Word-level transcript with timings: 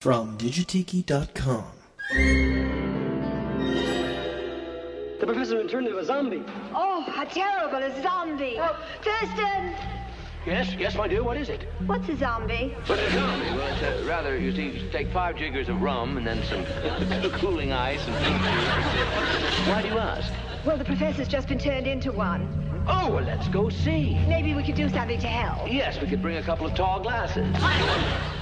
From 0.00 0.38
Digitiki.com. 0.38 1.64
The 5.18 5.26
professor 5.26 5.66
turned 5.66 5.88
into 5.88 5.98
a 5.98 6.04
zombie. 6.04 6.44
Oh, 6.72 7.00
how 7.08 7.24
terrible, 7.24 7.78
a 7.78 8.00
zombie. 8.00 8.58
Oh, 8.60 8.78
Thurston! 9.02 9.74
Yes, 10.46 10.72
yes, 10.78 10.94
my 10.94 11.08
dear, 11.08 11.24
what 11.24 11.36
is 11.36 11.48
it? 11.48 11.66
What's 11.86 12.08
a 12.08 12.16
zombie? 12.16 12.76
What's 12.86 13.02
a 13.02 13.10
zombie? 13.10 13.46
Well, 13.46 13.74
it's 13.74 13.82
uh, 13.82 14.04
rather, 14.06 14.38
you 14.38 14.54
see, 14.54 14.78
you 14.78 14.88
take 14.92 15.10
five 15.10 15.34
jiggers 15.34 15.68
of 15.68 15.82
rum 15.82 16.16
and 16.16 16.24
then 16.24 16.44
some 16.44 16.64
cooling 17.40 17.72
ice 17.72 18.06
and 18.06 18.14
Why 19.68 19.82
do 19.82 19.88
you 19.88 19.98
ask? 19.98 20.32
Well, 20.64 20.78
the 20.78 20.84
professor's 20.84 21.26
just 21.26 21.48
been 21.48 21.58
turned 21.58 21.88
into 21.88 22.12
one. 22.12 22.46
Oh, 22.86 23.14
well, 23.14 23.24
let's 23.24 23.48
go 23.48 23.68
see. 23.68 24.14
Maybe 24.28 24.54
we 24.54 24.62
could 24.62 24.76
do 24.76 24.88
something 24.90 25.18
to 25.18 25.26
help. 25.26 25.68
Yes, 25.68 26.00
we 26.00 26.06
could 26.06 26.22
bring 26.22 26.36
a 26.36 26.42
couple 26.44 26.66
of 26.68 26.76
tall 26.76 27.00
glasses. 27.00 27.52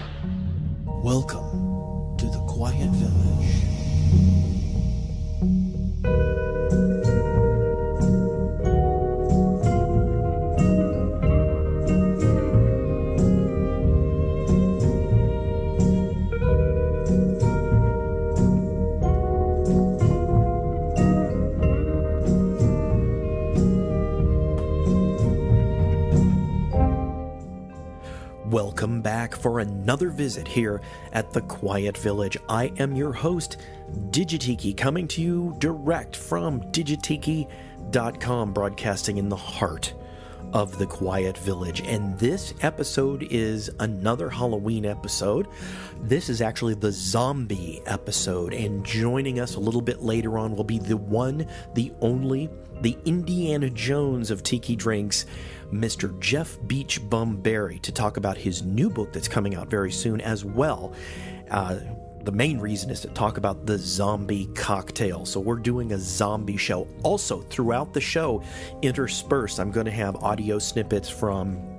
Welcome 1.07 2.17
to 2.19 2.27
the 2.27 2.41
Quiet 2.49 2.91
Village. 2.91 3.76
Welcome 28.77 29.01
back 29.01 29.35
for 29.35 29.61
another 29.61 30.11
visit 30.11 30.47
here 30.47 30.83
at 31.15 31.33
the 31.33 31.41
Quiet 31.41 31.97
Village. 31.97 32.37
I 32.47 32.75
am 32.79 32.95
your 32.95 33.11
host, 33.11 33.57
Digitiki, 34.11 34.77
coming 34.77 35.09
to 35.09 35.23
you 35.23 35.57
direct 35.61 36.15
from 36.15 36.61
digitiki.com, 36.73 38.53
broadcasting 38.53 39.17
in 39.17 39.31
the 39.31 39.35
heart 39.35 39.95
of 40.53 40.77
the 40.77 40.85
Quiet 40.85 41.39
Village. 41.39 41.81
And 41.87 42.19
this 42.19 42.53
episode 42.61 43.27
is 43.31 43.71
another 43.81 44.29
Halloween 44.29 44.85
episode. 44.85 45.49
This 46.03 46.29
is 46.29 46.43
actually 46.43 46.75
the 46.75 46.93
zombie 46.93 47.81
episode. 47.87 48.53
And 48.53 48.85
joining 48.85 49.41
us 49.41 49.55
a 49.55 49.61
little 49.61 49.81
bit 49.81 50.03
later 50.03 50.37
on 50.37 50.55
will 50.55 50.65
be 50.65 50.79
the 50.79 50.99
one, 50.99 51.47
the 51.73 51.95
only, 52.03 52.51
the 52.83 52.99
Indiana 53.07 53.71
Jones 53.71 54.31
of 54.31 54.43
Tiki 54.43 54.77
Drinks. 54.77 55.25
Mr. 55.73 56.19
Jeff 56.21 56.59
Beach 56.67 57.01
Bum 57.09 57.37
Berry 57.37 57.79
to 57.81 57.93
talk 57.93 58.17
about 58.17 58.37
his 58.37 58.63
new 58.63 58.91
book 58.91 59.13
that's 59.13 59.29
coming 59.29 59.55
out 59.55 59.69
very 59.69 59.93
soon 59.93 60.21
as 60.21 60.45
well. 60.45 60.93
Uh, 61.51 61.79
the 62.25 62.33
main 62.33 62.59
reason 62.59 62.91
is 62.91 63.01
to 63.01 63.09
talk 63.09 63.37
about 63.39 63.67
the 63.67 63.79
zombie 63.79 64.47
cocktail. 64.55 65.25
So, 65.25 65.39
we're 65.39 65.57
doing 65.57 65.93
a 65.93 65.99
zombie 65.99 66.57
show. 66.57 66.89
Also, 67.05 67.41
throughout 67.43 67.93
the 67.93 68.01
show, 68.01 68.43
interspersed, 68.83 69.61
I'm 69.61 69.71
going 69.71 69.87
to 69.87 69.93
have 69.93 70.17
audio 70.17 70.59
snippets 70.59 71.09
from 71.09 71.76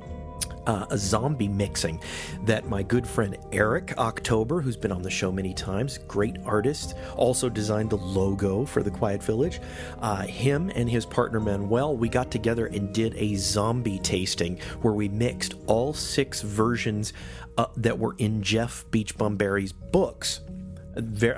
uh, 0.68 0.86
a 0.90 0.98
zombie 0.98 1.48
mixing 1.48 2.00
that 2.44 2.68
my 2.68 2.84
good 2.84 3.08
friend 3.08 3.38
Eric 3.52 3.98
October, 3.98 4.62
who's 4.62 4.78
been 4.78 4.92
on 4.92 5.02
the 5.02 5.10
show 5.10 5.32
many 5.32 5.54
times, 5.54 5.98
great 6.08 6.38
artist, 6.46 6.96
also 7.16 7.50
designed 7.50 7.90
the 7.90 7.98
logo 7.98 8.66
for 8.66 8.84
the 8.84 8.92
Quiet 8.92 9.24
Village. 9.24 9.60
Uh, 10.00 10.24
him 10.24 10.70
and 10.76 10.90
his 10.90 11.06
partner 11.06 11.40
Manuel, 11.40 11.98
we 11.98 12.10
got 12.10 12.30
together 12.30 12.68
and 12.68 12.94
did 12.94 13.16
a 13.16 13.36
zombie 13.36 14.00
tasting 14.00 14.60
where 14.82 14.94
we 14.94 15.08
mixed 15.08 15.56
all 15.66 15.94
six 15.94 16.42
versions 16.42 17.14
uh, 17.58 17.66
that 17.78 17.98
were 17.98 18.16
in 18.20 18.44
Jeff 18.44 18.86
Beach 18.92 19.18
Berry's 19.18 19.72
books. 19.72 20.42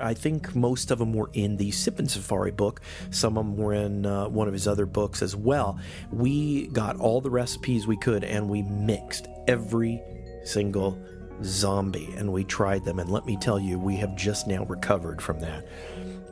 I 0.00 0.14
think 0.14 0.54
most 0.54 0.90
of 0.90 0.98
them 0.98 1.12
were 1.12 1.30
in 1.32 1.56
the 1.56 1.70
Sippin' 1.70 2.08
Safari 2.08 2.50
book. 2.50 2.80
Some 3.10 3.36
of 3.36 3.44
them 3.44 3.56
were 3.56 3.74
in 3.74 4.06
uh, 4.06 4.28
one 4.28 4.48
of 4.48 4.52
his 4.52 4.66
other 4.66 4.86
books 4.86 5.22
as 5.22 5.36
well. 5.36 5.78
We 6.10 6.68
got 6.68 6.96
all 6.96 7.20
the 7.20 7.30
recipes 7.30 7.86
we 7.86 7.96
could 7.96 8.24
and 8.24 8.48
we 8.48 8.62
mixed 8.62 9.28
every 9.46 10.02
single 10.44 10.98
zombie 11.42 12.12
and 12.16 12.32
we 12.32 12.44
tried 12.44 12.84
them. 12.84 12.98
And 12.98 13.10
let 13.10 13.26
me 13.26 13.36
tell 13.36 13.58
you, 13.58 13.78
we 13.78 13.96
have 13.96 14.16
just 14.16 14.46
now 14.46 14.64
recovered 14.64 15.22
from 15.22 15.40
that. 15.40 15.66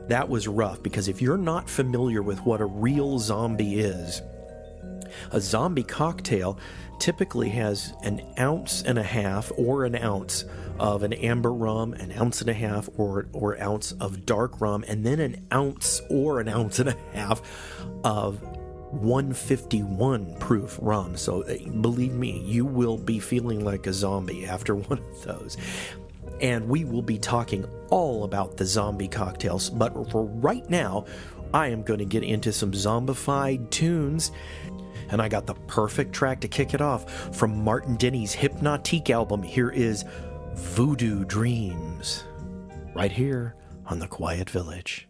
That 0.08 0.28
was 0.28 0.48
rough 0.48 0.82
because 0.82 1.08
if 1.08 1.20
you're 1.20 1.36
not 1.36 1.68
familiar 1.68 2.22
with 2.22 2.40
what 2.40 2.60
a 2.60 2.66
real 2.66 3.18
zombie 3.18 3.80
is, 3.80 4.22
a 5.30 5.40
zombie 5.40 5.82
cocktail 5.82 6.58
typically 6.98 7.48
has 7.50 7.92
an 8.02 8.20
ounce 8.38 8.82
and 8.82 8.98
a 8.98 9.02
half 9.02 9.52
or 9.56 9.84
an 9.84 9.94
ounce 9.94 10.44
of 10.78 11.02
an 11.02 11.12
amber 11.12 11.52
rum, 11.52 11.92
an 11.94 12.12
ounce 12.12 12.40
and 12.40 12.50
a 12.50 12.54
half 12.54 12.88
or 12.96 13.26
or 13.32 13.60
ounce 13.60 13.92
of 13.92 14.24
dark 14.26 14.60
rum, 14.60 14.84
and 14.86 15.04
then 15.04 15.20
an 15.20 15.46
ounce 15.52 16.00
or 16.10 16.40
an 16.40 16.48
ounce 16.48 16.78
and 16.78 16.90
a 16.90 16.96
half 17.12 17.40
of 18.04 18.42
151 18.92 20.34
proof 20.38 20.78
rum. 20.80 21.16
So 21.16 21.42
uh, 21.42 21.56
believe 21.80 22.14
me, 22.14 22.40
you 22.40 22.64
will 22.64 22.96
be 22.96 23.18
feeling 23.18 23.64
like 23.64 23.86
a 23.86 23.92
zombie 23.92 24.46
after 24.46 24.74
one 24.74 24.98
of 24.98 25.24
those. 25.24 25.56
And 26.40 26.68
we 26.68 26.84
will 26.84 27.02
be 27.02 27.18
talking 27.18 27.66
all 27.90 28.22
about 28.24 28.56
the 28.56 28.64
zombie 28.64 29.08
cocktails. 29.08 29.70
But 29.70 30.10
for 30.10 30.24
right 30.24 30.68
now, 30.70 31.06
I 31.52 31.68
am 31.68 31.82
going 31.82 31.98
to 31.98 32.04
get 32.04 32.22
into 32.22 32.52
some 32.52 32.72
zombified 32.72 33.70
tunes 33.70 34.30
and 35.10 35.20
I 35.20 35.28
got 35.28 35.46
the 35.46 35.54
perfect 35.54 36.12
track 36.12 36.40
to 36.40 36.48
kick 36.48 36.74
it 36.74 36.80
off 36.80 37.34
from 37.34 37.62
Martin 37.62 37.96
Denny's 37.96 38.34
Hypnotique 38.34 39.10
album. 39.10 39.42
Here 39.42 39.70
is 39.70 40.04
Voodoo 40.54 41.24
Dreams, 41.24 42.24
right 42.94 43.12
here 43.12 43.54
on 43.86 43.98
The 43.98 44.08
Quiet 44.08 44.50
Village. 44.50 45.08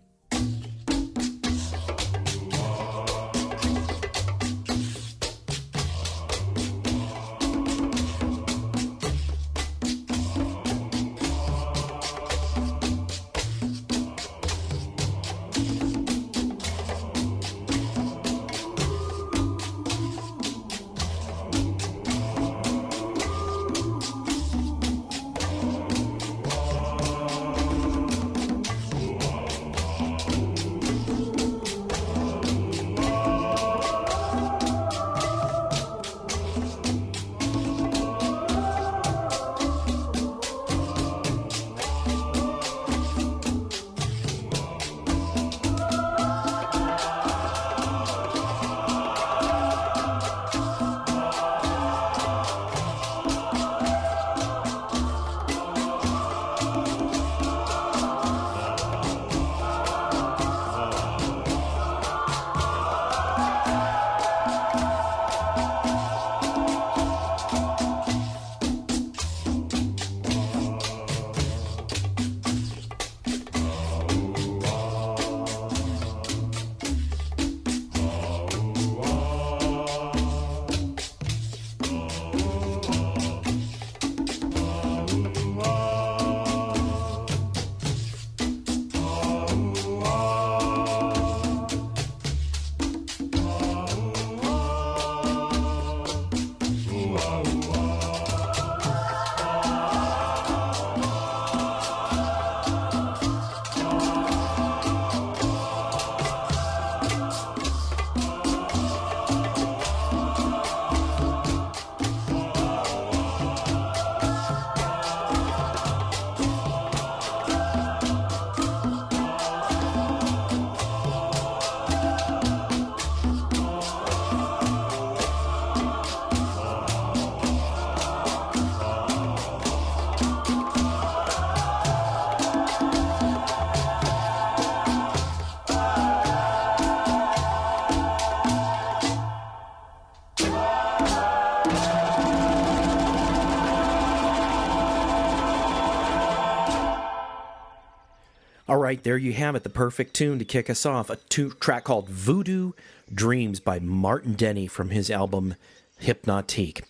Right, 148.89 149.03
there 149.03 149.19
you 149.19 149.35
have 149.35 149.55
it, 149.55 149.65
the 149.65 149.69
perfect 149.69 150.15
tune 150.15 150.39
to 150.39 150.47
kick 150.47 150.71
us 150.71 150.87
off. 150.87 151.11
A 151.11 151.17
two 151.17 151.51
track 151.51 151.85
called 151.85 152.09
Voodoo 152.09 152.73
Dreams 153.13 153.61
by 153.61 153.79
Martin 153.79 154.33
Denny 154.33 154.67
from 154.67 154.89
his 154.89 155.11
album 155.11 155.57
Hypnotique. 156.01 156.85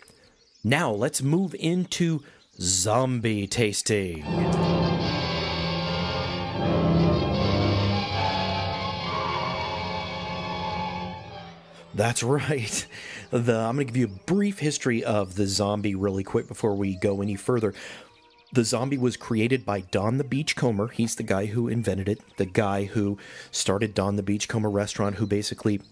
Now 0.62 0.92
let's 0.92 1.22
move 1.22 1.56
into 1.58 2.22
zombie 2.60 3.48
tasting. 3.48 4.22
That's 11.94 12.22
right. 12.22 12.86
The, 13.32 13.56
I'm 13.56 13.74
going 13.74 13.78
to 13.78 13.92
give 13.92 13.96
you 13.96 14.06
a 14.06 14.24
brief 14.24 14.60
history 14.60 15.02
of 15.02 15.34
the 15.34 15.48
zombie 15.48 15.96
really 15.96 16.22
quick 16.22 16.46
before 16.46 16.76
we 16.76 16.94
go 16.94 17.22
any 17.22 17.34
further. 17.34 17.74
The 18.50 18.64
zombie 18.64 18.98
was 18.98 19.18
created 19.18 19.66
by 19.66 19.80
Don 19.80 20.16
the 20.16 20.24
Beachcomber. 20.24 20.88
He's 20.88 21.16
the 21.16 21.22
guy 21.22 21.46
who 21.46 21.68
invented 21.68 22.08
it, 22.08 22.20
the 22.38 22.46
guy 22.46 22.84
who 22.84 23.18
started 23.50 23.94
Don 23.94 24.16
the 24.16 24.22
Beachcomber 24.22 24.70
restaurant, 24.70 25.16
who 25.16 25.26
basically 25.26 25.82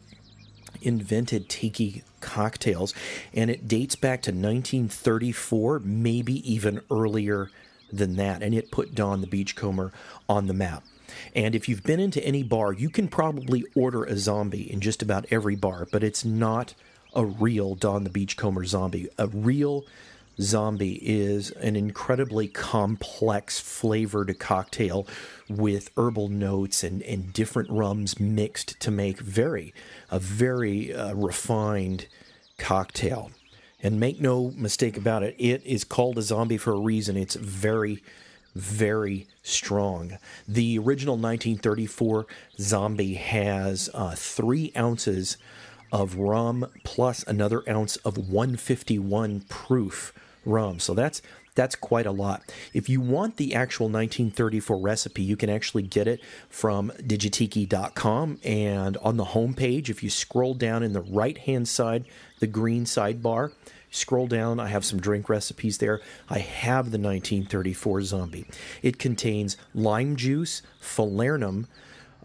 invented 0.80 1.48
tiki 1.48 2.02
cocktails. 2.20 2.94
And 3.34 3.50
it 3.50 3.68
dates 3.68 3.94
back 3.94 4.22
to 4.22 4.30
1934, 4.30 5.80
maybe 5.80 6.50
even 6.50 6.80
earlier 6.90 7.50
than 7.92 8.16
that. 8.16 8.42
And 8.42 8.54
it 8.54 8.70
put 8.70 8.94
Don 8.94 9.20
the 9.20 9.26
Beachcomber 9.26 9.92
on 10.28 10.46
the 10.46 10.54
map. 10.54 10.82
And 11.34 11.54
if 11.54 11.68
you've 11.68 11.84
been 11.84 12.00
into 12.00 12.24
any 12.24 12.42
bar, 12.42 12.72
you 12.72 12.88
can 12.88 13.08
probably 13.08 13.64
order 13.74 14.04
a 14.04 14.16
zombie 14.16 14.70
in 14.70 14.80
just 14.80 15.02
about 15.02 15.26
every 15.30 15.56
bar, 15.56 15.86
but 15.92 16.02
it's 16.02 16.24
not 16.24 16.74
a 17.14 17.24
real 17.24 17.74
Don 17.74 18.04
the 18.04 18.10
Beachcomber 18.10 18.64
zombie. 18.64 19.08
A 19.18 19.28
real 19.28 19.84
zombie 20.40 21.00
is 21.02 21.50
an 21.52 21.76
incredibly 21.76 22.48
complex 22.48 23.58
flavored 23.58 24.38
cocktail 24.38 25.06
with 25.48 25.90
herbal 25.96 26.28
notes 26.28 26.84
and, 26.84 27.02
and 27.02 27.32
different 27.32 27.70
rums 27.70 28.20
mixed 28.20 28.78
to 28.80 28.90
make 28.90 29.18
very 29.18 29.72
a 30.10 30.18
very 30.18 30.94
uh, 30.94 31.14
refined 31.14 32.06
cocktail. 32.58 33.30
And 33.82 34.00
make 34.00 34.20
no 34.20 34.52
mistake 34.56 34.96
about 34.96 35.22
it, 35.22 35.36
it 35.38 35.64
is 35.64 35.84
called 35.84 36.18
a 36.18 36.22
zombie 36.22 36.56
for 36.56 36.72
a 36.72 36.78
reason. 36.78 37.16
It's 37.16 37.36
very 37.36 38.02
very 38.56 39.26
strong. 39.42 40.16
The 40.48 40.78
original 40.78 41.16
1934 41.16 42.26
zombie 42.58 43.14
has 43.14 43.90
uh, 43.92 44.14
three 44.16 44.72
ounces 44.74 45.36
of 45.92 46.16
rum 46.16 46.66
plus 46.82 47.22
another 47.24 47.62
ounce 47.68 47.96
of 47.96 48.16
151 48.16 49.42
proof 49.42 50.12
rum. 50.46 50.78
So 50.80 50.94
that's 50.94 51.22
that's 51.54 51.74
quite 51.74 52.06
a 52.06 52.12
lot. 52.12 52.42
If 52.74 52.88
you 52.88 53.00
want 53.00 53.38
the 53.38 53.54
actual 53.54 53.86
1934 53.86 54.76
recipe, 54.76 55.22
you 55.22 55.36
can 55.36 55.48
actually 55.48 55.82
get 55.82 56.06
it 56.06 56.20
from 56.50 56.92
digitiki.com. 57.00 58.38
And 58.44 58.96
on 58.98 59.16
the 59.16 59.24
homepage, 59.24 59.88
if 59.88 60.02
you 60.02 60.10
scroll 60.10 60.52
down 60.52 60.82
in 60.82 60.92
the 60.92 61.00
right 61.00 61.38
hand 61.38 61.66
side, 61.66 62.04
the 62.40 62.46
green 62.46 62.84
sidebar, 62.84 63.52
Scroll 63.96 64.26
down, 64.26 64.60
I 64.60 64.66
have 64.66 64.84
some 64.84 65.00
drink 65.00 65.30
recipes 65.30 65.78
there. 65.78 66.02
I 66.28 66.40
have 66.40 66.90
the 66.90 66.98
1934 66.98 68.02
zombie. 68.02 68.46
It 68.82 68.98
contains 68.98 69.56
lime 69.74 70.16
juice, 70.16 70.60
falernum, 70.82 71.66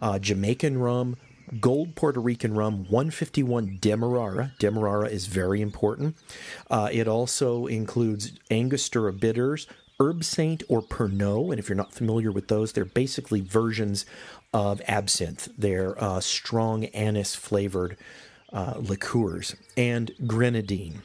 uh, 0.00 0.18
Jamaican 0.18 0.78
rum, 0.78 1.16
gold 1.60 1.94
Puerto 1.94 2.20
Rican 2.20 2.54
rum, 2.54 2.84
151 2.88 3.78
Demerara. 3.80 4.52
Demerara 4.58 5.08
is 5.08 5.26
very 5.26 5.60
important. 5.60 6.16
Uh, 6.70 6.88
it 6.92 7.06
also 7.08 7.66
includes 7.66 8.32
Angostura 8.50 9.12
bitters, 9.12 9.66
Herbsaint 10.00 10.62
or 10.68 10.82
Pernod. 10.82 11.50
And 11.50 11.58
if 11.58 11.68
you're 11.68 11.76
not 11.76 11.92
familiar 11.92 12.32
with 12.32 12.48
those, 12.48 12.72
they're 12.72 12.84
basically 12.84 13.40
versions 13.40 14.04
of 14.52 14.80
absinthe. 14.88 15.48
They're 15.56 16.02
uh, 16.02 16.20
strong 16.20 16.86
anise 16.86 17.34
flavored 17.34 17.96
uh, 18.52 18.74
liqueurs. 18.78 19.54
And 19.76 20.10
grenadine. 20.26 21.02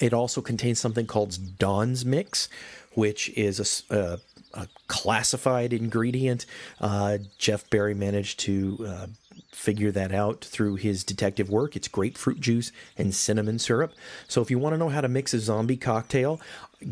It 0.00 0.12
also 0.12 0.40
contains 0.40 0.78
something 0.78 1.06
called 1.06 1.58
Don's 1.58 2.04
Mix, 2.04 2.48
which 2.94 3.30
is 3.30 3.84
a, 3.90 3.96
a, 3.96 4.18
a 4.54 4.68
classified 4.88 5.72
ingredient. 5.72 6.44
Uh, 6.80 7.18
Jeff 7.38 7.68
Berry 7.70 7.94
managed 7.94 8.40
to 8.40 8.86
uh, 8.86 9.06
figure 9.56 9.90
that 9.90 10.12
out 10.12 10.44
through 10.44 10.74
his 10.74 11.02
detective 11.02 11.48
work. 11.48 11.74
It's 11.74 11.88
grapefruit 11.88 12.38
juice 12.38 12.72
and 12.98 13.14
cinnamon 13.14 13.58
syrup. 13.58 13.94
So 14.28 14.42
if 14.42 14.50
you 14.50 14.58
want 14.58 14.74
to 14.74 14.78
know 14.78 14.90
how 14.90 15.00
to 15.00 15.08
mix 15.08 15.32
a 15.32 15.40
zombie 15.40 15.78
cocktail, 15.78 16.42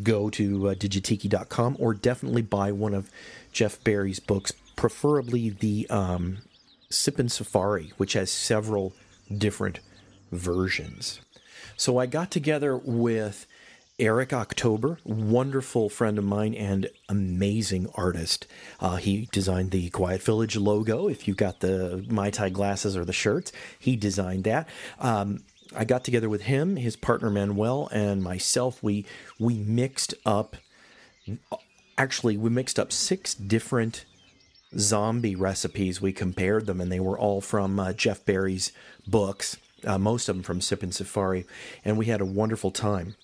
go 0.02 0.30
to 0.30 0.70
uh, 0.70 0.74
digitiki.com 0.74 1.76
or 1.78 1.92
definitely 1.92 2.40
buy 2.40 2.72
one 2.72 2.94
of 2.94 3.10
Jeff 3.52 3.84
Berry's 3.84 4.18
books, 4.18 4.52
preferably 4.76 5.50
the 5.50 5.86
um, 5.90 6.38
and 7.18 7.30
Safari, 7.30 7.92
which 7.98 8.14
has 8.14 8.30
several 8.30 8.94
different 9.36 9.80
versions. 10.32 11.20
So 11.76 11.98
I 11.98 12.06
got 12.06 12.30
together 12.30 12.78
with 12.78 13.46
Eric 14.00 14.32
October, 14.32 14.98
wonderful 15.04 15.88
friend 15.88 16.18
of 16.18 16.24
mine 16.24 16.52
and 16.52 16.90
amazing 17.08 17.88
artist. 17.94 18.44
Uh, 18.80 18.96
he 18.96 19.28
designed 19.30 19.70
the 19.70 19.88
Quiet 19.90 20.20
Village 20.20 20.56
logo. 20.56 21.06
If 21.06 21.28
you 21.28 21.34
got 21.34 21.60
the 21.60 22.04
Mai 22.08 22.30
Tai 22.30 22.48
glasses 22.48 22.96
or 22.96 23.04
the 23.04 23.12
shirts, 23.12 23.52
he 23.78 23.94
designed 23.94 24.42
that. 24.44 24.68
Um, 24.98 25.44
I 25.76 25.84
got 25.84 26.02
together 26.02 26.28
with 26.28 26.42
him, 26.42 26.74
his 26.74 26.96
partner 26.96 27.30
Manuel, 27.30 27.88
and 27.92 28.20
myself. 28.20 28.82
We 28.82 29.06
we 29.38 29.58
mixed 29.58 30.12
up. 30.26 30.56
Actually, 31.96 32.36
we 32.36 32.50
mixed 32.50 32.80
up 32.80 32.90
six 32.90 33.32
different 33.32 34.06
zombie 34.76 35.36
recipes. 35.36 36.00
We 36.00 36.12
compared 36.12 36.66
them, 36.66 36.80
and 36.80 36.90
they 36.90 37.00
were 37.00 37.18
all 37.18 37.40
from 37.40 37.78
uh, 37.78 37.92
Jeff 37.92 38.24
Berry's 38.24 38.72
books 39.06 39.56
uh, 39.86 39.98
most 39.98 40.28
of 40.28 40.36
them 40.36 40.42
from 40.42 40.60
Sippin' 40.60 40.92
Safari, 40.92 41.46
and 41.84 41.98
we 41.98 42.06
had 42.06 42.20
a 42.20 42.26
wonderful 42.26 42.70
time. 42.70 43.16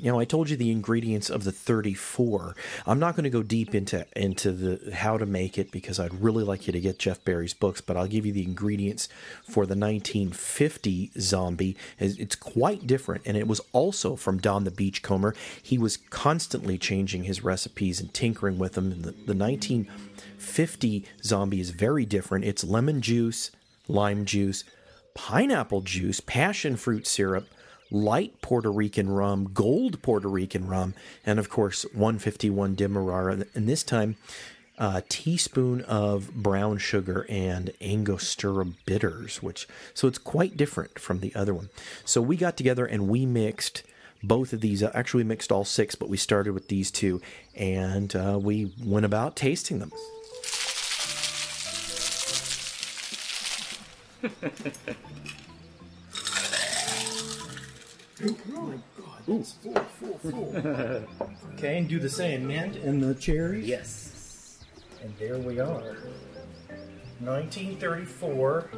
You 0.00 0.10
know, 0.10 0.18
I 0.18 0.24
told 0.24 0.50
you 0.50 0.56
the 0.56 0.72
ingredients 0.72 1.30
of 1.30 1.44
the 1.44 1.52
34. 1.52 2.56
I'm 2.84 2.98
not 2.98 3.14
going 3.14 3.24
to 3.24 3.30
go 3.30 3.44
deep 3.44 3.76
into 3.76 4.04
into 4.16 4.50
the 4.50 4.92
how 4.92 5.18
to 5.18 5.24
make 5.24 5.56
it 5.56 5.70
because 5.70 6.00
I'd 6.00 6.20
really 6.20 6.42
like 6.42 6.66
you 6.66 6.72
to 6.72 6.80
get 6.80 6.98
Jeff 6.98 7.24
Berry's 7.24 7.54
books, 7.54 7.80
but 7.80 7.96
I'll 7.96 8.08
give 8.08 8.26
you 8.26 8.32
the 8.32 8.42
ingredients 8.42 9.08
for 9.44 9.66
the 9.66 9.76
1950 9.76 11.12
zombie. 11.20 11.76
It's 12.00 12.34
quite 12.34 12.88
different, 12.88 13.22
and 13.24 13.36
it 13.36 13.46
was 13.46 13.60
also 13.72 14.16
from 14.16 14.38
Don 14.38 14.64
the 14.64 14.72
Beachcomber. 14.72 15.32
He 15.62 15.78
was 15.78 15.96
constantly 15.96 16.76
changing 16.76 17.22
his 17.22 17.44
recipes 17.44 18.00
and 18.00 18.12
tinkering 18.12 18.58
with 18.58 18.72
them. 18.72 18.90
The, 18.90 19.12
the 19.12 19.34
1950 19.36 21.04
zombie 21.22 21.60
is 21.60 21.70
very 21.70 22.04
different. 22.04 22.44
It's 22.44 22.64
lemon 22.64 23.00
juice, 23.00 23.52
lime 23.86 24.24
juice, 24.24 24.64
pineapple 25.14 25.82
juice, 25.82 26.18
passion 26.18 26.76
fruit 26.76 27.06
syrup, 27.06 27.46
light 27.94 28.40
Puerto 28.42 28.70
Rican 28.70 29.08
rum, 29.08 29.50
gold 29.54 30.02
Puerto 30.02 30.28
Rican 30.28 30.66
rum, 30.66 30.94
and 31.24 31.38
of 31.38 31.48
course 31.48 31.84
151 31.92 32.74
Demerara. 32.74 33.46
And 33.54 33.68
this 33.68 33.84
time, 33.84 34.16
a 34.76 35.02
teaspoon 35.08 35.82
of 35.82 36.34
brown 36.34 36.78
sugar 36.78 37.24
and 37.28 37.72
Angostura 37.80 38.66
bitters, 38.84 39.40
which 39.42 39.68
so 39.94 40.08
it's 40.08 40.18
quite 40.18 40.56
different 40.56 40.98
from 40.98 41.20
the 41.20 41.32
other 41.36 41.54
one. 41.54 41.70
So 42.04 42.20
we 42.20 42.36
got 42.36 42.56
together 42.56 42.84
and 42.84 43.08
we 43.08 43.24
mixed 43.24 43.84
both 44.22 44.52
of 44.52 44.60
these. 44.60 44.82
Actually, 44.82 45.22
we 45.22 45.28
mixed 45.28 45.52
all 45.52 45.64
six, 45.64 45.94
but 45.94 46.08
we 46.08 46.16
started 46.16 46.52
with 46.52 46.68
these 46.68 46.90
two, 46.90 47.20
and 47.54 48.16
uh, 48.16 48.38
we 48.42 48.72
went 48.82 49.06
about 49.06 49.36
tasting 49.36 49.78
them. 49.78 49.92
okay, 61.54 61.78
and 61.78 61.88
do 61.88 61.98
the 61.98 62.08
same. 62.08 62.46
Mint 62.46 62.76
and 62.76 63.02
the 63.02 63.14
cherries. 63.14 63.66
Yes. 63.66 64.64
And 65.02 65.14
there 65.18 65.38
we 65.38 65.60
are. 65.60 65.96
1934 67.20 68.70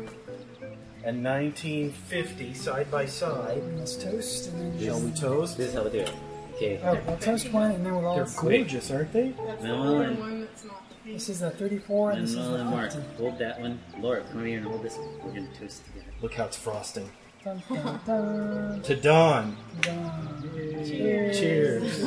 and 1.05 1.25
1950 1.25 2.55
side 2.55 2.91
by 2.91 3.07
side. 3.07 3.63
Let's 3.77 3.97
toast 3.97 4.51
and 4.51 4.79
then 4.79 4.87
Shall 4.87 5.01
we 5.01 5.11
toast? 5.13 5.57
This 5.57 5.69
is 5.69 5.75
how 5.75 5.85
we 5.85 5.91
do 5.91 6.01
it. 6.01 6.13
Okay. 6.55 6.81
Oh, 6.83 6.99
we'll 7.07 7.17
toast 7.19 7.53
one 7.53 7.71
and 7.73 7.87
then 7.87 7.95
we'll 7.95 8.07
all 8.07 8.17
They're 8.17 8.27
gorgeous, 8.41 8.91
aren't 8.91 9.13
they? 9.13 9.35
Manuel 9.63 10.01
and, 10.03 10.19
one 10.19 10.41
that's 10.41 10.65
not. 10.65 10.83
This 11.05 11.29
is 11.29 11.41
the 11.41 11.51
34 11.51 12.13
and 12.13 12.23
this 12.23 12.31
is 12.31 12.37
Manuel 12.37 12.55
and 12.57 12.67
the 12.67 12.71
Mark, 12.71 12.93
50. 12.93 13.17
hold 13.17 13.39
that 13.39 13.61
one. 13.61 13.79
Laura, 14.01 14.23
come 14.23 14.39
over 14.39 14.47
here 14.47 14.59
and 14.59 14.67
hold 14.67 14.83
this 14.83 14.97
one. 14.97 15.09
We're 15.25 15.33
going 15.33 15.49
to 15.53 15.61
toast 15.61 15.85
together. 15.87 16.07
Look 16.23 16.35
how 16.35 16.45
it's 16.47 16.57
frosting. 16.57 17.09
Dun, 17.47 17.63
dun, 17.69 18.01
dun, 18.05 18.83
To 18.83 18.97
Dawn. 18.97 19.57
dun. 19.81 20.43
Cheers. 20.85 22.05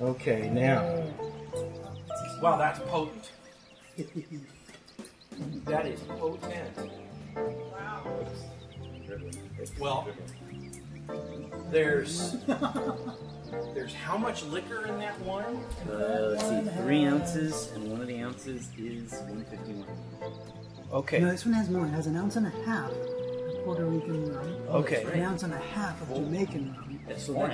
Okay, 0.00 0.48
now. 0.48 1.04
Wow, 2.40 2.56
that's 2.56 2.78
potent. 2.88 3.30
that 5.66 5.84
is 5.84 6.00
potent. 6.00 6.90
Wow. 7.36 8.26
Well, 9.78 10.08
there's 11.70 12.36
there's 13.74 13.92
how 13.92 14.16
much 14.16 14.44
liquor 14.44 14.86
in 14.86 14.98
that 14.98 15.20
one? 15.20 15.62
Uh, 15.86 16.36
let's 16.38 16.48
see, 16.48 16.60
three 16.80 17.04
ounces, 17.04 17.70
and 17.74 17.90
one 17.90 18.00
of 18.00 18.06
the 18.06 18.18
ounces 18.22 18.70
is 18.78 19.12
151. 19.12 19.86
Okay. 20.90 21.18
No, 21.18 21.30
this 21.30 21.44
one 21.44 21.52
has 21.52 21.68
more. 21.68 21.84
It 21.84 21.90
has 21.90 22.06
an 22.06 22.16
ounce 22.16 22.36
and 22.36 22.46
a 22.46 22.64
half 22.64 22.90
of 22.90 23.17
Puerto 23.68 23.84
Rican 23.84 24.32
rum. 24.34 24.56
Okay. 24.70 25.04
An 25.12 25.20
ounce 25.20 25.42
and 25.42 25.52
a 25.52 25.58
half 25.58 26.00
of 26.00 26.08
Jamaican 26.14 26.74
rum. 26.74 27.00
That's 27.06 27.26
So 27.26 27.34
four. 27.34 27.52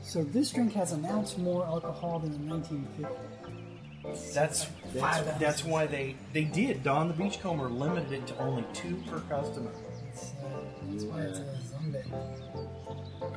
So 0.00 0.22
this 0.22 0.50
drink 0.52 0.72
has 0.74 0.92
an 0.92 1.04
ounce 1.06 1.36
more 1.36 1.64
alcohol 1.66 2.20
than 2.20 2.30
the 2.30 2.54
1950. 2.54 4.32
That's 4.32 4.68
that's, 4.92 5.38
that's 5.40 5.64
why 5.64 5.86
they 5.86 6.14
they 6.32 6.44
did. 6.44 6.84
Don 6.84 7.08
the 7.08 7.14
Beachcomber 7.14 7.68
limited 7.68 8.12
it 8.12 8.26
to 8.28 8.38
only 8.38 8.64
two 8.74 9.02
per 9.08 9.18
customer. 9.22 9.72
It's, 10.12 10.34
uh, 10.40 10.48
that's 10.88 11.04
why 11.04 11.20
it's 11.22 11.38
a 11.40 11.60
zombie. 11.68 11.98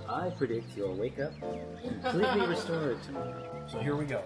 I 0.07 0.29
predict 0.29 0.77
you'll 0.77 0.93
wake 0.93 1.19
up 1.19 1.33
completely 2.03 2.45
restored 2.53 3.01
tomorrow. 3.01 3.65
So 3.71 3.79
here 3.79 3.95
we 3.95 4.05
go. 4.05 4.21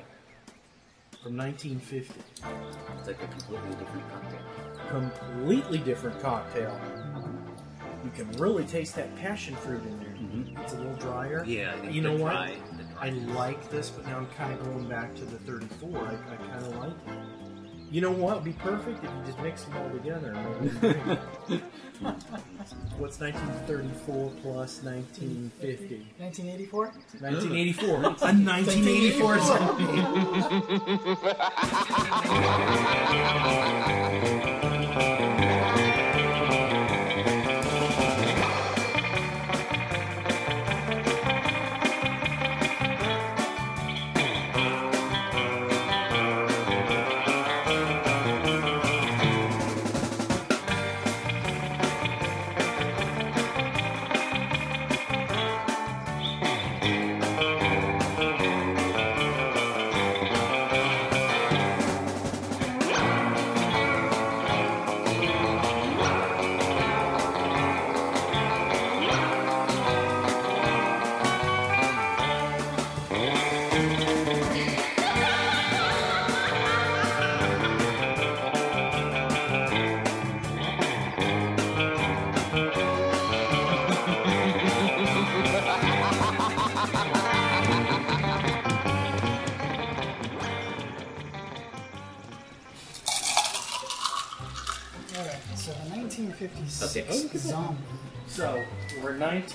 From 1.23 1.37
1950, 1.37 2.19
It's 2.97 3.07
like 3.07 3.21
a 3.21 3.27
completely 3.27 3.75
different 3.77 4.09
cocktail. 4.09 4.39
completely 4.89 5.77
different 5.77 6.19
cocktail. 6.19 6.75
You 8.03 8.09
can 8.15 8.31
really 8.33 8.63
taste 8.65 8.95
that 8.95 9.15
passion 9.17 9.55
fruit 9.55 9.83
in 9.83 9.99
there. 9.99 10.07
Mm-hmm. 10.09 10.57
It's 10.61 10.73
a 10.73 10.77
little 10.77 10.95
drier. 10.95 11.43
Yeah, 11.45 11.75
the- 11.77 11.91
you 11.91 12.01
know 12.01 12.17
the 12.17 12.23
what? 12.23 12.31
dry- 12.31 12.55
the 12.77 12.83
I 12.99 13.09
like 13.09 13.69
this, 13.69 13.89
but 13.89 14.05
now 14.05 14.17
I'm 14.17 14.27
kind 14.37 14.53
of 14.53 14.63
going 14.65 14.87
back 14.87 15.13
to 15.15 15.25
the 15.25 15.37
34. 15.39 15.97
I, 15.99 16.13
I 16.33 16.35
kind 16.37 16.65
of 16.65 16.75
like 16.77 16.91
it. 16.91 16.97
You 17.91 17.99
know 18.01 18.11
what? 18.11 18.33
It'd 18.33 18.45
be 18.45 18.53
perfect 18.53 19.03
if 19.03 19.09
you 19.09 19.21
just 19.25 19.39
mix 19.41 19.63
them 19.65 19.75
all 19.77 19.89
together. 19.89 20.31
and 20.33 20.81
make 20.81 20.81
one 20.83 21.09
drink. 21.47 21.61
What's 22.97 23.19
1934 23.19 24.31
plus 24.41 24.81
1950? 24.81 26.07
1984? 26.17 26.85
1984. 27.19 27.95
A 27.95 28.01
1984 28.01 29.39
zombie. 34.61 34.67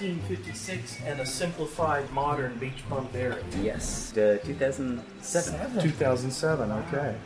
1956 0.00 0.98
and 1.06 1.20
a 1.20 1.26
simplified 1.26 2.10
modern 2.12 2.58
beach 2.58 2.82
bum 2.90 3.08
berry. 3.12 3.42
Yes. 3.62 4.10
The 4.10 4.40
2007. 4.44 5.22
Seven. 5.22 5.80
2007. 5.82 6.72
Okay. 6.72 7.16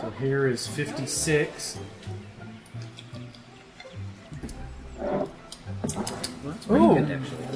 So 0.00 0.10
here 0.18 0.46
is 0.46 0.66
56. 0.66 1.78
Well, 4.98 5.28
that's 6.44 6.66
pretty 6.66 6.84
Ooh. 6.84 6.94
good, 6.94 7.10
actually. 7.10 7.46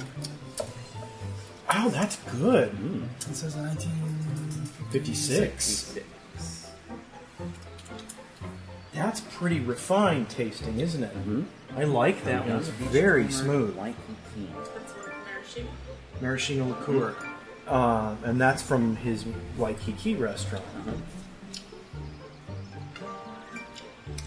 Oh, 1.71 1.89
that's 1.89 2.17
good. 2.39 2.69
Hmm. 2.71 3.05
It 3.31 3.35
says 3.35 3.57
1956. 3.57 5.93
56. 5.93 6.01
That's 8.93 9.21
pretty 9.21 9.61
refined 9.61 10.29
tasting, 10.29 10.81
isn't 10.81 11.03
it? 11.03 11.15
Mm-hmm. 11.15 11.43
I 11.77 11.85
like 11.85 12.25
that 12.25 12.47
one. 12.47 12.59
It's 12.59 12.69
very 12.69 13.31
smooth. 13.31 13.77
Maraschino 16.21 16.67
liqueur. 16.67 17.15
Uh, 17.67 18.15
and 18.25 18.41
that's 18.41 18.63
from 18.63 18.97
his 18.97 19.25
Waikiki 19.57 20.15
restaurant. 20.15 20.65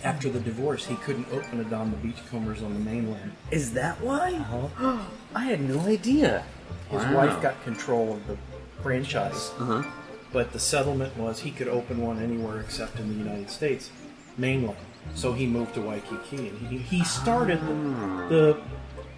After 0.03 0.29
the 0.29 0.39
divorce, 0.39 0.85
he 0.85 0.95
couldn't 0.95 1.27
open 1.31 1.59
it 1.65 1.71
on 1.73 1.91
the 1.91 1.97
beachcombers 1.97 2.61
on 2.63 2.73
the 2.73 2.79
mainland. 2.79 3.31
Is 3.51 3.73
that 3.73 3.99
why? 4.01 4.43
I 5.35 5.43
had 5.43 5.61
no 5.61 5.79
idea. 5.81 6.43
His 6.89 7.01
Wow. 7.03 7.15
wife 7.27 7.41
got 7.41 7.61
control 7.63 8.13
of 8.13 8.27
the 8.27 8.37
franchise, 8.81 9.51
Uh 9.59 9.65
huh. 9.65 9.83
but 10.31 10.51
the 10.53 10.59
settlement 10.59 11.17
was 11.17 11.39
he 11.41 11.51
could 11.51 11.67
open 11.67 12.01
one 12.01 12.21
anywhere 12.21 12.59
except 12.59 12.99
in 12.99 13.09
the 13.09 13.15
United 13.23 13.49
States, 13.49 13.89
mainland. 14.37 14.77
So 15.15 15.33
he 15.33 15.47
moved 15.47 15.73
to 15.75 15.81
Waikiki, 15.81 16.49
and 16.49 16.57
he, 16.67 16.77
he 16.77 17.03
started 17.03 17.59
the, 17.61 17.73
the. 18.29 18.61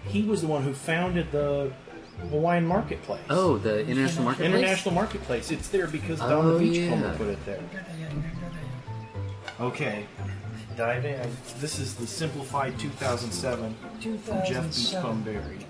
He 0.06 0.22
was 0.22 0.40
the 0.40 0.46
one 0.48 0.62
who 0.62 0.72
founded 0.72 1.30
the 1.30 1.70
Hawaiian 2.30 2.66
Marketplace. 2.66 3.20
Oh, 3.28 3.58
the 3.58 3.80
international 3.86 4.24
marketplace. 4.24 4.54
International 4.54 4.94
Marketplace. 4.94 5.50
It's 5.50 5.68
there 5.68 5.86
because 5.86 6.18
Don 6.20 6.46
the 6.48 6.54
Oh, 6.54 6.58
Beachcomber 6.58 7.06
yeah. 7.08 7.16
put 7.16 7.26
it 7.28 7.46
there. 7.46 7.62
Okay. 9.60 10.06
Dive 10.76 11.04
in. 11.04 11.28
This 11.58 11.78
is 11.78 11.94
the 11.94 12.06
simplified 12.06 12.78
2007 12.78 13.74
from 13.74 14.00
Jeff 14.00 14.72
2007. 14.72 15.22
Beachcomberry. 15.22 15.62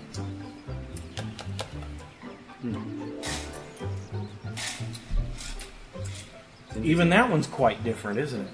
Hmm. 2.61 3.11
Even 6.83 7.09
that 7.09 7.29
one's 7.29 7.47
quite 7.47 7.83
different, 7.83 8.17
isn't 8.19 8.41
it? 8.41 8.47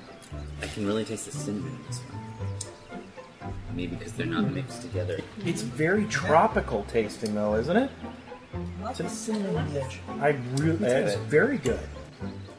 I 0.61 0.67
can 0.67 0.85
really 0.85 1.05
taste 1.05 1.25
the 1.25 1.31
cinnamon 1.31 1.71
in 1.71 1.87
this 1.87 1.99
one. 1.99 3.03
Maybe 3.75 3.95
because 3.95 4.13
they're 4.13 4.25
not 4.25 4.51
mixed 4.51 4.81
together. 4.81 5.19
It's 5.45 5.61
very 5.61 6.05
tropical 6.05 6.83
tasting, 6.85 7.35
though, 7.35 7.55
isn't 7.55 7.77
it? 7.77 7.91
Lots 8.81 8.99
of 8.99 9.09
cinnamon 9.09 9.75
edge. 9.75 9.99
I 10.19 10.29
really. 10.55 10.85
It's 10.85 11.15
good. 11.15 11.27
very 11.27 11.57
good. 11.57 11.87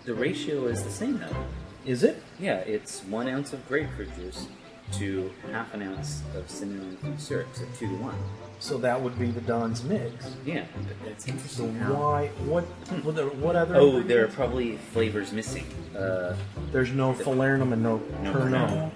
The 0.05 0.15
ratio 0.15 0.67
is 0.67 0.85
the 0.85 0.91
same 0.91 1.19
though. 1.19 1.37
Is 1.85 2.03
it? 2.03 2.23
Yeah, 2.39 2.59
it's 2.59 3.03
one 3.05 3.29
ounce 3.29 3.53
of 3.53 3.67
grapefruit 3.69 4.15
juice 4.17 4.47
to 4.93 5.31
half 5.51 5.75
an 5.75 5.83
ounce 5.83 6.23
of 6.35 6.49
cinnamon 6.49 7.19
syrup, 7.19 7.49
so 7.53 7.65
two 7.77 7.89
to 7.89 7.95
one. 7.97 8.17
So 8.61 8.77
that 8.79 9.01
would 9.01 9.19
be 9.19 9.31
the 9.31 9.41
Don's 9.41 9.85
mix. 9.85 10.35
Yeah, 10.45 10.65
but 10.75 11.07
that's 11.09 11.25
So 11.25 11.31
interesting. 11.33 11.75
how- 11.77 11.95
why? 11.95 12.27
What? 12.45 12.65
What, 13.05 13.15
the- 13.15 13.27
what 13.27 13.55
other? 13.57 13.77
Oh, 13.77 14.01
there 14.03 14.25
are 14.25 14.29
probably 14.29 14.77
flavors 14.93 15.33
missing. 15.33 15.65
Uh, 15.97 16.35
There's 16.73 16.91
no 16.91 17.13
falernum 17.15 17.73
and 17.73 17.83
no 17.83 18.01
No 18.23 18.33
pernod 18.33 18.91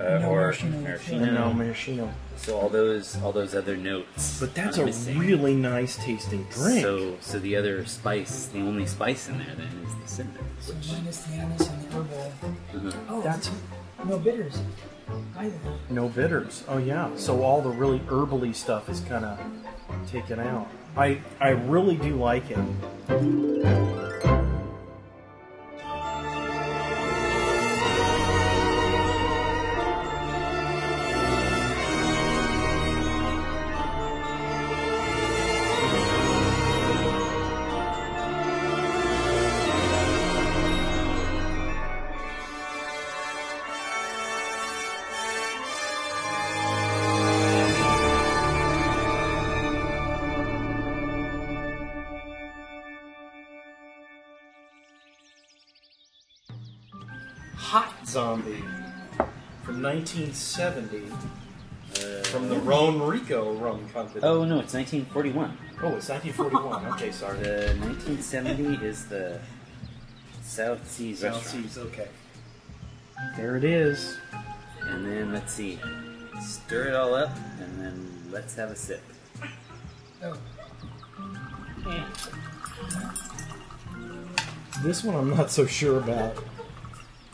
uh, 0.00 0.18
No 0.18 0.30
or 0.30 0.36
maraschino. 0.40 0.78
maraschino. 0.80 1.22
and 1.24 1.34
no 1.34 1.52
maraschino. 1.52 2.12
So 2.36 2.58
all 2.58 2.68
those 2.70 3.20
all 3.22 3.32
those 3.32 3.54
other 3.54 3.76
notes. 3.76 4.40
But 4.40 4.54
that's 4.54 4.78
are 4.78 4.82
a 4.82 4.86
missing. 4.86 5.18
really 5.18 5.54
nice 5.54 5.96
tasting 5.96 6.46
drink. 6.50 6.80
So 6.82 7.16
so 7.20 7.38
the 7.38 7.54
other 7.56 7.84
spice, 7.84 8.46
the 8.46 8.60
only 8.60 8.86
spice 8.86 9.28
in 9.28 9.38
there 9.38 9.54
then 9.56 9.68
is 9.86 9.94
the 10.02 10.08
cinnamon. 10.08 10.44
So 10.60 10.72
Which, 10.72 10.90
minus 10.90 11.18
the 11.18 11.34
anise 11.34 11.68
and 11.68 11.82
the 11.82 11.96
herbal. 11.96 12.32
uh-huh. 12.88 12.90
Oh, 13.10 13.20
That's- 13.22 13.50
no 14.04 14.18
bitters 14.18 14.58
no 15.90 16.08
bitters. 16.08 16.64
Oh 16.68 16.78
yeah. 16.78 17.10
So 17.16 17.42
all 17.42 17.62
the 17.62 17.70
really 17.70 18.00
herbally 18.00 18.54
stuff 18.54 18.88
is 18.88 19.00
kind 19.00 19.24
of 19.24 19.38
taken 20.06 20.40
out. 20.40 20.68
I 20.96 21.20
I 21.40 21.50
really 21.50 21.96
do 21.96 22.16
like 22.16 22.44
it. 22.50 22.58
Zombie 58.12 58.62
from 59.62 59.80
1970 59.82 61.06
uh, 61.08 62.22
from 62.24 62.50
the 62.50 62.56
oh. 62.56 62.60
Ronrico 62.60 63.58
Rum 63.58 63.88
Company. 63.88 64.20
Oh 64.22 64.44
no, 64.44 64.60
it's 64.60 64.74
1941. 64.74 65.56
Oh, 65.82 65.96
it's 65.96 66.10
1941. 66.10 66.86
okay, 66.92 67.10
sorry. 67.10 67.38
The 67.38 67.74
1970 67.80 68.84
is 68.84 69.06
the 69.06 69.40
South 70.42 70.86
Seas 70.90 71.20
South 71.20 71.36
restaurant. 71.36 71.64
Seas, 71.64 71.78
okay. 71.78 72.08
There 73.38 73.56
it 73.56 73.64
is. 73.64 74.18
And 74.82 75.06
then 75.06 75.32
let's 75.32 75.54
see, 75.54 75.78
stir 76.42 76.88
it 76.88 76.94
all 76.94 77.14
up, 77.14 77.34
and 77.60 77.80
then 77.80 78.08
let's 78.30 78.54
have 78.56 78.70
a 78.70 78.76
sip. 78.76 79.02
Oh, 80.22 80.36
This 84.82 85.02
one 85.02 85.16
I'm 85.16 85.30
not 85.30 85.50
so 85.50 85.64
sure 85.64 85.98
about. 85.98 86.36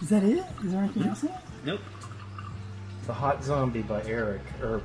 Is 0.03 0.09
that 0.11 0.23
it? 0.23 0.45
Is 0.65 0.73
there 0.73 0.83
anything 0.83 1.05
else 1.05 1.23
in 1.23 1.29
it? 1.29 1.35
Nope. 1.65 1.81
The 3.07 3.13
Hot 3.13 3.43
Zombie 3.43 3.83
by 3.83 4.03
Eric. 4.05 4.43
Or 4.63 4.83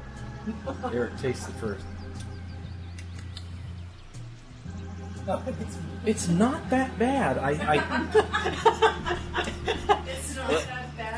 Eric 0.91 1.17
tastes 1.17 1.47
it 1.47 1.53
first. 1.53 1.85
No, 5.27 5.41
it's, 5.47 5.77
It's 6.05 6.27
not 6.27 6.69
that 6.69 6.97
bad. 6.99 7.37
I, 7.37 7.51
I 7.51 7.77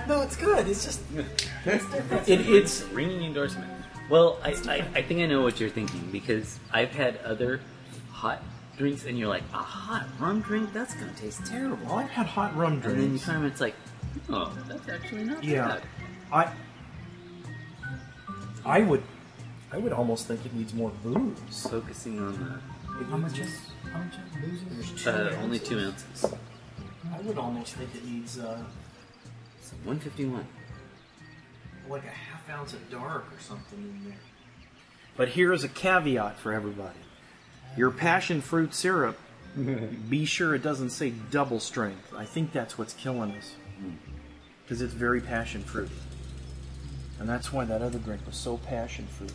no, 0.07 0.21
it's 0.21 0.35
good. 0.35 0.67
It's 0.67 0.83
just 0.85 1.01
it, 1.15 2.39
it's 2.41 2.83
Ringing 2.89 3.23
endorsement. 3.23 3.71
Well, 4.09 4.37
I, 4.43 4.51
I, 4.67 4.85
I 4.93 5.01
think 5.01 5.21
I 5.21 5.25
know 5.25 5.41
what 5.41 5.59
you're 5.59 5.71
thinking 5.71 6.09
because 6.11 6.59
I've 6.71 6.91
had 6.91 7.17
other 7.25 7.61
hot 8.11 8.43
drinks, 8.77 9.05
and 9.05 9.17
you're 9.17 9.27
like, 9.29 9.41
a 9.53 9.57
hot 9.57 10.05
rum 10.19 10.41
drink? 10.41 10.71
That's 10.73 10.93
gonna 10.93 11.11
taste 11.13 11.43
terrible. 11.45 11.83
well, 11.87 11.95
I've 11.95 12.09
had 12.09 12.27
hot 12.27 12.55
rum 12.55 12.79
drinks. 12.79 12.85
And 12.87 12.95
then 12.95 13.01
you 13.03 13.07
drinks. 13.09 13.25
try 13.25 13.35
'em, 13.35 13.45
it's 13.45 13.61
like, 13.61 13.75
oh, 14.29 14.53
that's 14.67 14.89
actually 14.89 15.23
not 15.25 15.43
Yeah. 15.43 15.67
bad. 15.67 15.81
I 16.31 16.51
I 18.65 18.81
would 18.81 19.03
I 19.71 19.77
would 19.77 19.91
almost 19.93 20.27
think 20.27 20.45
it 20.45 20.53
needs 20.53 20.73
more 20.73 20.91
booze. 21.03 21.67
Focusing 21.69 22.19
on 22.19 22.61
how 23.09 23.17
much 23.17 23.39
is 23.39 23.59
how 23.91 23.99
much 23.99 24.13
is 24.15 24.59
booze? 24.93 25.03
the 25.03 25.37
uh, 25.37 25.41
only 25.43 25.59
two 25.59 25.79
ounces, 25.79 26.33
I 27.13 27.21
would 27.21 27.37
almost 27.37 27.73
think 27.75 27.93
it 27.95 28.05
needs 28.05 28.39
uh, 28.39 28.63
151. 29.83 30.45
like 31.89 32.03
a 32.05 32.07
half 32.09 32.49
ounce 32.49 32.73
of 32.73 32.89
dark 32.89 33.25
or 33.31 33.39
something 33.39 33.79
in 33.79 34.09
there. 34.09 34.17
But 35.17 35.29
here 35.29 35.53
is 35.53 35.63
a 35.63 35.69
caveat 35.69 36.37
for 36.39 36.51
everybody. 36.53 36.99
Your 37.77 37.91
passion 37.91 38.41
fruit 38.41 38.73
syrup, 38.73 39.17
be 40.09 40.25
sure 40.25 40.55
it 40.55 40.61
doesn't 40.63 40.89
say 40.91 41.11
double 41.31 41.59
strength. 41.59 42.13
I 42.15 42.25
think 42.25 42.51
that's 42.51 42.77
what's 42.77 42.93
killing 42.93 43.31
us. 43.33 43.55
Because 44.63 44.81
it's 44.81 44.93
very 44.93 45.21
passion 45.21 45.61
fruit. 45.61 45.89
And 47.19 47.29
that's 47.29 47.53
why 47.53 47.65
that 47.65 47.81
other 47.81 47.99
drink 47.99 48.25
was 48.25 48.35
so 48.35 48.57
passion 48.57 49.07
fruity. 49.07 49.33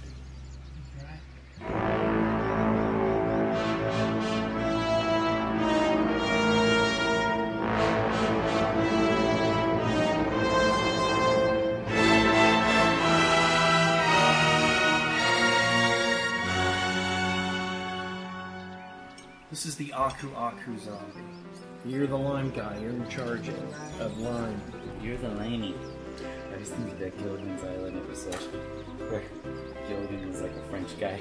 This 19.50 19.66
is 19.66 19.76
the 19.76 19.92
Aku 19.92 20.32
Aku 20.36 20.78
zombie. 20.78 21.49
You're 21.84 22.06
the 22.06 22.16
lime 22.16 22.50
guy. 22.50 22.78
You're 22.80 22.90
in 22.90 23.08
charge 23.08 23.48
of, 23.48 24.00
of 24.00 24.18
lime. 24.18 24.60
You're 25.02 25.16
the 25.16 25.28
limey. 25.30 25.74
I 26.54 26.58
was 26.58 26.68
thinking 26.68 26.98
that 26.98 27.16
Gilligan's 27.18 27.62
Island 27.64 27.96
episode 27.96 28.34
where 29.10 29.22
Gilligan 29.88 30.28
was 30.28 30.42
like 30.42 30.52
a 30.52 30.68
French 30.68 30.98
guy 31.00 31.20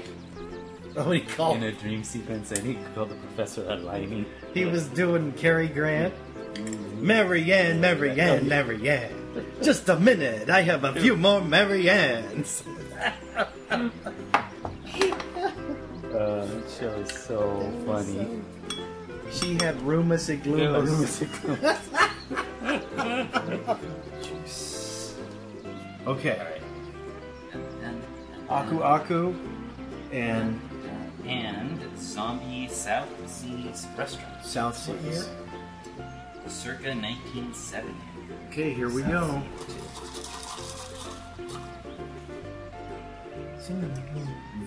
Oh, 0.96 1.10
he 1.12 1.20
called. 1.20 1.58
in 1.58 1.62
a 1.62 1.72
dream 1.72 2.02
sequence, 2.02 2.50
and 2.50 2.66
he 2.66 2.74
called 2.94 3.10
the 3.10 3.14
professor 3.14 3.64
a 3.70 3.76
limey. 3.76 4.26
He 4.52 4.64
was 4.64 4.86
doing 4.88 5.32
Cary 5.34 5.68
Grant. 5.68 6.12
Mary 6.98 7.52
Ann, 7.52 7.80
Marianne, 7.80 8.48
Mary 8.48 8.90
Ann. 8.90 9.46
Just 9.62 9.88
a 9.88 9.98
minute. 9.98 10.50
I 10.50 10.62
have 10.62 10.82
a 10.82 10.92
few 11.00 11.16
more 11.16 11.40
Mary 11.40 11.88
Anns. 11.88 12.64
Uh, 16.10 16.44
that 16.44 16.64
show 16.78 16.88
is 16.90 17.12
so 17.12 17.72
funny. 17.86 18.42
She 19.30 19.54
had 19.54 19.76
Rumus 19.78 20.28
iglumus. 20.28 21.22
Okay. 26.06 26.58
Aku 28.48 28.82
Aku 28.82 29.34
and 30.12 30.60
and 31.24 31.78
Zombie 31.98 32.68
South 32.68 33.08
Seas 33.30 33.86
Restaurant, 33.96 34.44
South 34.44 34.76
Seas. 34.76 35.28
circa 36.50 36.90
1970. 36.90 37.94
Okay, 38.48 38.72
here 38.72 38.88
we 38.88 39.02
go. 39.02 39.42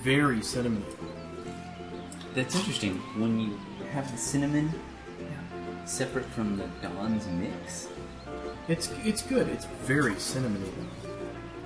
Very 0.01 0.41
cinnamon. 0.41 0.85
That's 2.33 2.55
interesting. 2.55 2.95
When 3.19 3.39
you 3.39 3.59
have 3.93 4.11
the 4.11 4.17
cinnamon 4.17 4.71
separate 5.85 6.25
from 6.25 6.57
the 6.57 6.65
Don's 6.81 7.27
mix. 7.27 7.87
It's 8.67 8.89
it's 9.03 9.21
good. 9.21 9.47
It's 9.49 9.65
very 9.83 10.13
cinnamony. 10.13 10.71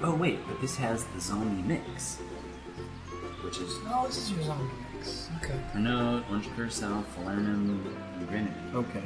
Oh 0.03 0.15
wait, 0.15 0.39
but 0.47 0.59
this 0.61 0.75
has 0.77 1.03
the 1.05 1.21
zombie 1.21 1.61
mix, 1.63 2.17
which 3.43 3.57
is 3.59 3.71
Oh, 3.87 4.05
this 4.07 4.17
is 4.17 4.31
your 4.31 4.43
zombie 4.43 4.65
mix. 4.95 5.29
Okay. 5.43 5.59
Pernod, 5.73 6.27
Orange 6.29 6.49
Curacao, 6.55 7.03
Falernum, 7.15 7.79
and 8.19 8.27
Grenadine. 8.27 8.53
Okay. 8.73 9.03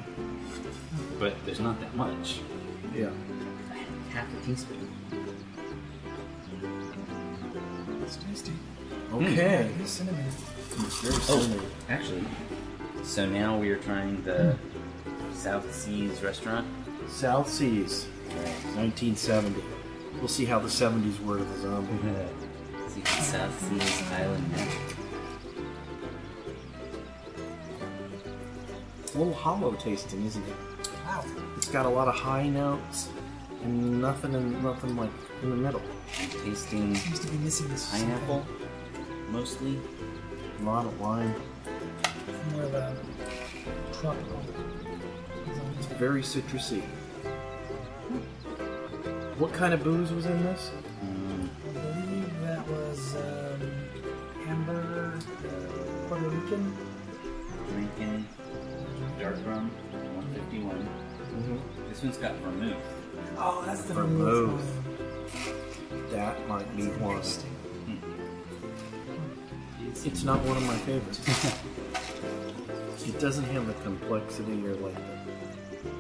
But 1.20 1.34
there's 1.46 1.60
not 1.60 1.80
that 1.82 1.94
much. 1.96 2.40
Yeah. 2.96 3.10
Half 4.14 4.28
a 4.42 4.46
teaspoon. 4.46 4.90
It's 8.04 8.16
tasty. 8.18 8.52
Hmm. 8.52 9.16
Okay. 9.26 9.70
It 9.76 9.82
is 9.82 9.90
cinnamon. 9.92 10.26
It's 10.26 11.00
very 11.02 11.16
Oh, 11.16 11.40
cinnamony. 11.40 11.66
actually, 11.90 12.24
so 13.04 13.26
now 13.26 13.58
we 13.58 13.70
are 13.70 13.78
trying 13.78 14.22
the 14.24 14.56
South 15.34 15.74
Seas 15.74 16.22
restaurant. 16.22 16.68
South 17.08 17.50
Seas, 17.50 18.06
1970. 18.76 19.62
We'll 20.20 20.28
see 20.28 20.46
how 20.46 20.60
the 20.60 20.68
70s 20.68 21.24
were 21.26 21.38
to 21.38 21.44
the 21.44 21.60
zombie. 21.62 21.92
See, 22.88 23.04
South 23.06 23.70
Seas 23.70 24.12
Island 24.12 24.52
Magic. 24.52 24.80
It's 29.04 29.16
a 29.16 29.18
little 29.18 29.34
hollow 29.34 29.74
tasting, 29.74 30.26
isn't 30.26 30.44
it? 30.48 30.56
Wow. 31.06 31.24
It's 31.58 31.70
got 31.70 31.86
a 31.86 31.90
lot 31.90 32.08
of 32.08 32.16
high 32.16 32.48
notes 32.48 33.10
and 33.64 34.02
nothing 34.02 34.34
in 34.34 34.62
nothing 34.64 34.96
like 34.96 35.10
in 35.44 35.50
the 35.50 35.56
middle. 35.56 35.82
Tasting 36.44 36.96
Seems 36.96 37.20
to 37.20 37.28
be 37.32 37.38
missing 37.38 37.68
this 37.70 37.90
pineapple, 37.92 38.46
mostly. 39.30 39.80
A 40.60 40.64
lot 40.64 40.86
of 40.86 41.00
lime. 41.02 41.34
More 42.54 42.64
of 42.64 42.74
a 42.74 42.91
tropical. 44.02 44.42
zombie. 45.56 45.96
Very 46.00 46.22
citrusy. 46.22 46.82
What 49.38 49.54
kind 49.54 49.74
of 49.74 49.84
booze 49.84 50.12
was 50.12 50.26
in 50.26 50.44
this? 50.44 50.72
I 51.02 51.74
believe 51.74 52.42
that 52.42 52.68
was 52.68 53.16
um, 53.16 53.62
hamburger, 54.46 55.20
Puerto 56.08 56.30
Rican. 56.30 56.76
drinking 57.70 58.28
dark 59.20 59.38
rum, 59.46 59.70
151. 59.92 60.90
This 61.90 62.04
one's 62.04 62.18
got 62.18 62.36
vermouth. 62.38 62.76
Oh, 63.38 63.64
that's 63.66 63.84
the 63.84 63.94
Vermouth. 63.94 64.62
one. 64.62 66.10
That 66.12 66.48
might 66.48 66.76
be 66.76 66.84
one. 66.88 67.16
Interesting. 67.18 67.52
It's 70.06 70.24
not 70.24 70.40
one 70.44 70.58
of 70.58 70.64
my 70.64 70.78
favorites. 70.78 71.20
it 73.08 73.20
doesn't 73.20 73.44
have 73.46 73.68
the 73.68 73.74
complexity 73.84 74.66
or 74.66 74.76
like 74.76 74.96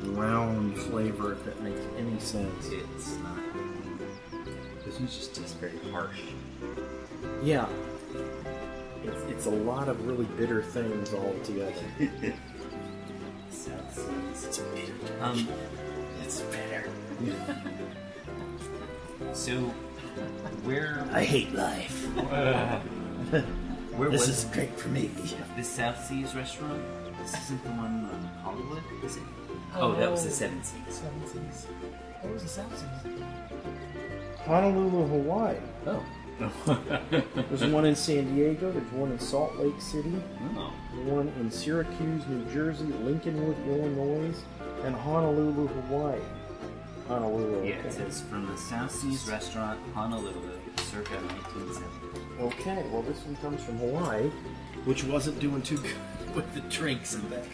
the 0.04 0.10
round 0.12 0.78
flavor, 0.78 1.34
if 1.34 1.44
that 1.46 1.62
makes 1.62 1.82
any 1.98 2.20
sense. 2.20 2.70
It's 2.70 3.18
not. 3.18 3.38
This 4.86 5.00
one's 5.00 5.16
just 5.16 5.36
tastes 5.36 5.54
very 5.54 5.78
harsh. 5.92 6.20
Yeah. 7.44 7.68
It's, 9.04 9.22
it's 9.30 9.46
a 9.48 9.52
lot 9.52 9.90
of 9.90 10.06
really 10.06 10.26
bitter 10.38 10.62
things 10.62 11.14
all 11.14 11.36
together. 11.44 11.74
Seas. 13.50 13.72
It's 14.34 14.58
bitter. 14.60 14.94
Um, 15.22 15.48
it's 16.24 16.42
bitter. 16.42 16.90
so, 19.34 19.58
where 20.64 21.08
I 21.12 21.24
hate 21.24 21.54
life. 21.54 22.08
where 24.02 24.10
This 24.10 24.28
was 24.28 24.46
is 24.46 24.46
great 24.46 24.76
for 24.80 24.90
me. 24.90 25.12
this 25.56 25.70
South 25.70 26.04
Seas 26.04 26.34
restaurant? 26.34 26.82
This 27.22 27.36
isn't 27.44 27.64
the 27.64 27.70
one 27.70 28.10
on 28.12 28.32
Hollywood, 28.42 28.82
is 29.04 29.18
it? 29.18 29.24
Oh, 29.76 29.92
oh 29.92 29.96
that 29.96 30.10
was 30.10 30.24
the 30.24 30.32
Seven 30.32 30.64
Seas. 30.64 30.82
Seven 30.90 31.28
Seas. 31.28 31.68
What 32.22 32.34
was 32.34 32.42
the 32.42 32.50
South 32.50 32.76
Seas? 32.80 33.22
Honolulu, 34.48 35.06
Hawaii. 35.06 35.56
Oh. 35.86 36.04
There's 37.36 37.66
one 37.66 37.86
in 37.86 37.96
San 37.96 38.34
Diego. 38.34 38.72
There's 38.72 38.92
one 38.92 39.12
in 39.12 39.20
Salt 39.20 39.56
Lake 39.58 39.80
City. 39.80 40.16
oh. 40.56 40.74
One 41.06 41.32
in 41.40 41.52
Syracuse, 41.52 42.26
New 42.28 42.44
Jersey, 42.52 42.86
Lincolnwood, 42.86 43.56
Illinois, 43.68 44.36
and 44.84 44.96
Honolulu, 44.96 45.68
Hawaii. 45.68 46.20
Honolulu. 47.08 47.68
Yeah, 47.68 47.76
okay. 47.76 47.90
it 47.90 47.94
says 47.94 48.24
from 48.24 48.48
the 48.48 48.58
South 48.58 48.90
Seas 48.90 49.30
restaurant 49.30 49.80
Honolulu, 49.94 50.34
circa 50.78 51.14
1970. 51.14 52.31
Okay, 52.42 52.84
well, 52.92 53.04
this 53.04 53.24
one 53.24 53.36
comes 53.36 53.64
from 53.64 53.78
Hawaii, 53.78 54.30
which 54.86 55.04
wasn't 55.04 55.40
doing 55.40 55.62
too 55.62 55.78
good 55.78 55.96
with 56.36 56.52
the 56.56 56.62
drinks 56.62 57.14
and 57.14 57.30
that. 57.30 57.46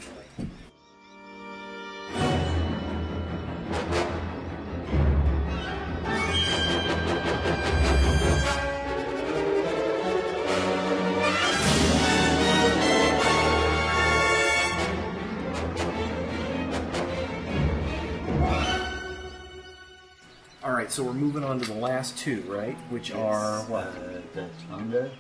So 20.98 21.04
we're 21.04 21.14
moving 21.14 21.44
on 21.44 21.60
to 21.60 21.66
the 21.72 21.80
last 21.80 22.18
two, 22.18 22.42
right? 22.48 22.76
Which 22.90 23.12
are 23.12 23.62
what? 23.66 23.84
Uh, 23.84 24.20
the 24.34 24.50
Tonga, 24.68 25.12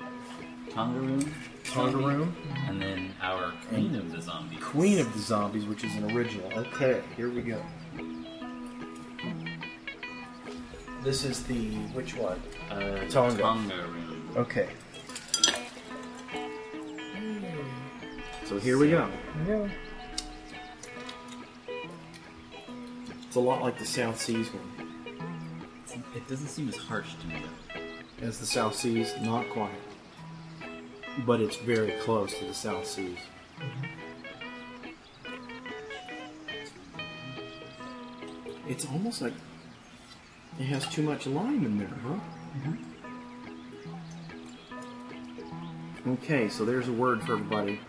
Tonga 0.72 1.00
room, 1.00 1.36
Tonga 1.66 1.98
room, 1.98 2.36
and 2.66 2.82
then 2.82 3.14
our 3.22 3.54
Queen 3.70 3.94
of 3.94 4.12
the 4.12 4.20
Zombies. 4.20 4.58
Queen 4.60 4.98
of 4.98 5.14
the 5.14 5.20
Zombies, 5.20 5.66
which 5.68 5.84
is 5.84 5.96
an 5.98 6.18
original. 6.18 6.52
Okay, 6.52 7.04
here 7.16 7.30
we 7.30 7.44
go. 7.44 7.62
This 11.04 11.24
is 11.24 11.44
the 11.44 11.76
which 11.94 12.16
one? 12.16 12.42
uh, 12.72 13.08
Tonga. 13.08 13.40
Tonga 13.40 13.76
room. 13.76 14.32
Okay. 14.36 14.70
So 18.46 18.58
here 18.58 18.80
we 18.80 18.90
go. 18.90 19.08
Yeah. 19.48 19.70
It's 23.28 23.36
a 23.36 23.40
lot 23.40 23.62
like 23.62 23.78
the 23.78 23.86
South 23.86 24.20
Seas 24.20 24.48
one. 24.52 24.77
It 26.18 26.28
doesn't 26.28 26.48
seem 26.48 26.68
as 26.68 26.76
harsh 26.76 27.14
to 27.22 27.28
me 27.28 27.36
though. 27.44 28.26
As 28.26 28.40
the 28.40 28.48
South 28.48 28.74
Seas, 28.74 29.14
not 29.22 29.48
quite. 29.52 29.70
But 31.28 31.42
it's 31.42 31.58
very 31.58 31.92
close 32.02 32.34
to 32.40 32.46
the 32.46 32.56
South 32.56 32.88
Seas. 32.88 33.20
Mm-hmm. 33.60 33.86
It's 38.68 38.88
almost 38.88 39.22
like 39.22 39.34
it 40.60 40.64
has 40.64 40.88
too 40.88 41.04
much 41.04 41.28
lime 41.28 41.64
in 41.64 41.78
there, 41.78 41.88
huh? 42.04 42.20
Mm-hmm. 42.58 42.74
Okay, 46.14 46.50
so 46.50 46.66
there's 46.66 46.88
a 46.88 46.94
word 46.94 47.22
for 47.22 47.34
everybody. 47.34 47.80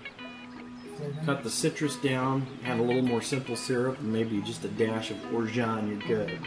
Cut 1.24 1.42
the 1.44 1.50
citrus 1.50 1.96
down, 1.96 2.46
add 2.66 2.78
a 2.78 2.82
little 2.82 3.00
more 3.00 3.22
simple 3.22 3.56
syrup, 3.56 3.98
and 4.00 4.12
maybe 4.12 4.42
just 4.42 4.62
a 4.64 4.68
dash 4.68 5.10
of 5.10 5.34
orgeat, 5.34 5.78
and 5.78 6.02
you're 6.02 6.26
good. 6.26 6.38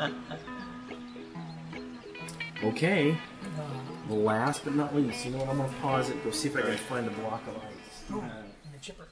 okay, 2.64 3.12
uh-huh. 3.12 3.62
well, 4.08 4.20
last 4.20 4.64
but 4.64 4.74
not 4.74 4.94
least, 4.94 5.24
you 5.24 5.32
know 5.32 5.38
what? 5.38 5.48
I'm 5.48 5.58
gonna 5.58 5.72
pause 5.80 6.10
it, 6.10 6.22
go 6.24 6.30
see 6.30 6.48
if 6.48 6.56
I 6.56 6.62
can 6.62 6.76
find 6.76 7.06
a 7.06 7.10
block 7.10 7.42
of 7.46 7.56
ice. 7.56 8.04
Oh, 8.12 8.20
and 8.20 8.74
the 8.74 8.78
chipper. 8.80 9.08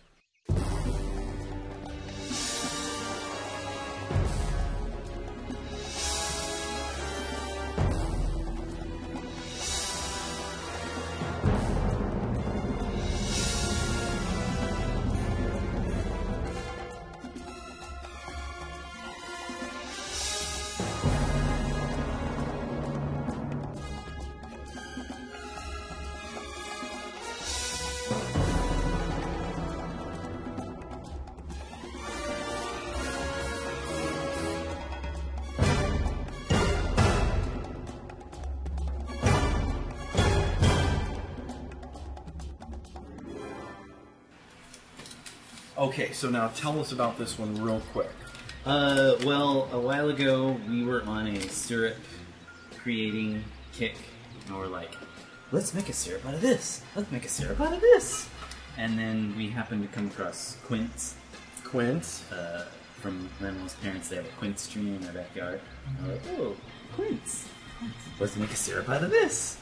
Okay, 45.94 46.10
so 46.10 46.28
now 46.28 46.48
tell 46.48 46.80
us 46.80 46.90
about 46.90 47.18
this 47.18 47.38
one 47.38 47.54
real 47.62 47.80
quick. 47.92 48.10
Uh, 48.66 49.14
well, 49.24 49.68
a 49.70 49.78
while 49.78 50.08
ago 50.08 50.58
we 50.68 50.84
were 50.84 51.04
on 51.04 51.28
a 51.28 51.40
syrup 51.42 51.94
creating 52.78 53.44
kick, 53.72 53.94
and 54.48 54.58
we're 54.58 54.66
like, 54.66 54.92
let's 55.52 55.72
make 55.72 55.88
a 55.88 55.92
syrup 55.92 56.26
out 56.26 56.34
of 56.34 56.40
this. 56.40 56.82
Let's 56.96 57.12
make 57.12 57.24
a 57.24 57.28
syrup 57.28 57.60
out 57.60 57.72
of 57.72 57.80
this. 57.80 58.28
And 58.76 58.98
then 58.98 59.36
we 59.36 59.50
happened 59.50 59.82
to 59.82 59.88
come 59.94 60.08
across 60.08 60.56
quince 60.66 61.14
Quince. 61.62 62.28
uh, 62.32 62.66
from 63.00 63.28
Manuel's 63.38 63.74
parents. 63.74 64.08
They 64.08 64.16
have 64.16 64.26
a 64.26 64.36
quince 64.40 64.66
tree 64.66 64.82
in 64.82 65.00
their 65.00 65.12
backyard. 65.12 65.60
And 65.86 66.08
we're 66.08 66.14
like, 66.14 66.22
oh, 66.40 66.56
quince. 66.96 67.46
Let's 68.18 68.34
make 68.34 68.50
a 68.50 68.56
syrup 68.56 68.88
out 68.88 69.04
of 69.04 69.10
this. 69.10 69.58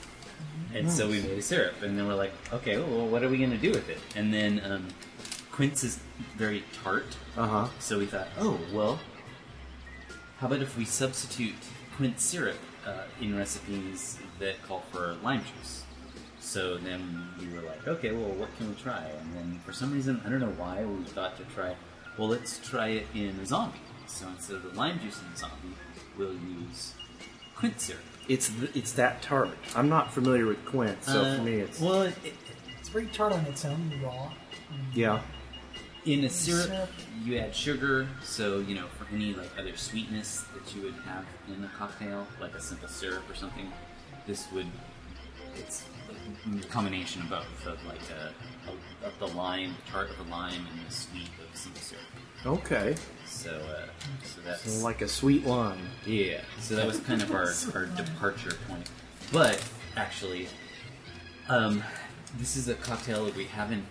And 0.75 0.90
so 0.90 1.09
we 1.09 1.21
made 1.21 1.38
a 1.38 1.42
syrup, 1.42 1.83
and 1.83 1.99
then 1.99 2.07
we're 2.07 2.14
like, 2.14 2.33
okay, 2.55 2.79
well, 2.79 3.07
what 3.07 3.23
are 3.23 3.29
we 3.29 3.37
gonna 3.37 3.59
do 3.59 3.71
with 3.71 3.90
it? 3.90 3.99
And 4.16 4.33
then 4.33 4.62
um, 4.64 4.88
quince 5.53 5.85
is 5.85 5.99
very 6.37 6.65
tart, 6.83 7.07
Uh 7.37 7.47
huh. 7.47 7.69
so 7.79 7.99
we 7.99 8.07
thought, 8.07 8.29
oh, 8.38 8.59
well, 8.73 8.99
how 10.38 10.47
about 10.49 10.61
if 10.61 10.77
we 10.77 10.85
substitute 10.85 11.55
quince 11.97 12.23
syrup 12.25 12.57
uh, 12.87 13.03
in 13.21 13.37
recipes 13.37 14.19
that 14.41 14.61
call 14.67 14.83
for 14.91 15.15
lime 15.23 15.43
juice? 15.45 15.85
So 16.41 16.77
then 16.79 17.29
we 17.38 17.47
were 17.55 17.62
like, 17.62 17.87
okay, 17.87 18.11
well, 18.12 18.31
what 18.31 18.49
can 18.57 18.69
we 18.69 18.75
try? 18.75 19.05
And 19.21 19.35
then 19.37 19.61
for 19.65 19.73
some 19.73 19.93
reason, 19.93 20.21
I 20.27 20.29
don't 20.29 20.41
know 20.41 20.55
why, 20.57 20.85
we 20.85 21.05
thought 21.05 21.37
to 21.37 21.45
try, 21.55 21.77
well, 22.19 22.29
let's 22.29 22.59
try 22.69 22.88
it 22.88 23.07
in 23.15 23.29
a 23.41 23.47
zombie. 23.47 23.79
So 24.07 24.27
instead 24.29 24.57
of 24.57 24.62
the 24.65 24.71
lime 24.79 24.99
juice 25.01 25.21
in 25.21 25.31
the 25.33 25.38
zombie, 25.38 25.77
we'll 26.19 26.33
use 26.35 26.95
quince 27.55 27.85
syrup. 27.85 28.03
It's 28.29 28.49
th- 28.51 28.71
it's 28.75 28.93
that 28.93 29.23
tart. 29.23 29.51
I'm 29.77 29.88
not 29.88 30.12
familiar 30.12 30.47
with 30.47 30.65
quince, 30.65 31.07
so 31.07 31.21
Uh, 31.23 31.37
for 31.37 31.43
me, 31.43 31.55
it's 31.55 31.81
well, 31.81 32.03
it, 32.03 32.15
it, 32.25 32.35
It's 32.81 32.88
very 32.88 33.07
tart 33.07 33.33
on 33.33 33.45
its 33.47 33.65
own, 33.65 34.01
raw. 34.03 34.33
yeah. 34.95 35.23
In 36.05 36.25
a 36.25 36.29
syrup, 36.31 36.67
Syrup. 36.67 36.88
you 37.25 37.38
add 37.38 37.55
sugar. 37.55 38.09
So 38.23 38.59
you 38.61 38.75
know, 38.75 38.87
for 38.99 39.07
any 39.15 39.35
like 39.35 39.51
other 39.59 39.77
sweetness 39.77 40.45
that 40.55 40.75
you 40.75 40.83
would 40.83 40.95
have 41.07 41.25
in 41.49 41.62
a 41.65 41.71
cocktail, 41.79 42.27
like 42.41 42.55
a 42.55 42.61
simple 42.61 42.88
syrup 42.88 43.29
or 43.31 43.35
something, 43.35 43.71
this 44.27 44.51
would 44.53 44.67
it's 45.57 45.85
a 46.62 46.67
combination 46.69 47.23
of 47.23 47.29
both 47.31 47.67
of 47.67 47.85
like 47.87 48.01
a, 48.11 48.33
a, 48.71 49.07
of 49.07 49.19
the 49.19 49.29
lime, 49.37 49.75
the 49.85 49.93
tart 49.93 50.11
of 50.11 50.17
the 50.17 50.31
lime, 50.31 50.67
and 50.73 50.87
the 50.87 50.93
sweet 50.93 51.29
of 51.51 51.57
simple 51.57 51.81
syrup. 51.83 52.05
Okay, 52.45 52.97
So, 53.27 53.51
uh, 53.51 53.87
so 54.25 54.41
that's 54.45 54.69
so 54.69 54.83
like 54.85 55.01
a 55.03 55.07
sweet 55.09 55.47
lime. 55.47 55.79
yeah. 56.07 56.41
So 56.59 56.75
that 56.75 56.87
was 56.87 56.99
kind 57.01 57.23
of 57.23 57.31
our, 57.33 57.53
our 57.75 57.87
departure 57.87 58.57
point. 58.67 58.88
But 59.31 59.62
actually, 59.97 60.49
um, 61.49 61.85
this 62.38 62.57
is 62.57 62.69
a 62.69 62.75
cocktail 62.75 63.27
that 63.27 63.37
we 63.37 63.45
haven't 63.45 63.85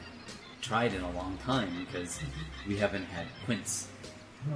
tried 0.62 0.94
in 0.94 1.02
a 1.02 1.12
long 1.12 1.38
time 1.44 1.70
because 1.86 2.20
we 2.68 2.78
haven't 2.78 3.06
had 3.06 3.26
quince 3.46 3.88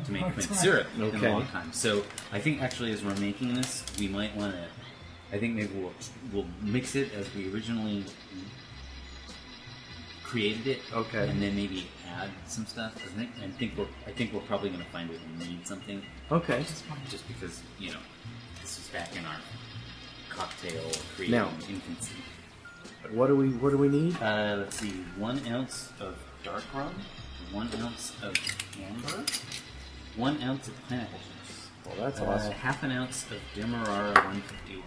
to 0.06 0.12
make 0.12 0.24
quince 0.34 0.60
syrup 0.60 0.88
in 0.96 1.04
Okay. 1.04 1.26
a 1.28 1.32
long 1.32 1.46
time. 1.48 1.72
So 1.74 2.04
I 2.32 2.39
think 2.39 2.62
actually, 2.62 2.91
as 2.91 3.04
we're 3.04 3.15
making 3.15 3.54
this, 3.56 3.84
we 4.00 4.08
might 4.08 4.36
want 4.36 4.54
to. 4.54 4.65
I 5.36 5.39
think 5.39 5.56
maybe 5.56 5.74
we'll 5.76 5.94
we'll 6.32 6.46
mix 6.62 6.96
it 6.96 7.13
as 7.13 7.34
we 7.36 7.52
originally 7.52 8.06
created 10.24 10.68
it. 10.68 10.80
Okay. 10.94 11.28
And 11.28 11.41
then 11.41 11.56
maybe 11.56 11.88
add 12.15 12.30
some 12.48 12.65
stuff. 12.65 12.94
I 12.96 13.18
think, 13.18 13.30
I 13.44 13.48
think 13.58 13.74
we're 13.78 13.88
I 14.08 14.12
think 14.12 14.34
we're 14.34 14.41
probably 14.41 14.70
going 14.70 14.84
to 14.84 14.89
find 14.91 15.10
we 15.10 15.20
need 15.46 15.68
something 15.68 16.02
Okay. 16.32 16.63
just 17.10 17.28
because 17.28 17.62
you 17.80 17.91
know 17.91 18.00
this 18.62 18.80
is 18.80 18.88
back 18.89 19.15
in 19.15 19.26
our 19.26 19.38
cocktail 20.30 20.84
creating 21.15 21.36
Now- 21.36 21.50
infancy. 21.70 22.15
What 23.12 23.28
do 23.28 23.36
we 23.36 23.50
What 23.50 23.72
do 23.72 23.78
we 23.78 23.89
need? 23.89 24.22
Uh, 24.22 24.56
let's 24.60 24.80
see, 24.80 25.04
one 25.18 25.41
ounce 25.48 25.91
of 26.00 26.18
dark 26.44 26.63
rum, 26.74 26.94
one 27.52 27.70
ounce 27.80 28.13
of 28.24 28.34
amber, 28.82 29.24
one 30.15 30.41
ounce 30.41 30.68
of 30.68 30.74
pineapple 30.88 31.20
juice. 31.20 31.70
Well, 31.86 31.96
that's 31.98 32.20
uh, 32.20 32.26
awesome. 32.26 32.52
Half 32.54 32.84
an 32.84 32.91
ounce 32.91 33.26
of 33.32 33.38
Demerara 33.54 34.13
151. 34.13 34.84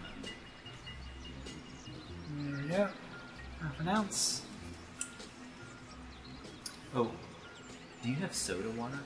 There 2.36 2.62
we 2.62 2.68
go. 2.68 2.88
Half 3.62 3.80
an 3.80 3.88
ounce. 3.88 4.42
Oh, 6.94 7.10
do 8.02 8.08
you 8.08 8.16
have 8.16 8.34
soda 8.34 8.70
water? 8.70 8.98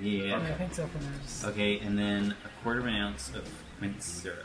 Yeah. 0.00 0.22
Yeah, 0.22 0.38
I 0.38 0.52
think 0.52 0.74
so 0.74 0.86
for 0.86 0.98
now. 0.98 1.50
Okay, 1.50 1.78
and 1.78 1.98
then 1.98 2.34
a 2.44 2.62
quarter 2.62 2.80
of 2.80 2.86
an 2.86 2.94
ounce 2.94 3.32
of 3.34 3.48
quince 3.78 4.04
syrup. 4.04 4.44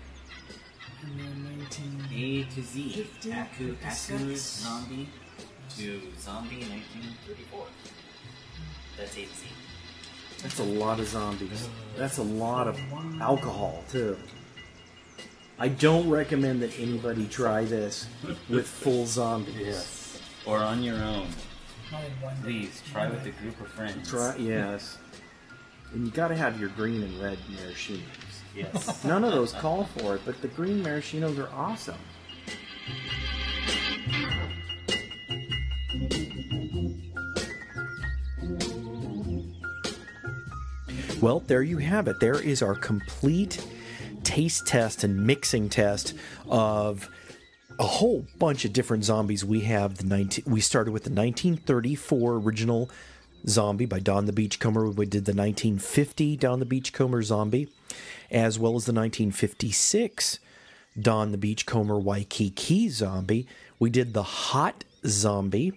A 2.12 2.44
to 2.44 2.62
Z. 2.62 2.90
50, 3.22 3.32
Aku, 3.32 3.76
Aku 3.86 4.36
Zombie 4.36 5.10
to 5.78 6.02
Zombie 6.20 6.60
1934. 6.60 7.66
That's 8.98 9.18
A 9.18 9.22
to 9.22 9.28
Z. 9.28 9.46
That's 10.42 10.60
a 10.60 10.64
lot 10.64 11.00
of 11.00 11.08
zombies. 11.08 11.70
That's 11.98 12.18
a 12.18 12.24
lot 12.24 12.68
of 12.68 12.80
alcohol, 13.22 13.84
too. 13.90 14.18
I 15.58 15.68
don't 15.68 16.10
recommend 16.10 16.62
that 16.62 16.78
anybody 16.80 17.28
try 17.28 17.66
this 17.66 18.08
with 18.50 18.66
full 18.66 19.06
zombies. 19.06 20.22
Or 20.46 20.58
on 20.60 20.82
your 20.82 20.96
own. 20.96 21.28
Not 21.92 22.04
in 22.06 22.12
one. 22.22 22.36
Please 22.42 22.82
try 22.92 23.10
with 23.10 23.26
a 23.26 23.32
group 23.32 23.60
of 23.60 23.68
friends. 23.68 24.10
Try, 24.10 24.36
yes. 24.38 24.98
And 25.94 26.06
you 26.06 26.12
gotta 26.12 26.36
have 26.36 26.60
your 26.60 26.70
green 26.70 27.04
and 27.04 27.22
red 27.22 27.38
maraschinos. 27.52 28.29
Yes. 28.56 29.04
None 29.06 29.24
of 29.24 29.32
those 29.32 29.54
call 29.54 29.86
for 29.86 30.16
it, 30.16 30.22
but 30.26 30.42
the 30.42 30.48
green 30.50 30.84
maraschinos 30.84 31.38
are 31.38 31.54
awesome. 31.54 31.96
Well, 41.22 41.42
there 41.42 41.62
you 41.62 41.80
have 41.80 42.08
it. 42.08 42.22
There 42.22 42.42
is 42.42 42.62
our 42.62 42.76
complete 42.76 43.66
taste 44.24 44.66
test 44.68 45.04
and 45.04 45.26
mixing 45.26 45.68
test 45.68 46.14
of 46.48 47.10
a 47.78 47.84
whole 47.84 48.26
bunch 48.38 48.64
of 48.64 48.72
different 48.72 49.04
zombies. 49.04 49.44
We 49.44 49.62
have 49.62 49.98
the 49.98 50.06
19, 50.06 50.46
we 50.48 50.62
started 50.62 50.92
with 50.92 51.04
the 51.04 51.10
1934 51.10 52.36
original 52.36 52.90
zombie 53.48 53.86
by 53.86 54.00
Don 54.00 54.26
the 54.26 54.34
Beachcomber. 54.34 54.90
We 54.90 55.06
did 55.06 55.26
the 55.26 55.34
1950 55.34 56.38
Don 56.38 56.60
the 56.60 56.66
Beachcomber 56.66 57.22
zombie, 57.22 57.68
as 58.32 58.60
well 58.60 58.76
as 58.76 58.86
the 58.86 58.94
1956 58.94 60.40
Don 61.00 61.32
the 61.32 61.38
Beachcomber 61.38 61.98
Waikiki 61.98 62.90
zombie. 62.90 63.48
We 63.78 63.90
did 63.90 64.14
the 64.14 64.24
hot 64.24 64.84
zombie, 65.06 65.74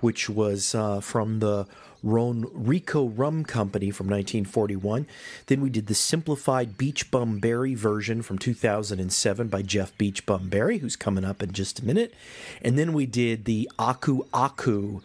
which 0.00 0.28
was 0.28 0.74
uh, 0.74 1.00
from 1.00 1.40
the 1.40 1.66
Ronrico 2.04 3.12
Rum 3.14 3.44
Company 3.44 3.90
from 3.90 4.06
1941. 4.06 5.06
Then 5.46 5.60
we 5.60 5.70
did 5.70 5.86
the 5.86 5.94
simplified 5.94 6.78
Beach 6.78 7.10
Bum 7.10 7.38
Berry 7.38 7.74
version 7.74 8.22
from 8.22 8.38
2007 8.38 9.48
by 9.48 9.62
Jeff 9.62 9.96
Beach 9.98 10.24
Bum 10.24 10.48
Berry, 10.48 10.78
who's 10.78 10.96
coming 10.96 11.24
up 11.24 11.42
in 11.42 11.52
just 11.52 11.80
a 11.80 11.84
minute. 11.84 12.14
And 12.62 12.78
then 12.78 12.92
we 12.92 13.06
did 13.06 13.44
the 13.44 13.70
Aku 13.78 14.26
Aku 14.32 15.02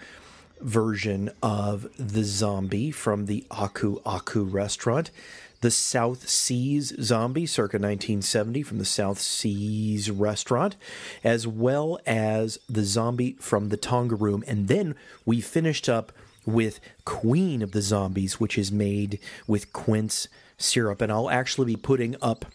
version 0.61 1.29
of 1.43 1.87
the 1.97 2.23
zombie 2.23 2.91
from 2.91 3.25
the 3.25 3.45
Aku 3.51 3.99
Aku 4.05 4.43
restaurant. 4.43 5.11
The 5.61 5.71
South 5.71 6.29
Seas 6.29 6.93
Zombie, 7.01 7.45
circa 7.45 7.77
1970, 7.77 8.63
from 8.63 8.77
the 8.77 8.85
South 8.85 9.19
Seas 9.19 10.11
restaurant, 10.11 10.75
as 11.23 11.47
well 11.47 11.99
as 12.05 12.59
the 12.69 12.83
zombie 12.83 13.35
from 13.39 13.69
the 13.69 13.77
Tonga 13.77 14.15
Room. 14.15 14.43
And 14.47 14.67
then 14.67 14.95
we 15.25 15.41
finished 15.41 15.89
up 15.89 16.11
with 16.45 16.79
Queen 17.05 17.61
of 17.61 17.71
the 17.71 17.81
Zombies, 17.81 18.39
which 18.39 18.57
is 18.57 18.71
made 18.71 19.19
with 19.47 19.73
quince 19.73 20.27
syrup. 20.57 21.01
And 21.01 21.11
I'll 21.11 21.29
actually 21.29 21.67
be 21.67 21.75
putting 21.75 22.15
up 22.21 22.45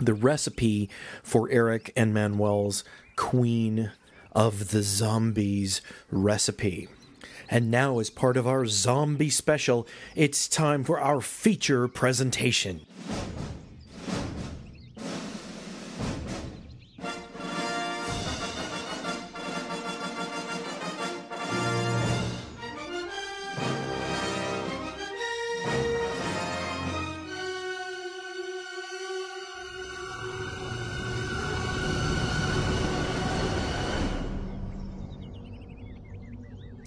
the 0.00 0.14
recipe 0.14 0.90
for 1.22 1.48
Eric 1.50 1.92
and 1.96 2.12
Manuel's 2.12 2.84
Queen 3.16 3.92
of 4.32 4.70
the 4.70 4.82
Zombies 4.82 5.80
recipe. 6.10 6.88
And 7.50 7.70
now, 7.70 7.98
as 7.98 8.10
part 8.10 8.36
of 8.36 8.46
our 8.46 8.66
zombie 8.66 9.30
special, 9.30 9.86
it's 10.14 10.48
time 10.48 10.84
for 10.84 11.00
our 11.00 11.20
feature 11.20 11.88
presentation. 11.88 12.80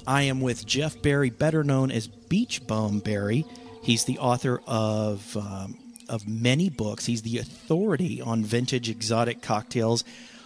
I 0.08 0.22
am 0.24 0.40
with 0.40 0.66
Jeff 0.66 1.02
Berry, 1.02 1.30
better 1.30 1.66
known 1.66 1.92
as 1.92 2.08
Beach 2.08 2.66
Bum 2.66 3.00
Berry. 3.00 3.46
He's 3.84 4.06
the 4.06 4.20
author 4.20 4.62
of 4.66 5.36
um, 5.36 5.78
of 6.08 6.26
many 6.26 6.70
books. 6.70 7.06
He's 7.06 7.24
the 7.24 7.40
authority 7.40 8.22
on 8.22 8.46
vintage 8.46 8.90
exotic 8.90 9.42
cocktails, 9.42 10.06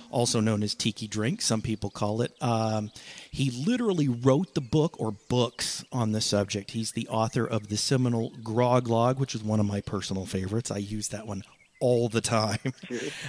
also 0.10 0.40
known 0.40 0.64
as 0.64 0.74
tiki 0.74 1.08
drink. 1.08 1.44
Some 1.44 1.62
people 1.62 1.92
call 1.92 2.24
it. 2.24 2.34
Um, 2.42 2.90
he 3.30 3.52
literally 3.52 4.08
wrote 4.08 4.56
the 4.56 4.62
book 4.62 5.00
or 5.00 5.12
books 5.12 5.86
on 5.92 6.12
the 6.12 6.22
subject. 6.22 6.72
He's 6.72 6.94
the 6.94 7.08
author 7.08 7.46
of 7.46 7.68
the 7.68 7.78
seminal 7.78 8.32
Grog 8.44 8.88
Log, 8.88 9.20
which 9.20 9.36
is 9.36 9.44
one 9.44 9.60
of 9.60 9.68
my 9.68 9.82
personal 9.82 10.26
favorites. 10.26 10.72
I 10.72 10.78
use 10.78 11.10
that 11.10 11.28
one 11.28 11.44
all 11.82 12.08
the 12.08 12.22
time. 12.22 12.60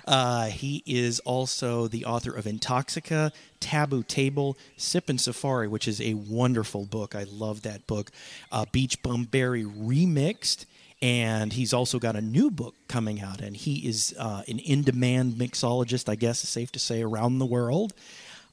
Uh, 0.05 0.47
he 0.47 0.83
is 0.85 1.21
also 1.21 1.87
the 1.87 2.05
author 2.05 2.33
of 2.33 2.45
Intoxica, 2.45 3.33
Taboo 3.61 4.03
Table, 4.03 4.57
Sippin' 4.77 5.19
Safari, 5.19 5.69
which 5.69 5.87
is 5.87 6.01
a 6.01 6.15
wonderful 6.15 6.85
book. 6.85 7.15
I 7.15 7.25
love 7.25 7.62
that 7.62 7.87
book. 7.87 8.11
Uh, 8.51 8.67
Beach 8.73 9.01
Bum 9.03 9.25
Berry 9.25 9.65
Remixed. 9.65 10.67
And 11.01 11.53
he's 11.53 11.73
also 11.73 11.99
got 11.99 12.17
a 12.17 12.21
new 12.21 12.51
book 12.51 12.75
coming 12.88 13.21
out, 13.21 13.41
and 13.41 13.57
he 13.57 13.87
is 13.88 14.15
uh, 14.19 14.43
an 14.47 14.61
in 14.61 14.83
demand 14.83 15.35
mixologist, 15.35 16.09
I 16.09 16.15
guess 16.15 16.45
it's 16.45 16.53
safe 16.53 16.71
to 16.73 16.79
say, 16.79 17.03
around 17.03 17.38
the 17.38 17.47
world. 17.47 17.93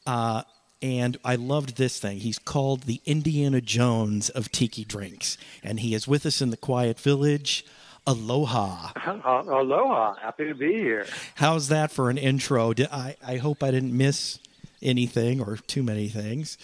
Uh, 0.07 0.43
and 0.81 1.17
I 1.25 1.35
loved 1.35 1.77
this 1.77 1.99
thing. 1.99 2.19
He's 2.19 2.39
called 2.39 2.83
the 2.83 3.01
Indiana 3.05 3.61
Jones 3.61 4.29
of 4.29 4.51
tiki 4.51 4.85
drinks, 4.85 5.37
and 5.63 5.79
he 5.81 5.93
is 5.93 6.07
with 6.07 6.25
us 6.25 6.41
in 6.41 6.51
the 6.51 6.57
Quiet 6.57 6.99
Village. 6.99 7.65
Aloha. 8.07 8.91
Aloha. 9.05 10.15
Happy 10.15 10.45
to 10.45 10.55
be 10.55 10.73
here. 10.73 11.05
How's 11.35 11.67
that 11.67 11.91
for 11.91 12.09
an 12.09 12.17
intro? 12.17 12.73
Did, 12.73 12.87
I, 12.91 13.15
I 13.25 13.37
hope 13.37 13.63
I 13.63 13.71
didn't 13.71 13.95
miss 13.95 14.39
anything 14.81 15.41
or 15.41 15.57
too 15.57 15.83
many 15.83 16.07
things. 16.07 16.57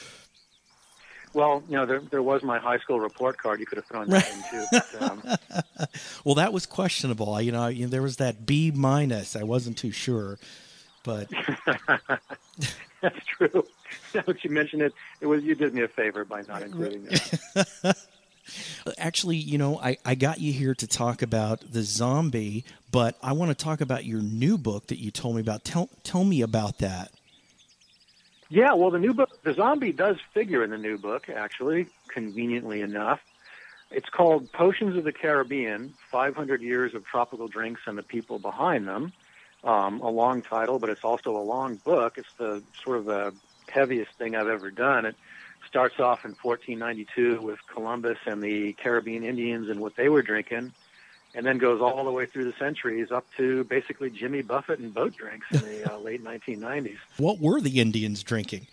Well, 1.34 1.64
you 1.68 1.76
know, 1.76 1.86
there, 1.86 2.00
there 2.00 2.24
was 2.24 2.44
my 2.44 2.60
high 2.60 2.78
school 2.80 3.00
report 3.00 3.38
card. 3.38 3.60
You 3.60 3.66
could 3.66 3.78
have 3.78 3.86
thrown 3.86 4.10
that 4.10 4.32
in 4.32 4.44
too. 4.50 4.66
But, 4.72 5.02
um, 5.02 5.88
Well, 6.24 6.36
that 6.36 6.54
was 6.54 6.66
questionable. 6.66 7.40
You 7.42 7.52
know, 7.52 7.68
you 7.68 7.86
know, 7.86 7.90
there 7.90 8.02
was 8.02 8.18
that 8.18 8.46
B 8.46 8.72
minus. 8.74 9.36
I 9.36 9.44
wasn't 9.44 9.78
too 9.78 9.92
sure, 9.92 10.40
but 11.04 11.30
that's 13.02 13.26
true. 13.26 13.66
Now 14.14 14.24
that 14.26 14.44
you 14.44 14.50
mentioned 14.50 14.82
it, 14.82 14.94
it 15.22 15.26
was 15.26 15.44
you 15.44 15.56
did 15.56 15.74
me 15.74 15.84
a 15.84 15.88
favor 15.88 16.26
by 16.26 16.42
not 16.48 16.64
including 16.64 17.06
it. 17.10 17.96
Actually, 18.98 19.38
you 19.38 19.58
know, 19.58 19.80
I, 19.80 19.98
I 20.06 20.16
got 20.16 20.40
you 20.40 20.54
here 20.54 20.76
to 20.76 20.88
talk 20.88 21.22
about 21.22 21.72
the 21.72 21.84
zombie, 21.84 22.66
but 22.92 23.18
I 23.22 23.34
want 23.34 23.58
to 23.58 23.64
talk 23.64 23.82
about 23.82 24.06
your 24.06 24.22
new 24.22 24.58
book 24.58 24.88
that 24.88 25.00
you 25.00 25.12
told 25.12 25.36
me 25.36 25.42
about. 25.42 25.64
Tell 25.64 25.90
tell 26.04 26.24
me 26.24 26.42
about 26.42 26.80
that. 26.80 27.12
Yeah, 28.50 28.74
well, 28.74 28.92
the 28.92 29.00
new 29.00 29.14
book, 29.14 29.30
the 29.44 29.54
zombie 29.54 29.92
does 29.92 30.18
figure 30.34 30.64
in 30.64 30.70
the 30.70 30.78
new 30.78 30.98
book, 30.98 31.30
actually, 31.30 31.88
conveniently 32.08 32.82
enough. 32.82 33.20
It's 33.90 34.10
called 34.10 34.52
Potions 34.52 34.96
of 34.98 35.04
the 35.04 35.12
Caribbean 35.12 35.94
500 36.12 36.62
Years 36.62 36.94
of 36.94 37.06
Tropical 37.06 37.48
Drinks 37.48 37.82
and 37.88 37.98
the 37.98 38.04
People 38.04 38.40
Behind 38.40 38.88
Them. 38.88 39.14
Um, 39.64 40.00
a 40.02 40.10
long 40.10 40.44
title, 40.44 40.78
but 40.78 40.92
it's 40.92 41.04
also 41.04 41.36
a 41.36 41.42
long 41.42 41.76
book. 41.78 42.20
It's 42.20 42.32
the 42.38 42.62
sort 42.84 43.00
of 43.00 43.06
the 43.06 43.34
heaviest 43.68 44.14
thing 44.14 44.36
I've 44.36 44.48
ever 44.48 44.70
done. 44.70 45.06
It 45.06 45.16
starts 45.76 46.00
off 46.00 46.24
in 46.24 46.32
1492 46.42 47.42
with 47.42 47.60
Columbus 47.68 48.18
and 48.26 48.42
the 48.42 48.72
Caribbean 48.82 49.26
Indians 49.26 49.68
and 49.68 49.82
what 49.82 49.98
they 49.98 50.08
were 50.08 50.22
drinking, 50.22 50.72
and 51.34 51.46
then 51.46 51.58
goes 51.58 51.82
all 51.82 52.06
the 52.06 52.12
way 52.12 52.26
through 52.26 52.46
the 52.46 52.58
centuries 52.58 53.12
up 53.12 53.26
to 53.36 53.66
basically 53.66 54.10
Jimmy 54.10 54.42
Buffett 54.42 54.80
and 54.80 54.94
boat 54.94 55.18
drinks 55.18 55.48
in 55.52 55.60
the 55.60 55.94
uh, 55.94 55.98
late 56.00 56.24
1990s. 56.24 56.96
What 57.18 57.42
were 57.42 57.60
the 57.60 57.82
Indians 57.82 58.24
drinking? 58.24 58.68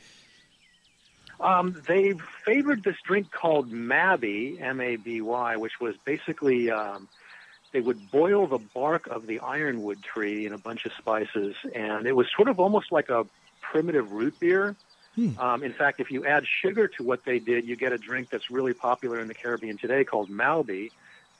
Um, 1.40 1.82
they 1.88 2.14
favored 2.44 2.84
this 2.84 2.94
drink 3.04 3.32
called 3.32 3.72
Mabby, 3.72 4.60
M-A-B-Y, 4.60 5.56
which 5.56 5.80
was 5.80 5.96
basically 6.04 6.70
um, 6.70 7.08
they 7.72 7.80
would 7.80 8.12
boil 8.12 8.46
the 8.46 8.58
bark 8.58 9.08
of 9.08 9.26
the 9.26 9.40
ironwood 9.40 10.04
tree 10.04 10.46
in 10.46 10.52
a 10.52 10.58
bunch 10.58 10.86
of 10.86 10.92
spices, 10.92 11.56
and 11.74 12.06
it 12.06 12.14
was 12.14 12.28
sort 12.36 12.46
of 12.46 12.60
almost 12.60 12.92
like 12.92 13.08
a 13.08 13.26
primitive 13.60 14.12
root 14.12 14.38
beer. 14.38 14.76
Um, 15.38 15.62
in 15.62 15.72
fact, 15.74 16.00
if 16.00 16.10
you 16.10 16.24
add 16.24 16.44
sugar 16.62 16.88
to 16.88 17.02
what 17.02 17.24
they 17.26 17.38
did, 17.38 17.66
you 17.66 17.76
get 17.76 17.92
a 17.92 17.98
drink 17.98 18.28
that's 18.30 18.50
really 18.50 18.72
popular 18.72 19.20
in 19.20 19.28
the 19.28 19.34
Caribbean 19.34 19.76
today 19.76 20.04
called 20.04 20.30
Mauby, 20.30 20.90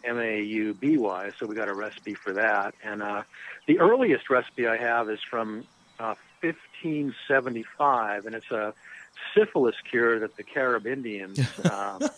M-A-U-B-Y. 0.05 1.31
So 1.39 1.47
we 1.47 1.55
got 1.55 1.69
a 1.69 1.75
recipe 1.75 2.15
for 2.15 2.33
that, 2.35 2.75
and 2.85 3.03
uh, 3.03 3.23
the 3.67 3.79
earliest 3.79 4.29
recipe 4.31 4.67
I 4.67 4.77
have 4.77 5.09
is 5.09 5.21
from 5.31 5.65
uh, 5.99 6.15
1575, 6.41 8.27
and 8.27 8.35
it's 8.35 8.51
a 8.51 8.75
syphilis 9.35 9.77
cure 9.91 10.19
that 10.21 10.37
the 10.37 10.43
Carib 10.43 10.87
Indians 10.87 11.39
um, 11.65 12.11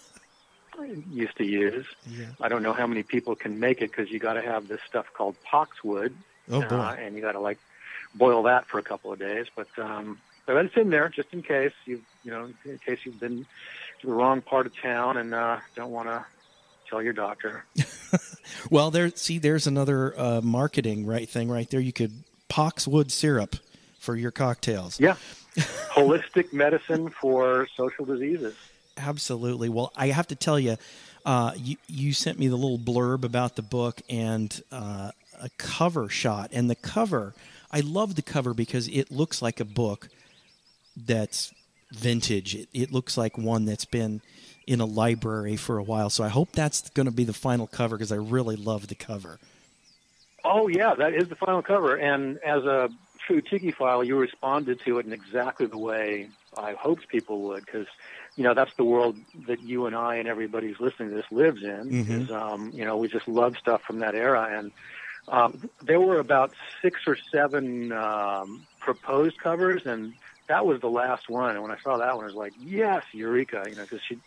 used 1.11 1.37
to 1.38 1.45
use. 1.45 1.87
I 2.40 2.49
don't 2.49 2.62
know 2.62 2.73
how 2.73 2.87
many 2.87 3.03
people 3.03 3.35
can 3.35 3.61
make 3.61 3.81
it 3.81 3.90
because 3.90 4.11
you 4.11 4.19
got 4.19 4.35
to 4.35 4.43
have 4.43 4.69
this 4.69 4.81
stuff 4.88 5.07
called 5.17 5.37
poxwood, 5.53 6.14
Oh, 6.51 6.61
boy. 6.61 6.67
uh, 6.77 6.97
and 6.99 7.14
you 7.14 7.23
got 7.23 7.33
to 7.33 7.40
like 7.40 7.59
boil 8.14 8.43
that 8.45 8.67
for 8.67 8.79
a 8.79 8.83
couple 8.83 9.12
of 9.12 9.19
days. 9.19 9.47
But 9.57 9.69
um, 9.79 10.19
so 10.47 10.55
that's 10.55 10.77
in 10.77 10.91
there 10.91 11.09
just 11.09 11.33
in 11.33 11.43
case 11.43 11.73
you 11.87 12.03
you 12.25 12.31
know 12.31 12.51
in 12.65 12.79
case 12.79 12.99
you've 13.05 13.21
been 13.21 13.47
to 14.01 14.07
the 14.07 14.13
wrong 14.13 14.41
part 14.41 14.67
of 14.67 14.77
town 14.81 15.17
and 15.17 15.35
uh, 15.35 15.59
don't 15.75 15.91
want 15.91 16.09
to 16.09 16.25
tell 16.89 17.03
your 17.03 17.13
doctor. 17.13 17.65
Well, 18.71 18.91
there. 18.91 19.11
See, 19.11 19.39
there's 19.39 19.67
another 19.67 20.19
uh, 20.19 20.41
marketing 20.43 21.07
right 21.07 21.29
thing 21.29 21.51
right 21.51 21.69
there. 21.69 21.81
You 21.81 21.93
could 21.93 22.25
poxwood 22.49 23.11
syrup 23.11 23.57
for 23.99 24.17
your 24.17 24.31
cocktails. 24.31 25.01
Yeah, 25.01 25.17
holistic 25.57 26.53
medicine 26.53 27.11
for 27.11 27.69
social 27.77 28.05
diseases. 28.05 28.55
Absolutely. 28.97 29.69
Well, 29.69 29.93
I 29.97 30.09
have 30.09 30.29
to 30.29 30.37
tell 30.37 30.59
you, 30.59 30.77
uh, 31.25 31.53
you 31.57 31.77
you 31.89 32.13
sent 32.13 32.39
me 32.39 32.49
the 32.49 32.57
little 32.57 32.79
blurb 32.79 33.25
about 33.25 33.57
the 33.57 33.63
book 33.63 34.01
and 34.09 34.63
uh, 34.71 35.11
a 35.41 35.49
cover 35.59 36.09
shot, 36.09 36.51
and 36.53 36.71
the 36.71 36.77
cover. 36.77 37.35
I 37.71 37.81
love 37.81 38.15
the 38.15 38.23
cover 38.23 38.55
because 38.55 38.87
it 38.89 39.11
looks 39.11 39.43
like 39.43 39.59
a 39.59 39.65
book 39.65 40.09
that's 40.97 41.53
vintage. 41.91 42.55
It, 42.55 42.69
it 42.73 42.93
looks 42.93 43.17
like 43.17 43.39
one 43.39 43.65
that's 43.65 43.85
been 43.85 44.21
in 44.67 44.81
a 44.81 44.87
library 44.87 45.57
for 45.57 45.79
a 45.79 45.83
while. 45.83 46.11
So 46.11 46.25
I 46.25 46.29
hope 46.29 46.53
that's 46.53 46.89
going 46.91 47.07
to 47.07 47.13
be 47.13 47.25
the 47.25 47.33
final 47.33 47.67
cover 47.67 47.97
because 47.97 48.13
I 48.13 48.17
really 48.17 48.57
love 48.57 48.89
the 48.89 48.95
cover. 48.95 49.39
Oh 50.45 50.69
yeah, 50.69 50.95
that 50.95 51.15
is 51.15 51.29
the 51.29 51.37
final 51.37 51.63
cover. 51.63 51.97
And 51.97 52.39
as 52.39 52.65
a 52.65 52.91
true 53.27 53.41
Tikiphile, 53.41 54.07
you 54.07 54.17
responded 54.17 54.81
to 54.81 54.99
it 54.99 55.07
in 55.07 55.13
exactly 55.13 55.67
the 55.67 55.79
way 55.79 56.29
I 56.57 56.75
hoped 56.75 57.09
people 57.09 57.41
would, 57.43 57.65
because 57.65 57.87
you 58.37 58.45
know 58.45 58.53
that's 58.55 58.75
the 58.75 58.85
world 58.85 59.17
that 59.47 59.63
you 59.63 59.87
and 59.87 59.97
I 59.97 60.17
and 60.17 60.29
everybody 60.29 60.69
who's 60.69 60.81
listening 60.81 61.11
to 61.11 61.15
this 61.17 61.31
lives 61.31 61.63
in. 61.63 62.05
Mhm. 62.05 62.23
Is 62.25 62.31
um, 62.31 62.71
you 62.75 62.85
know 62.85 62.97
we 62.97 63.09
just 63.09 63.27
love 63.27 63.57
stuff 63.57 63.83
from 63.83 64.01
that 64.01 64.15
era, 64.15 64.49
and 64.53 64.71
um, 65.29 65.71
there 65.83 66.01
were 66.01 66.19
about 66.19 66.53
six 66.83 67.01
or 67.07 67.17
seven 67.33 67.93
um, 67.93 68.67
proposed 68.81 69.39
covers, 69.39 69.87
and 69.87 70.13
that 70.49 70.67
was 70.67 70.81
the 70.81 70.91
last 70.91 71.29
one. 71.29 71.51
And 71.55 71.63
when 71.63 71.71
I 71.71 71.79
saw 71.79 71.97
that 71.99 72.15
one, 72.17 72.25
I 72.25 72.27
was 72.27 72.35
like, 72.37 72.53
yes, 72.61 73.05
eureka! 73.13 73.65
You 73.69 73.77
know, 73.77 73.83
because 73.83 74.01
she, 74.09 74.19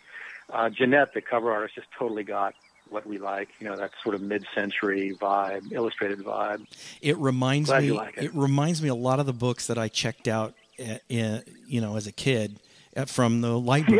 uh, 0.51 0.69
Jeanette, 0.69 1.13
the 1.13 1.21
cover 1.21 1.51
artist, 1.51 1.75
just 1.75 1.87
totally 1.97 2.23
got 2.23 2.55
what 2.89 3.05
we 3.05 3.17
like. 3.17 3.49
You 3.59 3.67
know, 3.69 3.75
that 3.75 3.91
sort 4.03 4.15
of 4.15 4.21
mid-century 4.21 5.15
vibe, 5.19 5.71
illustrated 5.71 6.19
vibe. 6.19 6.65
It 7.01 7.17
reminds 7.17 7.69
Glad 7.69 7.83
me. 7.83 7.91
like 7.91 8.17
it. 8.17 8.33
reminds 8.33 8.81
me 8.81 8.89
a 8.89 8.95
lot 8.95 9.19
of 9.19 9.25
the 9.25 9.33
books 9.33 9.67
that 9.67 9.77
I 9.77 9.87
checked 9.89 10.27
out, 10.27 10.53
uh, 10.79 10.97
in, 11.09 11.43
you 11.67 11.81
know, 11.81 11.95
as 11.97 12.07
a 12.07 12.11
kid 12.11 12.59
uh, 12.95 13.05
from 13.05 13.41
the 13.41 13.57
library, 13.59 13.99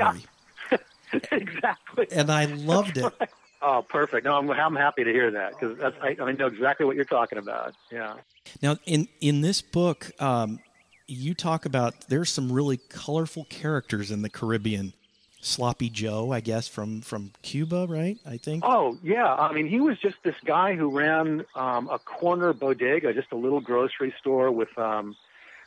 Yeah. 0.72 0.78
exactly. 1.32 2.08
and 2.12 2.32
I 2.32 2.46
loved 2.46 2.98
it. 2.98 3.14
Oh, 3.60 3.82
perfect. 3.82 4.24
No, 4.24 4.38
I'm, 4.38 4.50
I'm 4.52 4.76
happy 4.76 5.04
to 5.04 5.12
hear 5.12 5.32
that 5.32 5.54
because 5.60 5.80
I, 6.00 6.16
I 6.22 6.32
know 6.34 6.46
exactly 6.46 6.86
what 6.86 6.96
you're 6.96 7.06
talking 7.06 7.40
about. 7.40 7.74
Yeah. 7.92 8.14
Now, 8.62 8.78
in 8.86 9.08
in 9.20 9.42
this 9.42 9.64
book, 9.64 10.12
um, 10.22 10.60
you 11.08 11.34
talk 11.34 11.66
about 11.66 12.08
there's 12.10 12.30
some 12.30 12.52
really 12.52 12.78
colorful 12.78 13.46
characters 13.46 14.12
in 14.12 14.22
the 14.22 14.30
Caribbean. 14.30 14.94
Sloppy 15.40 15.90
Joe, 15.90 16.32
I 16.32 16.40
guess 16.40 16.68
from 16.68 17.02
from 17.02 17.32
Cuba, 17.44 17.86
right? 17.88 18.18
I 18.26 18.38
think. 18.38 18.64
Oh, 18.66 18.98
yeah. 19.04 19.34
I 19.34 19.54
mean, 19.54 19.68
he 19.68 19.80
was 19.80 19.98
just 20.00 20.16
this 20.24 20.36
guy 20.44 20.76
who 20.76 20.90
ran 20.90 21.46
um, 21.56 21.88
a 21.90 22.00
corner 22.00 22.54
bodega, 22.54 23.14
just 23.14 23.32
a 23.32 23.36
little 23.36 23.62
grocery 23.62 24.14
store 24.20 24.52
with 24.52 24.76
um, 24.78 25.16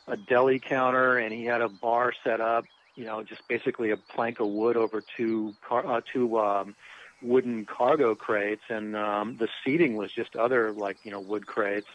a 0.07 0.17
deli 0.17 0.59
counter, 0.59 1.17
and 1.17 1.33
he 1.33 1.45
had 1.45 1.61
a 1.61 1.69
bar 1.69 2.13
set 2.23 2.41
up. 2.41 2.65
You 2.95 3.05
know, 3.05 3.23
just 3.23 3.47
basically 3.47 3.91
a 3.91 3.97
plank 3.97 4.41
of 4.41 4.47
wood 4.47 4.75
over 4.75 5.01
two 5.17 5.55
car, 5.67 5.87
uh, 5.87 6.01
two 6.05 6.37
um, 6.37 6.75
wooden 7.21 7.65
cargo 7.65 8.13
crates, 8.13 8.63
and 8.69 8.95
um, 8.95 9.37
the 9.37 9.47
seating 9.63 9.95
was 9.95 10.11
just 10.11 10.35
other 10.35 10.73
like 10.73 10.97
you 11.03 11.11
know 11.11 11.21
wood 11.21 11.47
crates. 11.47 11.87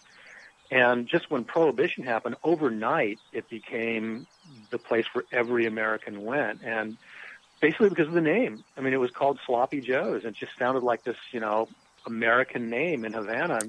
And 0.70 1.06
just 1.06 1.30
when 1.30 1.44
Prohibition 1.44 2.04
happened, 2.04 2.36
overnight 2.42 3.18
it 3.32 3.48
became 3.48 4.26
the 4.70 4.78
place 4.78 5.06
where 5.12 5.24
every 5.32 5.66
American 5.66 6.24
went, 6.24 6.62
and 6.62 6.96
basically 7.60 7.88
because 7.88 8.08
of 8.08 8.14
the 8.14 8.20
name. 8.20 8.64
I 8.76 8.80
mean, 8.80 8.92
it 8.92 9.00
was 9.00 9.10
called 9.10 9.38
Sloppy 9.46 9.80
Joe's, 9.80 10.24
and 10.24 10.34
it 10.34 10.38
just 10.38 10.58
sounded 10.58 10.82
like 10.82 11.04
this, 11.04 11.16
you 11.32 11.40
know, 11.40 11.68
American 12.06 12.70
name 12.70 13.04
in 13.04 13.12
Havana, 13.12 13.60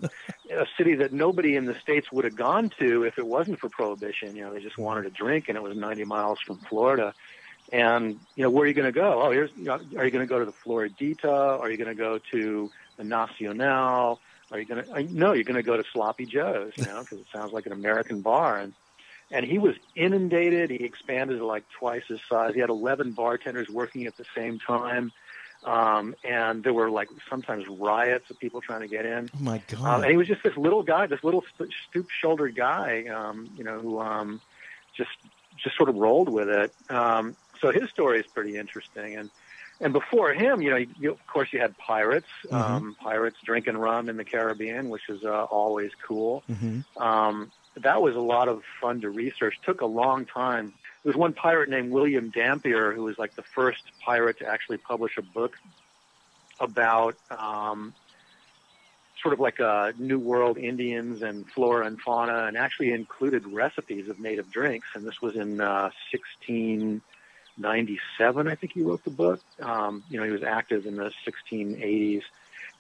a 0.52 0.66
city 0.78 0.95
that 0.95 1.12
nobody 1.12 1.56
in 1.56 1.66
the 1.66 1.76
states 1.80 2.12
would 2.12 2.26
have 2.26 2.36
gone 2.36 2.72
to 2.80 3.04
if 3.04 3.18
it 3.18 3.26
wasn't 3.26 3.60
for 3.60 3.70
Prohibition. 3.70 4.36
You 4.36 4.43
know, 4.45 4.54
they 4.54 4.62
just 4.62 4.78
wanted 4.78 5.06
a 5.06 5.10
drink, 5.10 5.50
and 5.50 5.58
it 5.58 5.64
was 5.64 5.76
90 5.76 6.06
miles 6.06 6.39
from 6.39 6.58
Florida. 6.58 7.14
And 7.72 8.20
you 8.36 8.43
know, 8.43 8.50
where 8.50 8.64
are 8.64 8.68
you 8.68 8.74
going 8.74 8.86
to 8.86 8.91
go? 8.91 9.24
Oh, 9.24 9.32
here's. 9.32 9.52
Are 9.52 10.06
you 10.06 10.12
going 10.12 10.12
to 10.12 10.26
go 10.26 10.39
to 10.39 10.45
the 10.45 10.54
Floridita? 10.54 11.60
Are 11.60 11.70
you 11.70 11.78
going 11.78 11.89
to 11.89 11.95
go 11.95 12.20
to 12.32 12.72
the 12.95 13.04
Nacional? 13.04 14.20
Are 14.52 14.60
you 14.60 14.66
going 14.66 14.84
to? 14.84 15.04
No, 15.14 15.34
you're 15.34 15.43
going 15.43 15.56
to 15.56 15.64
go 15.64 15.78
to 15.78 15.84
Sloppy 15.93 16.26
Joe's. 16.26 16.74
You 16.78 16.86
know, 16.86 17.02
because 17.02 17.20
it 17.20 17.28
sounds 17.34 17.52
like 17.54 17.66
an 17.66 17.72
American 17.74 18.22
bar. 18.22 18.58
And 18.58 18.74
and 19.30 19.45
he 19.45 19.58
was 19.58 19.76
inundated. 19.95 20.70
He 20.70 20.78
expanded 20.86 21.39
to 21.39 21.45
like 21.45 21.66
twice 21.80 22.04
his 22.08 22.20
size. 22.30 22.54
He 22.54 22.62
had 22.62 22.70
11 22.70 23.12
bartenders 23.12 23.70
working 23.70 24.06
at 24.06 24.16
the 24.16 24.26
same 24.36 24.58
time. 24.60 25.12
Um, 25.66 26.16
and 26.24 26.64
there 26.64 26.72
were 26.74 26.89
like 26.89 27.10
sometimes 27.30 27.66
riots 27.68 28.30
of 28.30 28.39
people 28.39 28.62
trying 28.62 28.82
to 28.82 28.88
get 28.88 29.06
in. 29.06 29.30
Oh 29.36 29.43
my 29.43 29.56
Um, 29.58 29.62
God! 29.82 30.02
and 30.04 30.12
he 30.12 30.16
was 30.16 30.28
just 30.28 30.43
this 30.43 30.56
little 30.56 30.84
guy, 30.84 31.08
this 31.08 31.24
little 31.24 31.43
st- 31.56 31.74
stoop-shouldered 31.89 32.56
guy, 32.56 33.06
um, 33.08 33.50
you 33.58 33.64
know, 33.64 33.80
who 33.80 34.00
um, 34.00 34.39
just 34.95 35.10
just 35.62 35.76
sort 35.76 35.89
of 35.89 35.95
rolled 35.95 36.30
with 36.30 36.48
it. 36.48 36.72
Um, 36.89 37.36
so 37.60 37.72
his 37.72 37.89
story 37.89 38.20
is 38.20 38.28
pretty 38.28 38.56
interesting. 38.56 39.16
And 39.16 39.30
and 39.80 39.94
before 39.94 40.34
him, 40.34 40.62
you 40.62 40.70
know, 40.72 40.78
you, 40.78 40.88
you, 41.00 41.12
of 41.12 41.28
course, 41.28 41.50
you 41.52 41.60
had 41.60 41.78
pirates, 41.78 42.28
um, 42.52 42.96
pirates 43.00 43.38
drinking 43.44 43.78
rum 43.78 44.10
in 44.10 44.18
the 44.18 44.24
Caribbean, 44.26 44.90
which 44.90 45.04
is 45.10 45.24
uh, 45.24 45.44
always 45.44 45.92
cool. 46.08 46.44
hmm 46.48 46.80
Um, 46.98 47.52
that 47.84 48.02
was 48.02 48.16
a 48.16 48.20
lot 48.20 48.48
of 48.48 48.64
fun 48.82 49.02
to 49.02 49.10
research. 49.10 49.54
Took 49.64 49.82
a 49.82 49.86
long 49.86 50.26
time. 50.26 50.74
There 51.04 51.12
was 51.12 51.16
one 51.16 51.34
pirate 51.34 51.70
named 51.70 51.92
William 51.92 52.32
Dampier 52.32 52.92
who 52.92 53.04
was 53.04 53.20
like 53.20 53.36
the 53.36 53.44
first 53.54 53.84
pirate 54.04 54.40
to 54.40 54.48
actually 54.48 54.78
publish 54.78 55.16
a 55.18 55.22
book 55.22 55.54
about 56.60 57.16
um, 57.30 57.94
sort 59.22 59.34
of 59.34 59.40
like 59.40 59.60
uh, 59.60 59.92
New 60.00 60.18
World 60.18 60.58
Indians 60.58 61.22
and 61.22 61.46
flora 61.54 61.86
and 61.86 62.00
fauna, 62.02 62.46
and 62.46 62.58
actually 62.58 62.92
included 62.92 63.46
recipes 63.46 64.10
of 64.10 64.20
native 64.20 64.52
drinks. 64.52 64.88
And 64.96 65.06
this 65.06 65.22
was 65.22 65.36
in 65.36 65.62
uh, 65.62 65.92
'97, 67.58 68.47
I 68.47 68.55
think 68.55 68.74
he 68.74 68.82
wrote 68.82 69.03
the 69.03 69.10
book. 69.10 69.41
Um, 69.62 70.03
you 70.10 70.20
know, 70.20 70.26
he 70.26 70.32
was 70.32 70.43
active 70.43 70.86
in 70.86 70.95
the 70.95 71.12
1680s. 71.26 72.24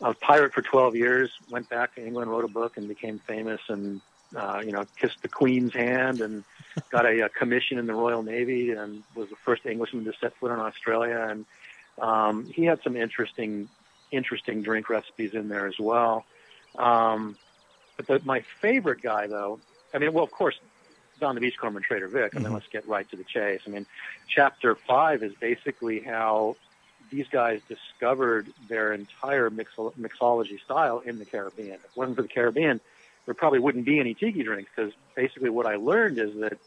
I 0.01 0.09
was 0.09 0.17
pirate 0.17 0.53
for 0.53 0.61
12 0.61 0.95
years. 0.95 1.31
Went 1.49 1.69
back 1.69 1.95
to 1.95 2.05
England, 2.05 2.29
wrote 2.29 2.45
a 2.45 2.49
book, 2.49 2.77
and 2.77 2.87
became 2.87 3.19
famous. 3.19 3.61
And 3.67 4.01
uh, 4.35 4.61
you 4.65 4.71
know, 4.71 4.85
kissed 4.99 5.21
the 5.21 5.27
Queen's 5.27 5.73
hand 5.73 6.21
and 6.21 6.43
got 6.89 7.05
a, 7.05 7.25
a 7.25 7.29
commission 7.29 7.77
in 7.77 7.87
the 7.87 7.93
Royal 7.93 8.23
Navy, 8.23 8.71
and 8.71 9.03
was 9.15 9.29
the 9.29 9.35
first 9.35 9.65
Englishman 9.65 10.05
to 10.05 10.13
set 10.19 10.35
foot 10.35 10.51
in 10.51 10.59
Australia. 10.59 11.27
And 11.29 11.45
um, 11.99 12.45
he 12.45 12.65
had 12.65 12.81
some 12.83 12.95
interesting, 12.95 13.69
interesting 14.11 14.61
drink 14.61 14.89
recipes 14.89 15.33
in 15.33 15.49
there 15.49 15.67
as 15.67 15.79
well. 15.79 16.25
Um, 16.77 17.37
but 17.95 18.07
the, 18.07 18.21
my 18.25 18.41
favorite 18.41 19.01
guy, 19.01 19.27
though, 19.27 19.59
I 19.93 19.97
mean, 19.97 20.13
well, 20.13 20.23
of 20.23 20.31
course, 20.31 20.59
Don 21.19 21.35
the 21.35 21.41
Beachcomber 21.41 21.77
and 21.77 21.85
Trader 21.85 22.07
Vic. 22.07 22.33
I 22.35 22.39
mean, 22.39 22.49
Mhm. 22.49 22.53
let's 22.53 22.67
get 22.67 22.87
right 22.87 23.09
to 23.09 23.15
the 23.15 23.23
chase. 23.23 23.61
I 23.65 23.69
mean, 23.69 23.85
chapter 24.27 24.75
five 24.75 25.23
is 25.23 25.33
basically 25.35 25.99
how 25.99 26.57
these 27.09 27.27
guys 27.29 27.61
discovered 27.67 28.53
their 28.67 28.93
entire 28.93 29.49
mixo- 29.49 29.93
mixology 29.95 30.59
style 30.61 30.99
in 30.99 31.19
the 31.19 31.25
Caribbean. 31.25 31.75
If 31.75 31.85
it 31.85 31.91
wasn't 31.95 32.17
for 32.17 32.21
the 32.21 32.27
Caribbean, 32.27 32.81
there 33.25 33.33
probably 33.33 33.59
wouldn't 33.59 33.85
be 33.85 33.99
any 33.99 34.13
tiki 34.13 34.43
drinks 34.43 34.71
because 34.75 34.93
basically 35.15 35.49
what 35.49 35.65
I 35.65 35.75
learned 35.75 36.19
is 36.19 36.35
that 36.39 36.57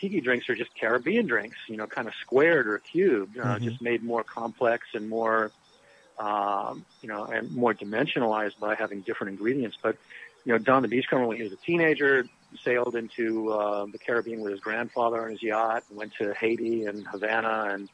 tiki 0.00 0.20
drinks 0.20 0.48
are 0.48 0.54
just 0.54 0.70
Caribbean 0.78 1.26
drinks, 1.26 1.56
you 1.68 1.76
know, 1.76 1.86
kind 1.86 2.08
of 2.08 2.14
squared 2.20 2.66
or 2.66 2.78
cubed, 2.78 3.38
uh, 3.38 3.58
Mhm. 3.58 3.62
just 3.62 3.80
made 3.80 4.02
more 4.02 4.24
complex 4.24 4.86
and 4.94 5.08
more, 5.08 5.52
um, 6.18 6.84
you 7.00 7.08
know, 7.08 7.24
and 7.24 7.52
more 7.54 7.74
dimensionalized 7.74 8.58
by 8.58 8.74
having 8.74 9.00
different 9.02 9.30
ingredients. 9.32 9.76
But, 9.82 9.96
you 10.44 10.52
know, 10.52 10.58
Don 10.58 10.82
the 10.82 10.88
Beachcomber, 10.88 11.26
when 11.26 11.36
he 11.36 11.42
was 11.42 11.52
a 11.52 11.56
teenager, 11.56 12.28
sailed 12.64 12.96
into 12.96 13.50
uh, 13.50 13.86
the 13.86 13.98
Caribbean 13.98 14.40
with 14.40 14.52
his 14.52 14.60
grandfather 14.60 15.24
on 15.24 15.30
his 15.30 15.42
yacht, 15.42 15.84
and 15.88 15.98
went 15.98 16.12
to 16.18 16.34
Haiti 16.34 16.86
and 16.86 17.06
Havana 17.06 17.70
and 17.70 17.88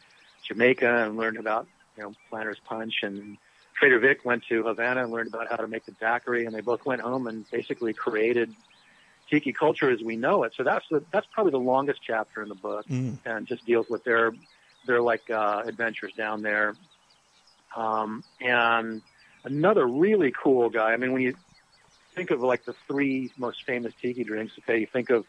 Jamaica 0.44 1.04
and 1.04 1.16
learned 1.16 1.36
about, 1.38 1.66
you 1.96 2.02
know, 2.02 2.12
Planter's 2.30 2.59
Punch. 2.64 3.02
And 3.02 3.38
Trader 3.78 3.98
Vic 3.98 4.24
went 4.24 4.44
to 4.48 4.62
Havana 4.62 5.02
and 5.04 5.12
learned 5.12 5.28
about 5.28 5.48
how 5.48 5.56
to 5.56 5.68
make 5.68 5.84
the 5.84 5.92
daiquiri, 5.92 6.46
and 6.46 6.54
they 6.54 6.61
both 6.61 6.84
went 6.84 7.00
home 7.00 7.26
and 7.26 7.48
basically 7.50 7.92
created 7.92 8.52
tiki 9.30 9.52
culture 9.52 9.90
as 9.90 10.00
we 10.02 10.16
know 10.16 10.44
it. 10.44 10.52
So 10.56 10.62
that's 10.62 10.86
the, 10.90 11.04
that's 11.12 11.26
probably 11.32 11.52
the 11.52 11.59
longest 11.59 12.00
chapter 12.02 12.42
in 12.42 12.48
the 12.48 12.54
book, 12.54 12.86
Mm. 12.88 13.18
and 13.24 13.46
just 13.46 13.64
deals 13.66 13.88
with 13.88 14.04
their 14.04 14.32
their 14.86 15.02
like 15.02 15.28
uh, 15.30 15.62
adventures 15.66 16.12
down 16.16 16.42
there. 16.42 16.74
Um, 17.76 18.24
and 18.40 19.02
another 19.44 19.86
really 19.86 20.32
cool 20.32 20.70
guy. 20.70 20.92
I 20.92 20.96
mean, 20.96 21.12
when 21.12 21.22
you 21.22 21.34
think 22.18 22.30
of 22.32 22.40
like 22.40 22.64
the 22.64 22.74
three 22.88 23.30
most 23.38 23.64
famous 23.64 23.94
tiki 24.02 24.24
drinks, 24.24 24.52
okay, 24.58 24.80
you 24.80 24.86
think 24.86 25.10
of 25.10 25.24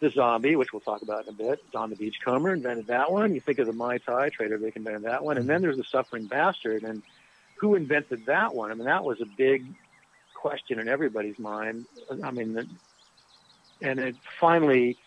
the 0.00 0.10
zombie, 0.10 0.54
which 0.54 0.72
we'll 0.72 0.80
talk 0.80 1.02
about 1.02 1.26
in 1.26 1.34
a 1.34 1.36
bit. 1.36 1.64
Don 1.72 1.90
the 1.90 1.96
Beachcomber 1.96 2.52
invented 2.52 2.86
that 2.88 3.10
one. 3.10 3.34
You 3.34 3.40
think 3.40 3.58
of 3.58 3.66
the 3.66 3.72
Mai 3.72 3.98
Tai, 3.98 4.28
Trader 4.28 4.58
Vic 4.58 4.76
invented 4.76 5.04
that 5.04 5.24
one. 5.24 5.38
And 5.38 5.48
then 5.48 5.62
there's 5.62 5.78
the 5.78 5.84
Suffering 5.84 6.26
Bastard. 6.26 6.82
And 6.82 7.02
who 7.56 7.74
invented 7.74 8.26
that 8.26 8.54
one? 8.54 8.70
I 8.70 8.74
mean, 8.74 8.84
that 8.86 9.04
was 9.04 9.20
a 9.20 9.26
big 9.26 9.66
question 10.34 10.78
in 10.78 10.88
everybody's 10.88 11.38
mind. 11.38 11.86
I 12.22 12.30
mean, 12.30 12.52
the, 12.54 12.66
and 13.82 13.98
it 13.98 14.16
finally 14.38 14.98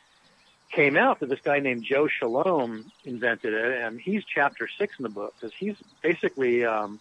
came 0.72 0.98
out 0.98 1.20
that 1.20 1.30
this 1.30 1.42
guy 1.44 1.60
named 1.60 1.84
Joe 1.84 2.08
Scialom 2.08 2.86
invented 3.06 3.54
it, 3.54 3.82
and 3.82 4.00
he's 4.00 4.24
chapter 4.26 4.68
six 4.80 4.96
in 4.98 5.04
the 5.04 5.10
book 5.10 5.36
because 5.40 5.56
he's 5.56 5.76
basically 6.02 6.66
um, 6.66 7.00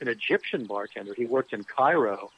an 0.00 0.08
Egyptian 0.08 0.64
bartender. 0.64 1.12
He 1.14 1.26
worked 1.26 1.52
in 1.52 1.64
Cairo 1.64 2.30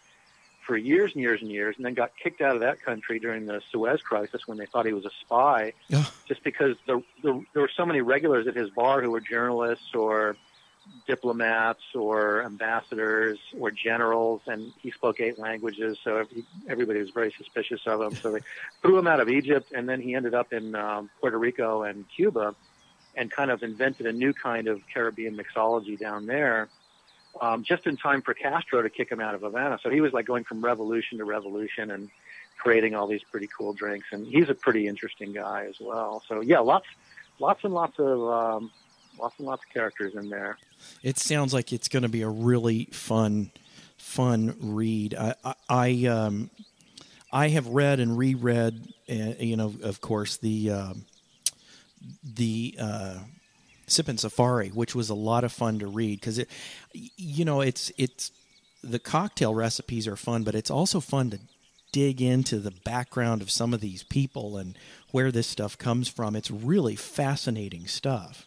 for 0.68 0.76
years 0.76 1.12
and 1.14 1.22
years 1.22 1.40
and 1.40 1.50
years, 1.50 1.74
and 1.78 1.84
then 1.86 1.94
got 1.94 2.12
kicked 2.22 2.42
out 2.42 2.54
of 2.54 2.60
that 2.60 2.82
country 2.82 3.18
during 3.18 3.46
the 3.46 3.62
Suez 3.72 4.02
Crisis 4.02 4.46
when 4.46 4.58
they 4.58 4.66
thought 4.66 4.84
he 4.84 4.92
was 4.92 5.06
a 5.06 5.10
spy, 5.22 5.72
Yeah. 5.88 6.04
just 6.26 6.44
because 6.44 6.76
the, 6.86 7.02
the, 7.22 7.42
there 7.54 7.62
were 7.62 7.70
so 7.74 7.86
many 7.86 8.02
regulars 8.02 8.46
at 8.46 8.54
his 8.54 8.68
bar 8.68 9.00
who 9.00 9.10
were 9.10 9.20
journalists 9.22 9.94
or 9.94 10.36
diplomats 11.06 11.80
or 11.94 12.42
ambassadors 12.44 13.38
or 13.58 13.70
generals, 13.70 14.42
and 14.46 14.70
he 14.82 14.90
spoke 14.90 15.20
eight 15.20 15.38
languages, 15.38 15.96
so 16.04 16.18
every, 16.18 16.44
everybody 16.68 17.00
was 17.00 17.10
very 17.10 17.32
suspicious 17.38 17.80
of 17.86 18.02
him. 18.02 18.14
So 18.22 18.32
they 18.32 18.40
threw 18.82 18.98
him 18.98 19.06
out 19.06 19.20
of 19.20 19.30
Egypt, 19.30 19.72
and 19.74 19.88
then 19.88 20.02
he 20.02 20.14
ended 20.14 20.34
up 20.34 20.52
in 20.52 20.74
um, 20.74 21.08
Puerto 21.20 21.38
Rico 21.38 21.82
and 21.84 22.04
Cuba, 22.14 22.54
and 23.16 23.30
kind 23.30 23.50
of 23.50 23.62
invented 23.62 24.04
a 24.04 24.12
new 24.12 24.34
kind 24.34 24.68
of 24.68 24.82
Caribbean 24.92 25.34
mixology 25.34 25.98
down 25.98 26.26
there, 26.26 26.68
um, 27.40 27.62
just 27.64 27.86
in 27.86 27.96
time 27.96 28.22
for 28.22 28.34
Castro 28.34 28.82
to 28.82 28.90
kick 28.90 29.10
him 29.10 29.20
out 29.20 29.34
of 29.34 29.42
Havana. 29.42 29.78
So 29.82 29.90
he 29.90 30.00
was 30.00 30.12
like 30.12 30.26
going 30.26 30.44
from 30.44 30.64
revolution 30.64 31.18
to 31.18 31.24
revolution 31.24 31.90
and 31.90 32.10
creating 32.58 32.94
all 32.94 33.06
these 33.06 33.22
pretty 33.30 33.48
cool 33.56 33.72
drinks, 33.72 34.08
and 34.12 34.26
he's 34.26 34.48
a 34.48 34.54
pretty 34.54 34.86
interesting 34.86 35.32
guy 35.32 35.66
as 35.68 35.80
well. 35.80 36.22
So 36.28 36.40
yeah, 36.40 36.58
lots, 36.60 36.86
lots 37.38 37.64
and 37.64 37.74
lots 37.74 37.98
of. 37.98 38.20
Um, 38.22 38.70
Lots 39.20 39.34
and 39.38 39.48
lots 39.48 39.64
of 39.64 39.74
characters 39.74 40.14
in 40.14 40.28
there. 40.28 40.58
It 41.02 41.18
sounds 41.18 41.52
like 41.52 41.72
it's 41.72 41.88
going 41.88 42.04
to 42.04 42.08
be 42.08 42.22
a 42.22 42.28
really 42.28 42.84
fun, 42.92 43.50
fun 43.96 44.54
read. 44.60 45.12
I, 45.12 45.34
I, 45.42 45.54
I, 45.68 46.06
um, 46.06 46.50
I 47.32 47.48
have 47.48 47.66
read 47.66 47.98
and 47.98 48.16
reread, 48.16 48.94
uh, 49.10 49.34
you 49.40 49.56
know, 49.56 49.74
of 49.82 50.00
course, 50.00 50.36
the 50.36 50.70
um 50.70 51.04
the 52.22 52.76
uh, 52.80 53.18
Sippin' 53.88 54.18
Safari, 54.18 54.68
which 54.68 54.94
was 54.94 55.10
a 55.10 55.14
lot 55.14 55.44
of 55.44 55.52
fun 55.52 55.78
to 55.78 55.86
read 55.86 56.20
because 56.20 56.38
it, 56.38 56.48
you 56.92 57.44
know, 57.44 57.60
it's 57.60 57.90
it's 57.96 58.32
the 58.82 58.98
cocktail 58.98 59.54
recipes 59.54 60.06
are 60.06 60.16
fun, 60.16 60.44
but 60.44 60.54
it's 60.54 60.70
also 60.70 61.00
fun 61.00 61.30
to 61.30 61.40
dig 61.92 62.20
into 62.20 62.58
the 62.58 62.70
background 62.70 63.42
of 63.42 63.50
some 63.50 63.72
of 63.72 63.80
these 63.80 64.02
people 64.02 64.56
and 64.56 64.78
where 65.10 65.32
this 65.32 65.46
stuff 65.46 65.76
comes 65.78 66.08
from. 66.08 66.36
It's 66.36 66.50
really 66.50 66.96
fascinating 66.96 67.86
stuff. 67.86 68.46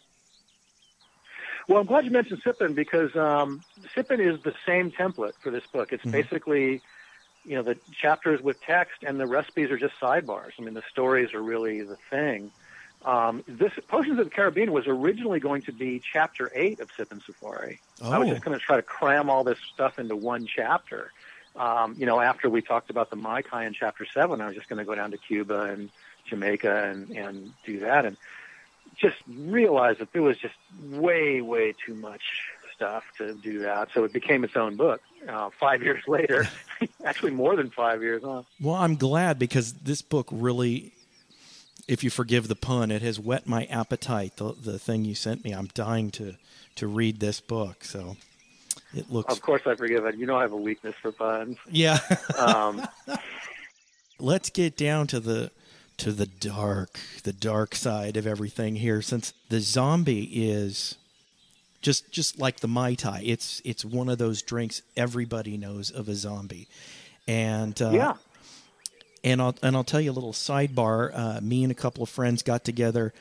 Well, 1.68 1.80
I'm 1.80 1.86
glad 1.86 2.04
you 2.04 2.10
mentioned 2.10 2.42
Sippin 2.44 2.74
because 2.74 3.14
um, 3.16 3.62
Sippin 3.96 4.20
is 4.20 4.40
the 4.42 4.54
same 4.66 4.90
template 4.90 5.32
for 5.42 5.50
this 5.50 5.64
book. 5.72 5.92
It's 5.92 6.04
Mhm. 6.04 6.12
basically, 6.12 6.82
you 7.44 7.56
know, 7.56 7.62
the 7.62 7.78
chapters 8.00 8.40
with 8.42 8.60
text 8.62 9.02
and 9.02 9.18
the 9.18 9.26
recipes 9.26 9.70
are 9.70 9.78
just 9.78 9.94
sidebars. 10.00 10.52
I 10.58 10.62
mean, 10.62 10.74
the 10.74 10.82
stories 10.90 11.32
are 11.34 11.42
really 11.42 11.82
the 11.82 11.98
thing. 12.10 12.52
Um, 13.04 13.42
this 13.48 13.72
Potions 13.88 14.18
of 14.18 14.24
the 14.26 14.30
Caribbean 14.30 14.72
was 14.72 14.86
originally 14.86 15.40
going 15.40 15.62
to 15.62 15.72
be 15.72 16.00
chapter 16.12 16.50
eight 16.54 16.78
of 16.80 16.88
Sippin' 16.96 17.24
Safari. 17.24 17.80
I 18.02 18.18
was 18.18 18.28
Oh. 18.28 18.32
just 18.32 18.44
going 18.44 18.58
to 18.58 18.64
try 18.64 18.76
to 18.76 18.82
cram 18.82 19.28
all 19.28 19.42
this 19.44 19.58
stuff 19.74 19.98
into 19.98 20.14
one 20.16 20.46
chapter. 20.46 21.12
Um, 21.56 21.96
you 21.98 22.06
know, 22.06 22.20
after 22.20 22.48
we 22.48 22.62
talked 22.62 22.90
about 22.90 23.10
the 23.10 23.16
Mai 23.16 23.42
Tai 23.42 23.66
in 23.66 23.74
chapter 23.74 24.06
seven, 24.14 24.40
I 24.40 24.46
was 24.46 24.54
just 24.54 24.68
going 24.68 24.78
to 24.78 24.84
go 24.84 24.94
down 24.94 25.10
to 25.10 25.18
Cuba 25.18 25.62
and 25.64 25.90
Jamaica 26.26 26.84
and, 26.90 27.10
and 27.10 27.52
do 27.66 27.80
that. 27.80 28.06
And 28.06 28.16
just 28.96 29.16
realized 29.28 29.98
that 30.00 30.12
there 30.12 30.22
was 30.22 30.38
just 30.38 30.54
way, 30.82 31.40
way 31.40 31.74
too 31.84 31.94
much 31.94 32.22
stuff 32.74 33.04
to 33.18 33.34
do 33.34 33.60
that. 33.60 33.88
So 33.92 34.04
it 34.04 34.12
became 34.12 34.44
its 34.44 34.56
own 34.56 34.76
book. 34.76 35.00
Uh, 35.28 35.50
five 35.60 35.82
years 35.82 36.02
later, 36.08 36.46
actually 37.04 37.32
more 37.32 37.56
than 37.56 37.70
five 37.70 38.00
years, 38.02 38.22
huh? 38.24 38.42
Well, 38.60 38.76
I'm 38.76 38.96
glad 38.96 39.38
because 39.38 39.72
this 39.74 40.02
book 40.02 40.28
really, 40.30 40.92
if 41.88 42.04
you 42.04 42.10
forgive 42.10 42.48
the 42.48 42.56
pun, 42.56 42.90
it 42.90 43.02
has 43.02 43.18
whet 43.18 43.46
my 43.46 43.64
appetite. 43.66 44.36
The 44.36 44.52
the 44.52 44.78
thing 44.78 45.04
you 45.04 45.14
sent 45.14 45.44
me, 45.44 45.52
I'm 45.52 45.68
dying 45.74 46.10
to 46.12 46.36
to 46.76 46.86
read 46.86 47.20
this 47.20 47.40
book. 47.40 47.84
So 47.84 48.16
it 48.94 49.10
looks. 49.10 49.32
Of 49.32 49.42
course, 49.42 49.62
I 49.66 49.74
forgive 49.74 50.04
it. 50.06 50.16
You 50.16 50.26
know, 50.26 50.36
I 50.36 50.42
have 50.42 50.52
a 50.52 50.56
weakness 50.56 50.94
for 51.00 51.12
puns. 51.12 51.58
Yeah. 51.70 51.98
Um, 52.38 52.86
Let's 54.18 54.50
get 54.50 54.76
down 54.76 55.08
to 55.08 55.20
the 55.20 55.50
to 55.98 56.12
the 56.12 56.26
dark, 56.26 57.00
the 57.24 57.32
dark 57.32 57.74
side 57.74 58.16
of 58.16 58.26
everything 58.26 58.76
here. 58.76 59.02
Since 59.02 59.32
the 59.48 59.60
zombie 59.60 60.24
is 60.32 60.96
just 61.80 62.10
just 62.12 62.38
like 62.38 62.60
the 62.60 62.68
mai 62.68 62.94
tai, 62.94 63.22
it's 63.24 63.60
it's 63.64 63.84
one 63.84 64.08
of 64.08 64.18
those 64.18 64.42
drinks 64.42 64.82
everybody 64.96 65.56
knows 65.56 65.90
of 65.90 66.08
a 66.08 66.14
zombie, 66.14 66.68
and 67.26 67.80
uh, 67.82 67.90
yeah. 67.90 68.14
And 69.24 69.40
I'll 69.40 69.54
and 69.62 69.76
I'll 69.76 69.84
tell 69.84 70.00
you 70.00 70.10
a 70.10 70.12
little 70.12 70.32
sidebar. 70.32 71.10
Uh, 71.14 71.40
me 71.40 71.62
and 71.62 71.70
a 71.70 71.74
couple 71.76 72.02
of 72.02 72.08
friends 72.08 72.42
got 72.42 72.64
together, 72.64 73.12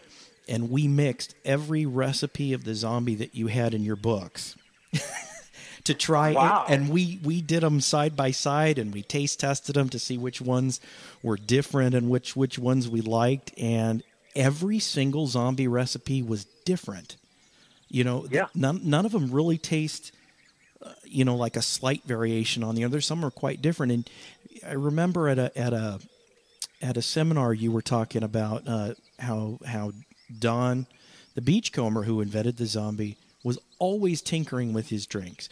and 0.49 0.71
we 0.71 0.87
mixed 0.87 1.35
every 1.45 1.85
recipe 1.85 2.53
of 2.53 2.63
the 2.63 2.73
zombie 2.73 3.15
that 3.15 3.35
you 3.35 3.47
had 3.47 3.73
in 3.75 3.83
your 3.83 3.95
books 3.95 4.55
to 5.83 5.93
try. 5.93 6.31
Wow. 6.33 6.65
And, 6.67 6.89
we 6.89 7.19
we 7.23 7.41
did 7.41 7.61
them 7.63 7.81
side 7.81 8.15
by 8.15 8.31
side, 8.31 8.79
and 8.79 8.93
we 8.93 9.03
taste 9.03 9.39
tested 9.39 9.75
them 9.75 9.89
to 9.89 9.99
see 9.99 10.17
which 10.17 10.41
ones 10.41 10.79
were 11.21 11.37
different 11.37 11.93
and 11.95 12.09
which 12.09 12.35
which 12.35 12.57
ones 12.57 12.89
we 12.89 13.01
liked. 13.01 13.51
And 13.57 14.01
every 14.35 14.79
single 14.79 15.27
zombie 15.27 15.67
recipe 15.67 16.23
was 16.23 16.45
different. 16.65 17.15
You 17.89 18.03
know, 18.05 18.25
Yeah. 18.31 18.47
none 18.55 18.81
none 18.89 19.05
of 19.05 19.11
them 19.11 19.29
really 19.31 19.57
taste 19.59 20.11
you 21.03 21.25
know 21.25 21.35
like 21.35 21.55
a 21.55 21.61
slight 21.61 22.03
variation 22.05 22.63
on 22.63 22.75
the 22.75 22.83
other. 22.83 23.01
Some 23.01 23.23
are 23.25 23.31
quite 23.31 23.61
different. 23.61 23.91
And 23.91 24.09
i 24.67 24.73
remember 24.73 25.27
at 25.27 25.39
a 25.39 25.57
at 25.57 25.73
a 25.73 25.99
at 26.81 26.97
a 26.97 27.01
seminar 27.01 27.53
you 27.53 27.71
were 27.71 27.81
talking 27.81 28.23
about 28.23 28.67
uh, 28.67 28.93
how 29.19 29.59
how 29.65 29.91
don 30.39 30.87
the 31.35 31.41
beachcomber 31.41 32.03
who 32.03 32.21
invented 32.21 32.57
the 32.57 32.65
zombie 32.65 33.17
was 33.43 33.57
always 33.79 34.21
tinkering 34.21 34.73
with 34.73 34.89
his 34.89 35.05
drinks. 35.07 35.49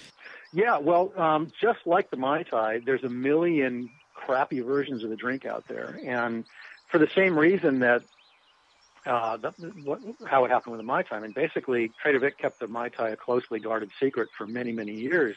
Yeah, 0.53 0.77
well, 0.77 1.11
um, 1.15 1.51
just 1.61 1.79
like 1.85 2.09
the 2.09 2.17
Mai 2.17 2.43
Tai, 2.43 2.79
there's 2.85 3.03
a 3.03 3.09
million 3.09 3.89
crappy 4.13 4.59
versions 4.61 5.03
of 5.03 5.09
the 5.09 5.15
drink 5.15 5.45
out 5.45 5.67
there. 5.67 5.99
And 6.03 6.43
for 6.87 6.97
the 6.97 7.09
same 7.15 7.37
reason 7.37 7.79
that 7.79 8.03
uh, 9.05 9.37
the, 9.37 9.51
what, 9.83 10.01
how 10.25 10.45
it 10.45 10.51
happened 10.51 10.73
with 10.73 10.79
the 10.79 10.85
Mai 10.85 11.03
Tai. 11.03 11.17
And 11.17 11.33
basically, 11.33 11.91
Trader 12.01 12.19
Vic 12.19 12.37
kept 12.37 12.59
the 12.59 12.67
Mai 12.67 12.89
Tai 12.89 13.09
a 13.09 13.15
closely 13.15 13.59
guarded 13.59 13.89
secret 13.99 14.29
for 14.37 14.45
many, 14.45 14.71
many 14.71 14.93
years 14.93 15.35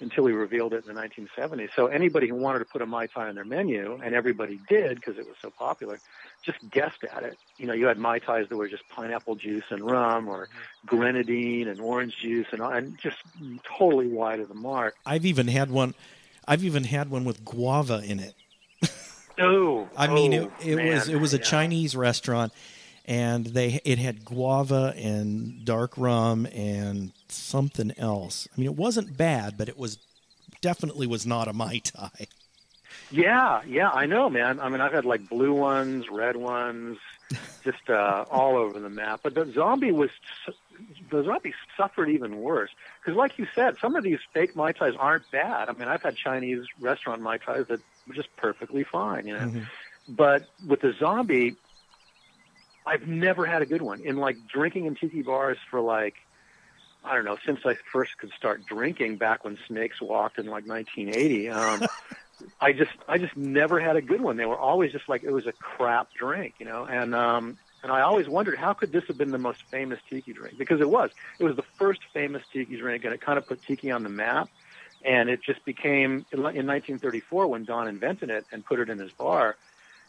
until 0.00 0.26
he 0.26 0.32
revealed 0.32 0.72
it 0.72 0.84
in 0.86 0.94
the 0.94 1.00
1970s. 1.00 1.70
So 1.76 1.86
anybody 1.86 2.28
who 2.28 2.34
wanted 2.34 2.60
to 2.60 2.64
put 2.64 2.82
a 2.82 2.86
Mai 2.86 3.06
Tai 3.06 3.28
on 3.28 3.34
their 3.34 3.44
menu, 3.44 4.00
and 4.02 4.14
everybody 4.14 4.58
did 4.68 4.96
because 4.96 5.18
it 5.18 5.26
was 5.26 5.36
so 5.40 5.50
popular, 5.50 5.98
just 6.42 6.58
guessed 6.70 7.04
at 7.04 7.22
it. 7.22 7.38
You 7.58 7.66
know, 7.66 7.74
you 7.74 7.86
had 7.86 7.98
Mai 7.98 8.18
Tais 8.18 8.46
that 8.48 8.56
were 8.56 8.68
just 8.68 8.88
pineapple 8.88 9.36
juice 9.36 9.64
and 9.70 9.82
rum 9.82 10.28
or 10.28 10.48
grenadine 10.86 11.68
and 11.68 11.80
orange 11.80 12.16
juice 12.16 12.46
and, 12.52 12.62
and 12.62 12.98
just 12.98 13.18
totally 13.78 14.08
wide 14.08 14.40
of 14.40 14.48
the 14.48 14.54
mark. 14.54 14.96
I've 15.04 15.26
even 15.26 15.48
had 15.48 15.70
one. 15.70 15.94
I've 16.46 16.64
even 16.64 16.84
had 16.84 17.10
one 17.10 17.24
with 17.24 17.44
guava 17.44 18.02
in 18.04 18.18
it. 18.20 18.34
Oh, 19.38 19.88
I 19.96 20.08
mean, 20.08 20.34
oh, 20.34 20.50
it, 20.60 20.72
it 20.72 20.76
man, 20.76 20.94
was 20.94 21.08
it 21.08 21.16
was 21.16 21.34
a 21.34 21.38
yeah. 21.38 21.44
Chinese 21.44 21.94
restaurant, 21.94 22.52
and 23.10 23.46
they 23.46 23.80
it 23.84 23.98
had 23.98 24.24
guava 24.24 24.94
and 24.96 25.64
dark 25.64 25.98
rum 25.98 26.46
and 26.46 27.10
something 27.28 27.92
else. 27.98 28.46
I 28.54 28.60
mean, 28.60 28.66
it 28.66 28.76
wasn't 28.76 29.16
bad, 29.16 29.58
but 29.58 29.68
it 29.68 29.76
was 29.76 29.98
definitely 30.60 31.08
was 31.08 31.26
not 31.26 31.48
a 31.48 31.52
mai 31.52 31.78
tai. 31.78 32.28
Yeah, 33.10 33.62
yeah, 33.66 33.90
I 33.90 34.06
know, 34.06 34.30
man. 34.30 34.60
I 34.60 34.68
mean, 34.68 34.80
I've 34.80 34.92
had 34.92 35.04
like 35.04 35.28
blue 35.28 35.52
ones, 35.52 36.08
red 36.08 36.36
ones, 36.36 36.98
just 37.64 37.90
uh, 37.90 38.26
all 38.30 38.56
over 38.56 38.78
the 38.78 38.88
map. 38.88 39.20
But 39.24 39.34
the 39.34 39.50
zombie 39.52 39.90
was 39.90 40.10
the 41.10 41.24
zombie 41.24 41.54
suffered 41.76 42.10
even 42.10 42.40
worse 42.40 42.70
because, 43.00 43.16
like 43.16 43.40
you 43.40 43.48
said, 43.56 43.76
some 43.80 43.96
of 43.96 44.04
these 44.04 44.20
fake 44.32 44.54
mai 44.54 44.70
tais 44.70 44.94
aren't 44.96 45.28
bad. 45.32 45.68
I 45.68 45.72
mean, 45.72 45.88
I've 45.88 46.02
had 46.02 46.14
Chinese 46.14 46.64
restaurant 46.78 47.22
mai 47.22 47.38
tais 47.38 47.64
that 47.64 47.80
were 48.06 48.14
just 48.14 48.34
perfectly 48.36 48.84
fine, 48.84 49.26
you 49.26 49.36
know. 49.36 49.52
But 50.08 50.48
with 50.64 50.80
the 50.80 50.92
zombie, 50.92 51.56
I've 52.90 53.06
never 53.06 53.46
had 53.46 53.62
a 53.62 53.66
good 53.66 53.82
one. 53.82 54.00
In 54.00 54.16
like 54.16 54.36
drinking 54.52 54.86
in 54.86 54.96
tiki 54.96 55.22
bars 55.22 55.58
for 55.70 55.80
like 55.80 56.14
I 57.04 57.14
don't 57.14 57.24
know 57.24 57.36
since 57.46 57.60
I 57.64 57.76
first 57.92 58.10
could 58.18 58.30
start 58.36 58.66
drinking 58.66 59.16
back 59.16 59.44
when 59.44 59.56
snakes 59.68 60.02
walked 60.02 60.38
in 60.38 60.46
like 60.46 60.66
1980. 60.66 61.48
Um, 61.50 61.86
I 62.60 62.72
just 62.72 62.90
I 63.08 63.18
just 63.18 63.36
never 63.36 63.78
had 63.78 63.94
a 63.94 64.02
good 64.02 64.20
one. 64.20 64.36
They 64.36 64.44
were 64.44 64.58
always 64.58 64.90
just 64.90 65.08
like 65.08 65.22
it 65.22 65.30
was 65.30 65.46
a 65.46 65.52
crap 65.52 66.08
drink, 66.18 66.54
you 66.58 66.66
know. 66.66 66.84
And 66.84 67.14
um, 67.14 67.58
and 67.84 67.92
I 67.92 68.00
always 68.00 68.28
wondered 68.28 68.58
how 68.58 68.72
could 68.72 68.90
this 68.90 69.04
have 69.06 69.16
been 69.16 69.30
the 69.30 69.38
most 69.38 69.60
famous 69.70 70.00
tiki 70.10 70.32
drink 70.32 70.58
because 70.58 70.80
it 70.80 70.90
was. 70.90 71.10
It 71.38 71.44
was 71.44 71.54
the 71.54 71.64
first 71.78 72.00
famous 72.12 72.42
tiki 72.52 72.76
drink, 72.76 73.04
and 73.04 73.14
it 73.14 73.20
kind 73.20 73.38
of 73.38 73.46
put 73.46 73.62
tiki 73.68 73.92
on 73.92 74.02
the 74.02 74.10
map. 74.10 74.48
And 75.02 75.30
it 75.30 75.40
just 75.42 75.64
became 75.64 76.26
in 76.32 76.42
1934 76.42 77.46
when 77.46 77.64
Don 77.64 77.88
invented 77.88 78.28
it 78.30 78.44
and 78.52 78.64
put 78.64 78.80
it 78.80 78.90
in 78.90 78.98
his 78.98 79.12
bar. 79.12 79.56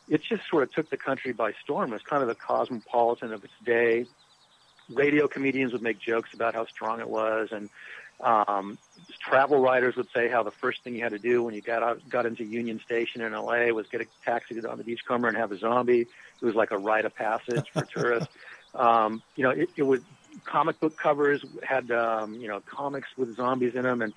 It 0.08 0.22
just 0.24 0.43
sort 0.49 0.64
of 0.64 0.74
took 0.74 0.89
the 0.89 0.97
country 0.97 1.32
by 1.32 1.54
storm. 1.64 1.91
It 1.91 1.93
was 1.93 2.02
kind 2.02 2.22
of 2.22 2.28
the 2.28 2.36
cosmopolitan 2.36 3.34
of 3.34 3.43
its 3.43 3.54
day. 3.64 4.06
Radio 4.89 5.28
comedians 5.28 5.72
would 5.74 5.82
make 5.82 5.99
jokes 5.99 6.34
about 6.34 6.54
how 6.54 6.66
strong 6.66 6.99
it 6.99 7.10
was, 7.10 7.49
and 7.52 7.70
um, 8.20 8.78
travel 9.20 9.60
writers 9.60 9.95
would 9.95 10.08
say 10.14 10.30
how 10.30 10.43
the 10.43 10.52
first 10.52 10.84
thing 10.84 10.95
you 10.95 11.04
had 11.04 11.12
to 11.12 11.20
do 11.20 11.43
when 11.43 11.54
you 11.54 11.62
got 11.62 11.82
out, 11.82 12.08
got 12.10 12.26
into 12.26 12.43
Union 12.43 12.80
Station 12.86 13.22
in 13.22 13.34
LA 13.34 13.68
was 13.68 13.88
get 13.88 14.02
a 14.02 14.06
taxi 14.26 14.56
to 14.56 14.62
Don 14.62 14.78
the 14.78 14.84
Beachcomber 14.84 15.28
and 15.28 15.38
have 15.38 15.52
a 15.52 15.58
zombie. 15.58 16.02
It 16.02 16.45
was 16.45 16.56
like 16.56 16.72
a 16.72 16.78
rite 16.78 17.06
of 17.06 17.16
passage 17.16 17.66
for 17.74 17.86
tourists. 17.93 18.34
Um, 18.76 19.22
you 19.36 19.43
know, 19.43 19.52
it, 19.52 19.70
it 19.76 19.84
was 19.84 20.02
comic 20.45 20.80
book 20.80 20.97
covers 20.97 21.43
had 21.64 21.91
um, 21.91 22.36
you 22.36 22.47
know 22.47 22.62
comics 22.62 23.10
with 23.18 23.36
zombies 23.36 23.76
in 23.76 23.84
them, 23.84 24.02
and 24.02 24.14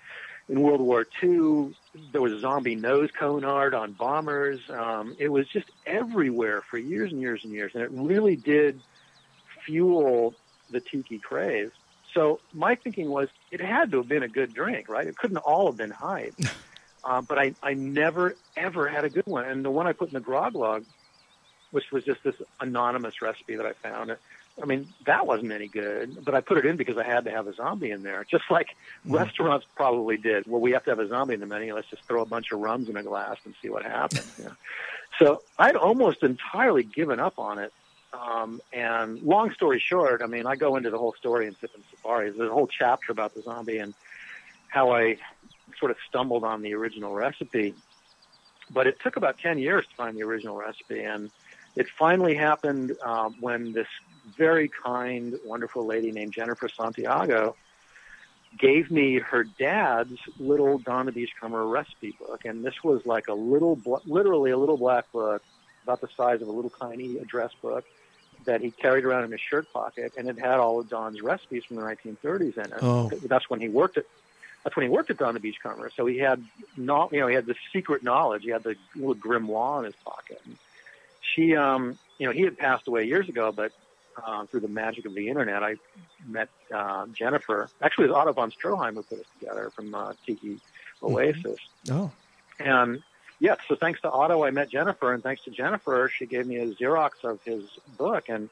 in 0.49 0.61
World 0.61 0.81
War 0.81 1.07
II 1.23 1.75
there 2.13 2.21
was 2.21 2.33
a 2.33 2.41
zombie 2.41 2.75
nose 2.75 3.11
cone 3.19 3.45
art 3.45 3.75
on 3.75 3.93
bombers. 3.93 4.61
Um, 4.69 5.17
it 5.19 5.29
was 5.29 5.47
just 5.49 5.67
everywhere 5.87 6.63
for 6.63 6.79
years 6.79 7.13
and 7.13 7.21
years 7.21 7.45
and 7.45 7.53
years, 7.53 7.73
and 7.75 7.83
it 7.83 7.91
really 7.93 8.37
did 8.37 8.81
fuel 9.65 10.35
the 10.71 10.81
tiki 10.81 11.19
craze. 11.19 11.71
So 12.13 12.41
my 12.53 12.75
thinking 12.75 13.11
was 13.11 13.29
it 13.51 13.61
had 13.61 13.91
to 13.93 13.99
have 13.99 14.09
been 14.09 14.23
a 14.23 14.29
good 14.29 14.55
drink, 14.55 14.89
right? 14.89 15.07
It 15.07 15.17
couldn't 15.17 15.39
all 15.39 15.67
have 15.67 15.77
been 15.77 15.91
hype. 15.91 16.35
uh, 17.05 17.23
but 17.23 17.39
I, 17.39 17.55
I 17.63 17.75
never, 17.75 18.37
ever 18.57 18.89
had 18.89 19.05
a 19.05 19.11
good 19.11 19.27
one. 19.27 19.45
And 19.45 19.65
the 19.65 19.71
one 19.71 19.87
I 19.87 19.93
put 19.93 20.09
in 20.09 20.15
the 20.15 20.21
grog 20.21 20.55
log, 20.55 20.85
which 21.71 21.91
was 21.93 22.05
just 22.05 22.23
this 22.23 22.37
anonymous 22.61 23.21
recipe 23.21 23.57
that 23.57 23.67
I 23.67 23.73
found, 23.73 24.17
I 24.63 24.67
mean, 24.67 24.87
that 25.07 25.27
wasn't 25.27 25.53
any 25.53 25.67
good. 25.67 26.25
But 26.25 26.35
I 26.35 26.41
put 26.41 26.59
it 26.59 26.67
in 26.67 26.77
because 26.77 26.97
I 26.97 27.05
had 27.05 27.25
to 27.25 27.31
have 27.31 27.47
a 27.49 27.55
zombie 27.55 27.91
in 27.91 28.03
there, 28.03 28.25
just 28.31 28.45
like 28.51 28.69
restaurants 29.05 29.67
probably 29.75 30.17
did. 30.17 30.47
Well, 30.47 30.61
we 30.61 30.73
have 30.73 30.85
to 30.85 30.91
have 30.91 31.01
a 31.01 31.09
zombie 31.09 31.35
in 31.35 31.41
the 31.41 31.47
menu. 31.47 31.75
Let's 31.75 31.91
just 31.91 32.05
throw 32.05 32.23
a 32.23 32.27
bunch 32.27 32.53
of 32.53 32.61
rums 32.61 32.89
in 32.89 32.97
a 32.97 33.03
glass 33.03 33.39
and 33.45 33.55
see 33.61 33.69
what 33.69 33.85
happens. 33.85 34.39
Know? 34.39 34.53
So 35.19 35.43
I'd 35.59 35.77
almost 35.77 36.23
entirely 36.23 36.85
given 36.85 37.19
up 37.19 37.39
on 37.39 37.59
it 37.59 37.73
um, 38.15 38.61
and 38.73 39.21
long 39.23 39.53
story 39.53 39.81
short, 39.81 40.23
I 40.23 40.27
mean, 40.27 40.47
I 40.47 40.57
go 40.57 40.77
into 40.77 40.91
the 40.91 40.99
whole 40.99 41.15
story 41.15 41.47
in 41.47 41.55
Sippin' 41.55 41.83
Safaris. 41.91 42.35
There's 42.37 42.51
a 42.51 42.53
whole 42.53 42.67
chapter 42.69 43.13
about 43.13 43.35
the 43.35 43.43
zombie 43.43 43.79
and 43.79 43.95
how 44.69 44.93
I 44.93 45.19
sort 45.79 45.91
of 45.91 45.97
stumbled 46.09 46.45
on 46.45 46.63
the 46.63 46.75
original 46.75 47.13
recipe. 47.13 47.75
But 48.71 48.87
it 48.87 49.01
took 49.01 49.17
about 49.17 49.39
10 49.39 49.59
years 49.59 49.87
to 49.87 49.95
find 49.95 50.17
the 50.17 50.23
original 50.23 50.57
recipe. 50.57 51.03
And 51.03 51.31
it 51.77 51.87
finally 51.99 52.35
happened 52.35 52.97
um, 53.03 53.37
when 53.41 53.73
this 53.73 53.89
very 54.37 54.69
kind, 54.69 55.39
wonderful 55.45 55.87
lady 55.87 56.13
named 56.13 56.33
Jennifer 56.33 56.69
Santiago 56.69 57.57
gave 58.59 58.91
me 58.91 59.19
her 59.19 59.45
dad's 59.45 60.19
little 60.39 60.79
Don 60.79 61.07
the 61.07 61.13
Beachcomber 61.13 61.67
recipe 61.67 62.17
book. 62.19 62.45
And 62.45 62.65
this 62.65 62.85
was 62.85 63.05
like 63.05 63.29
a 63.29 63.35
little, 63.35 63.79
literally 64.07 64.51
a 64.51 64.57
little 64.57 64.77
black 64.77 65.11
book 65.13 65.43
about 65.83 66.01
the 66.01 66.09
size 66.17 66.41
of 66.41 66.49
a 66.49 66.53
little 66.53 66.71
tiny 66.71 67.19
address 67.19 67.53
book 67.61 67.85
that 68.45 68.61
he 68.61 68.71
carried 68.71 69.05
around 69.05 69.25
in 69.25 69.33
his 69.33 69.41
shirt 69.41 69.73
pocket, 69.73 70.13
and 70.19 70.29
it 70.29 70.39
had 70.39 70.59
all 70.59 70.81
of 70.81 70.89
Don's 70.89 71.23
recipes 71.23 71.65
from 71.65 71.77
the 71.77 71.83
1930s 71.83 72.59
in 72.59 72.65
it. 72.65 72.79
Oh. 72.83 73.11
That's 73.25 73.49
when 73.49 73.61
he 73.61 73.69
worked 73.69 73.97
at. 73.97 74.05
That's 74.63 74.77
when 74.77 74.85
he 74.85 74.89
worked 74.89 75.11
at 75.11 75.19
Don 75.19 75.35
the 75.35 75.41
Beachcomber. 75.41 75.91
So 75.95 76.07
he 76.07 76.17
had, 76.19 76.43
not, 76.77 77.13
you 77.13 77.21
know, 77.21 77.27
he 77.27 77.35
had 77.35 77.45
the 77.45 77.55
secret 77.71 78.03
knowledge. 78.03 78.45
He 78.45 78.51
had 78.51 78.63
the 78.63 78.77
little 78.97 79.15
grimoire 79.15 79.81
in 79.81 79.85
his 79.85 79.95
pocket. 79.97 80.41
And 80.47 80.57
she, 81.21 81.55
um, 81.55 81.99
you 82.19 82.27
know, 82.27 82.33
he 82.33 82.43
had 82.43 82.57
passed 82.57 82.89
away 82.89 83.05
years 83.05 83.29
ago, 83.29 83.53
but 83.53 83.73
uh, 84.23 84.47
through 84.47 84.61
the 84.61 84.69
magic 84.69 85.07
of 85.07 85.15
the 85.15 85.29
internet, 85.29 85.63
I 85.63 85.77
met 86.27 86.49
uh, 86.75 87.07
Jennifer. 87.09 87.69
Actually, 87.83 88.07
it 88.07 88.09
was 88.09 88.17
Otto 88.17 88.33
von 88.33 88.51
Stroheim 88.51 88.95
who 88.95 89.03
put 89.03 89.21
us 89.21 89.27
together 89.39 89.71
from 89.71 89.95
uh, 89.95 90.13
Tiki 90.27 90.61
Oasis. 91.03 91.59
Oh, 91.91 92.11
And 92.59 93.03
yeah, 93.41 93.57
so 93.69 93.75
thanks 93.75 94.01
to 94.03 94.11
Otto, 94.11 94.45
I 94.45 94.51
met 94.51 94.71
Jennifer, 94.71 95.13
and 95.13 95.23
thanks 95.23 95.43
to 95.45 95.51
Jennifer, 95.51 96.11
she 96.15 96.27
gave 96.27 96.47
me 96.47 96.57
a 96.59 96.67
Xerox 96.69 97.25
of 97.25 97.43
his 97.45 97.65
book, 97.99 98.29
and 98.29 98.49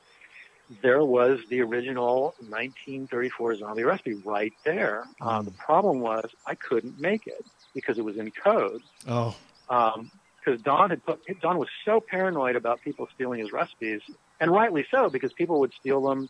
there 0.82 1.04
was 1.04 1.40
the 1.48 1.60
original 1.60 2.34
1934 2.48 3.56
zombie 3.56 3.84
recipe 3.84 4.14
right 4.24 4.52
there. 4.64 5.04
Uh, 5.20 5.42
the 5.42 5.50
problem 5.52 6.00
was 6.00 6.30
I 6.46 6.54
couldn't 6.54 7.00
make 7.00 7.26
it 7.26 7.44
because 7.74 7.98
it 7.98 8.04
was 8.04 8.16
in 8.16 8.30
code. 8.30 8.82
oh, 9.08 9.34
Because 9.68 10.60
Don 10.62 10.90
had 10.90 11.04
put 11.04 11.20
Don 11.40 11.58
was 11.58 11.68
so 11.84 12.00
paranoid 12.00 12.56
about 12.56 12.80
people 12.82 13.08
stealing 13.14 13.40
his 13.40 13.52
recipes, 13.52 14.00
and 14.42 14.50
rightly 14.50 14.84
so, 14.90 15.08
because 15.08 15.32
people 15.32 15.60
would 15.60 15.72
steal 15.78 16.02
them, 16.02 16.28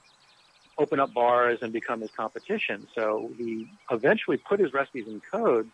open 0.77 1.01
up 1.01 1.15
bars, 1.15 1.59
and 1.63 1.73
become 1.73 2.03
his 2.03 2.11
competition. 2.15 2.87
So 2.95 3.33
he 3.39 3.67
eventually 3.91 4.37
put 4.37 4.61
his 4.61 4.75
recipes 4.75 5.07
in 5.09 5.23
code 5.31 5.71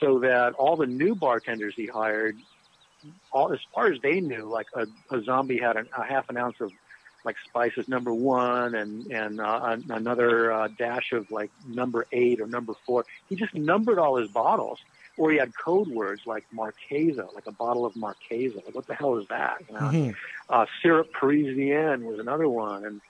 so 0.00 0.20
that 0.20 0.52
all 0.56 0.76
the 0.76 0.86
new 0.86 1.16
bartenders 1.16 1.74
he 1.76 1.86
hired, 1.86 2.36
all 3.32 3.52
as 3.52 3.58
far 3.74 3.92
as 3.92 4.00
they 4.02 4.20
knew, 4.20 4.48
like 4.48 4.68
a, 4.72 4.86
a 5.12 5.24
zombie 5.24 5.58
had 5.58 5.76
an, 5.76 5.88
a 5.98 6.04
half 6.04 6.30
an 6.30 6.36
ounce 6.36 6.54
of 6.60 6.70
like 7.24 7.34
spices 7.48 7.88
number 7.88 8.14
one 8.14 8.76
and 8.76 9.06
and 9.06 9.40
uh, 9.40 9.60
an- 9.64 9.86
another 9.90 10.52
uh, 10.52 10.68
dash 10.78 11.10
of 11.12 11.28
like 11.32 11.50
number 11.66 12.06
eight 12.12 12.40
or 12.40 12.46
number 12.46 12.74
four. 12.86 13.04
He 13.28 13.34
just 13.34 13.52
numbered 13.52 13.98
all 13.98 14.16
his 14.16 14.30
bottles, 14.30 14.78
or 15.16 15.30
he 15.30 15.38
had 15.38 15.56
code 15.56 15.88
words 15.88 16.22
like 16.26 16.44
Marquesa, 16.52 17.32
like 17.34 17.46
a 17.46 17.52
bottle 17.52 17.84
of 17.84 17.94
Marquesa. 17.94 18.64
Like 18.64 18.74
what 18.74 18.86
the 18.86 18.94
hell 18.94 19.16
is 19.16 19.28
that? 19.28 19.62
You 19.68 19.74
know? 19.74 20.14
uh, 20.48 20.66
syrup 20.82 21.12
Parisienne 21.12 22.04
was 22.04 22.18
another 22.18 22.48
one, 22.48 22.84
and 22.84 23.00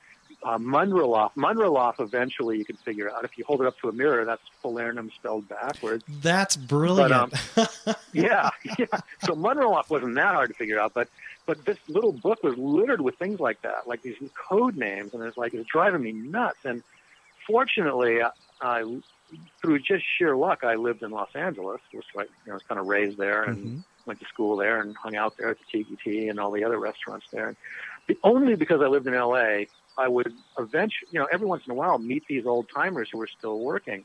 uh, 0.43 0.59
Munrelaf. 0.59 1.33
Munrelaf 1.35 2.01
eventually 2.01 2.59
you 2.59 2.65
can 2.65 2.77
figure 2.77 3.11
out 3.11 3.25
if 3.25 3.39
you 3.39 3.45
hold 3.45 3.63
it 3.63 3.67
up 3.67 3.79
to 3.81 3.89
a 3.89 3.93
mirror. 3.93 4.25
That's 4.25 4.43
falernum 4.63 5.13
spelled 5.15 5.49
backwards. 5.49 6.05
that's 6.21 6.57
brilliant. 6.57 7.13
um, 7.13 7.31
yeah, 8.13 8.51
yeah. 8.79 8.87
So 9.25 9.35
Munrelaf 9.35 9.89
wasn't 9.89 10.15
that 10.17 10.35
hard 10.35 10.51
to 10.51 10.55
figure 10.55 10.79
out, 10.79 10.93
but 10.95 11.09
but 11.47 11.65
this 11.65 11.79
little 11.89 12.13
book 12.13 12.43
was 12.43 12.57
littered 12.57 13.01
with 13.01 13.17
things 13.17 13.41
like 13.41 13.63
that, 13.63 13.87
like 13.87 14.03
these 14.03 14.17
code 14.35 14.77
names, 14.77 15.15
and 15.15 15.23
it's 15.23 15.37
like 15.37 15.55
it's 15.55 15.69
driving 15.69 16.03
me 16.03 16.13
nuts. 16.13 16.59
And 16.65 16.83
fortunately, 17.47 18.23
I, 18.23 18.31
I 18.61 19.01
through 19.61 19.81
just 19.81 20.05
sheer 20.19 20.37
luck, 20.37 20.65
I 20.65 20.75
lived 20.75 21.03
in 21.03 21.11
Los 21.11 21.31
Angeles, 21.35 21.81
which 21.93 22.07
I 22.17 22.23
you 22.23 22.29
know, 22.47 22.55
was 22.55 22.63
kind 22.69 22.81
of 22.81 22.87
raised 22.87 23.19
there 23.19 23.45
and 23.45 23.83
went 24.07 24.21
to 24.21 24.27
school 24.27 24.57
there 24.57 24.81
and 24.81 24.97
hung 24.97 25.17
out 25.17 25.37
there 25.37 25.51
at 25.51 25.59
the 25.59 25.65
Tiki 25.71 25.97
Ti 26.03 26.29
and 26.29 26.39
all 26.39 26.51
the 26.51 26.65
other 26.65 26.79
restaurants 26.79 27.27
there. 27.33 27.49
And 27.49 27.57
the, 28.07 28.19
only 28.23 28.55
because 28.55 28.81
I 28.81 28.87
lived 28.87 29.07
in 29.07 29.15
LA, 29.15 29.65
I 29.97 30.09
would 30.09 30.33
eventually, 30.59 31.09
you 31.13 31.21
know, 31.21 31.27
every 31.33 31.47
once 31.47 31.65
in 31.67 31.73
a 31.73 31.75
while 31.75 31.99
meet 31.99 32.25
these 32.29 32.47
old 32.47 32.69
timers 32.75 33.09
who 33.11 33.19
were 33.19 33.29
still 33.39 33.59
working. 33.61 34.05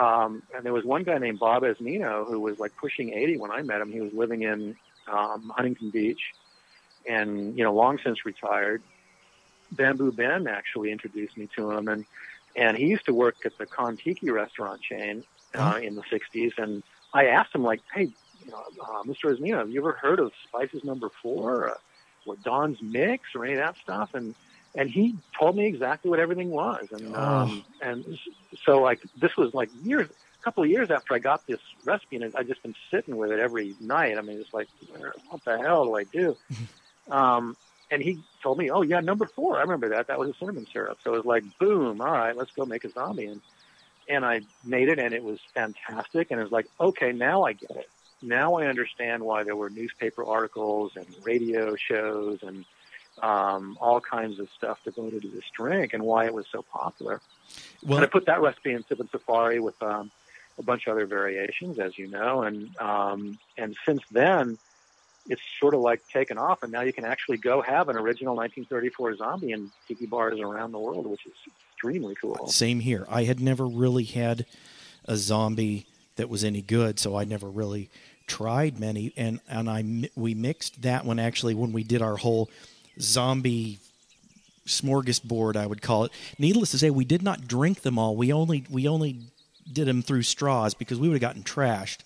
Um, 0.00 0.42
and 0.54 0.64
there 0.64 0.72
was 0.72 0.84
one 0.84 1.02
guy 1.02 1.18
named 1.18 1.38
Bob 1.38 1.62
Esmino 1.62 2.26
who 2.26 2.40
was 2.40 2.58
like 2.58 2.72
pushing 2.76 3.12
80 3.12 3.38
when 3.38 3.50
I 3.50 3.62
met 3.62 3.80
him. 3.80 3.92
He 3.92 4.00
was 4.00 4.12
living 4.12 4.42
in 4.42 4.76
um, 5.10 5.52
Huntington 5.54 5.90
Beach 5.90 6.20
and, 7.08 7.56
you 7.56 7.64
know, 7.64 7.74
long 7.74 7.98
since 8.02 8.24
retired. 8.24 8.82
Bamboo 9.72 10.12
Ben 10.12 10.46
actually 10.46 10.90
introduced 10.90 11.36
me 11.36 11.48
to 11.56 11.70
him, 11.70 11.88
and 11.88 12.04
and 12.56 12.76
he 12.76 12.84
used 12.84 13.04
to 13.06 13.14
work 13.14 13.36
at 13.44 13.56
the 13.58 13.66
Kontiki 13.66 14.30
restaurant 14.30 14.80
chain 14.82 15.24
uh, 15.54 15.78
in 15.82 15.94
the 15.94 16.02
'60s. 16.02 16.52
And 16.58 16.82
I 17.14 17.26
asked 17.26 17.54
him 17.54 17.62
like, 17.62 17.80
"Hey, 17.94 18.08
you 18.44 18.50
know, 18.50 18.62
uh, 18.82 19.02
Mr. 19.04 19.34
Esmino, 19.36 19.58
have 19.58 19.70
you 19.70 19.80
ever 19.80 19.92
heard 19.92 20.20
of 20.20 20.32
Spices 20.48 20.84
Number 20.84 21.10
Four, 21.22 21.70
uh, 21.70 21.74
or 22.26 22.36
Don's 22.36 22.78
Mix, 22.82 23.34
or 23.34 23.44
any 23.44 23.54
of 23.54 23.60
that 23.60 23.76
stuff?" 23.82 24.10
And 24.14 24.34
and 24.74 24.88
he 24.88 25.16
told 25.38 25.56
me 25.56 25.66
exactly 25.66 26.10
what 26.10 26.20
everything 26.20 26.50
was, 26.50 26.86
and 26.92 27.16
um, 27.16 27.64
and 27.80 28.04
so 28.64 28.80
like 28.80 29.00
this 29.20 29.36
was 29.36 29.52
like 29.52 29.68
years, 29.82 30.08
a 30.08 30.44
couple 30.44 30.62
of 30.62 30.70
years 30.70 30.90
after 30.90 31.14
I 31.14 31.18
got 31.18 31.46
this 31.46 31.60
recipe, 31.84 32.16
and 32.16 32.34
I 32.36 32.42
just 32.44 32.62
been 32.62 32.76
sitting 32.90 33.16
with 33.16 33.32
it 33.32 33.40
every 33.40 33.74
night. 33.80 34.16
I 34.16 34.20
mean, 34.20 34.38
it's 34.38 34.54
like, 34.54 34.68
what 35.28 35.44
the 35.44 35.58
hell 35.58 35.84
do 35.84 35.96
I 35.96 36.04
do? 36.04 36.36
um, 37.10 37.56
and 37.90 38.02
he 38.02 38.20
told 38.42 38.58
me, 38.58 38.70
"Oh 38.70 38.82
yeah, 38.82 39.00
number 39.00 39.26
four. 39.26 39.58
I 39.58 39.62
remember 39.62 39.90
that. 39.90 40.06
That 40.08 40.18
was 40.18 40.30
a 40.30 40.34
cinnamon 40.34 40.66
syrup." 40.72 40.98
So 41.02 41.14
it 41.14 41.16
was 41.18 41.26
like, 41.26 41.44
boom. 41.58 42.00
All 42.00 42.10
right, 42.10 42.36
let's 42.36 42.52
go 42.52 42.64
make 42.64 42.84
a 42.84 42.90
zombie. 42.90 43.26
And 43.26 43.40
and 44.08 44.24
I 44.24 44.40
made 44.64 44.88
it, 44.88 44.98
and 44.98 45.14
it 45.14 45.22
was 45.22 45.38
fantastic. 45.54 46.30
And 46.30 46.40
it 46.40 46.42
was 46.42 46.52
like, 46.52 46.66
okay, 46.80 47.12
now 47.12 47.44
I 47.44 47.52
get 47.52 47.70
it. 47.70 47.88
Now 48.22 48.54
I 48.54 48.66
understand 48.66 49.22
why 49.22 49.44
there 49.44 49.56
were 49.56 49.70
newspaper 49.70 50.24
articles 50.24 50.92
and 50.96 51.06
radio 51.24 51.74
shows 51.76 52.42
and 52.42 52.64
um, 53.22 53.78
all 53.80 54.00
kinds 54.00 54.38
of 54.40 54.48
stuff 54.56 54.82
devoted 54.84 55.22
to 55.22 55.28
this 55.28 55.44
drink, 55.54 55.94
and 55.94 56.02
why 56.02 56.26
it 56.26 56.34
was 56.34 56.46
so 56.50 56.62
popular. 56.62 57.20
Well, 57.84 57.98
and 57.98 58.06
I 58.06 58.08
put 58.08 58.26
that 58.26 58.40
recipe 58.40 58.72
in 58.72 58.82
Sippin' 58.84 59.10
Safari 59.10 59.60
with 59.60 59.80
um, 59.82 60.10
a 60.58 60.62
bunch 60.62 60.86
of 60.86 60.92
other 60.92 61.06
variations, 61.06 61.78
as 61.78 61.98
you 61.98 62.06
know, 62.06 62.42
and 62.42 62.76
um, 62.78 63.38
and 63.56 63.76
since 63.84 64.02
then, 64.10 64.58
it's 65.30 65.42
sort 65.60 65.74
of 65.74 65.80
like 65.80 66.06
taken 66.08 66.36
off, 66.36 66.62
and 66.64 66.72
now 66.72 66.80
you 66.82 66.92
can 66.92 67.04
actually 67.04 67.38
go 67.38 67.62
have 67.62 67.88
an 67.88 67.96
original 67.96 68.34
1934 68.34 69.16
zombie 69.16 69.52
in 69.52 69.70
tiki 69.86 70.04
bars 70.04 70.40
around 70.40 70.72
the 70.72 70.78
world, 70.78 71.06
which 71.06 71.24
is 71.24 71.32
extremely 71.72 72.16
cool. 72.16 72.48
Same 72.48 72.80
here. 72.80 73.06
I 73.08 73.22
had 73.24 73.40
never 73.40 73.66
really 73.66 74.04
had 74.04 74.44
a 75.04 75.16
zombie 75.16 75.86
that 76.16 76.28
was 76.28 76.42
any 76.42 76.62
good, 76.62 76.98
so 76.98 77.16
I 77.16 77.24
never 77.24 77.48
really 77.48 77.88
tried 78.26 78.80
many. 78.80 79.12
And 79.16 79.40
and 79.48 79.70
I 79.70 80.10
we 80.16 80.34
mixed 80.34 80.82
that 80.82 81.04
one 81.04 81.20
actually 81.20 81.54
when 81.54 81.72
we 81.72 81.84
did 81.84 82.02
our 82.02 82.16
whole 82.16 82.50
zombie 82.98 83.78
smorgasbord, 84.66 85.56
I 85.56 85.66
would 85.66 85.80
call 85.80 86.04
it. 86.04 86.12
Needless 86.38 86.72
to 86.72 86.78
say, 86.78 86.90
we 86.90 87.04
did 87.04 87.22
not 87.22 87.46
drink 87.46 87.82
them 87.82 87.98
all. 87.98 88.16
We 88.16 88.32
only 88.32 88.64
we 88.68 88.88
only 88.88 89.20
did 89.72 89.86
them 89.86 90.02
through 90.02 90.22
straws 90.22 90.74
because 90.74 90.98
we 90.98 91.08
would 91.08 91.14
have 91.14 91.20
gotten 91.20 91.44
trashed. 91.44 91.98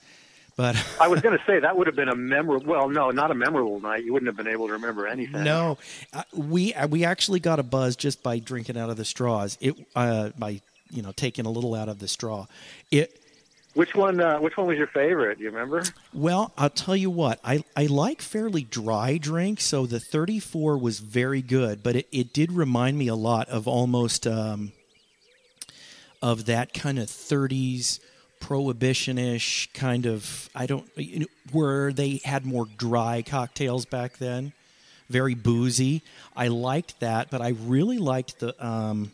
But 0.57 0.76
I 1.00 1.09
was 1.09 1.20
going 1.20 1.36
to 1.36 1.44
say 1.44 1.59
that 1.61 1.76
would 1.76 1.86
have 1.86 1.96
been 1.96 2.09
a 2.09 2.16
memorable. 2.16 2.66
Well, 2.66 2.88
no, 2.88 3.11
not 3.11 3.30
a 3.30 3.34
memorable 3.34 3.80
night. 3.80 4.05
You 4.05 4.12
wouldn't 4.12 4.28
have 4.28 4.36
been 4.36 4.52
able 4.52 4.68
to 4.68 4.74
remember 4.74 5.07
anything. 5.07 5.42
No, 5.44 5.78
uh, 6.12 6.22
we 6.32 6.74
uh, 6.74 6.86
we 6.86 7.05
actually 7.05 7.40
got 7.40 7.59
a 7.59 7.62
buzz 7.62 7.96
just 7.96 8.22
by 8.22 8.38
drinking 8.38 8.76
out 8.76 8.90
of 8.90 8.96
the 8.96 9.05
straws. 9.05 9.59
It 9.61 9.74
uh, 9.96 10.30
by 10.38 10.61
you 10.90 11.02
know 11.02 11.12
taking 11.12 11.46
a 11.46 11.50
little 11.50 11.74
out 11.74 11.88
of 11.88 11.98
the 11.98 12.09
straw. 12.09 12.46
It 12.90 13.20
Which 13.74 13.94
one? 13.94 14.20
Uh, 14.20 14.38
which 14.38 14.57
one 14.57 14.68
was 14.68 14.78
your 14.78 14.86
favorite? 14.86 15.38
Do 15.38 15.44
you 15.44 15.50
remember? 15.50 15.82
well, 16.12 16.52
I'll 16.57 16.70
tell 16.70 16.96
you 16.96 17.11
what. 17.11 17.40
I 17.42 17.64
I 17.76 17.86
like 17.86 18.22
fairly 18.22 18.62
dry 18.62 19.18
drinks, 19.18 19.64
so 19.64 19.86
the 19.86 19.98
34 19.98 20.78
was 20.78 21.00
very 21.00 21.42
good, 21.42 21.82
but 21.82 21.96
it, 21.96 22.09
it 22.12 22.32
did 22.32 22.52
remind 22.52 22.96
me 22.96 23.09
a 23.09 23.16
lot 23.16 23.48
of 23.48 23.66
almost 23.66 24.24
um, 24.26 24.70
of 26.22 26.46
that 26.46 26.72
kind 26.72 26.98
of 26.98 27.09
30s 27.09 27.98
prohibitionish 28.45 29.72
kind 29.72 30.05
of 30.07 30.51
I 30.55 30.66
don't 30.66 30.86
you 30.97 31.20
know, 31.20 31.26
where 31.53 31.92
they 31.92 32.20
had 32.24 32.45
more 32.45 32.66
dry 32.76 33.22
cocktails 33.22 33.86
back 33.86 34.18
then, 34.18 34.53
very 35.09 35.34
boozy. 35.34 36.03
I 36.36 36.49
liked 36.49 37.01
that, 37.01 37.30
but 37.30 37.40
I 37.40 37.49
really 37.49 37.99
liked 37.99 38.40
the 38.40 38.55
um 38.64 39.12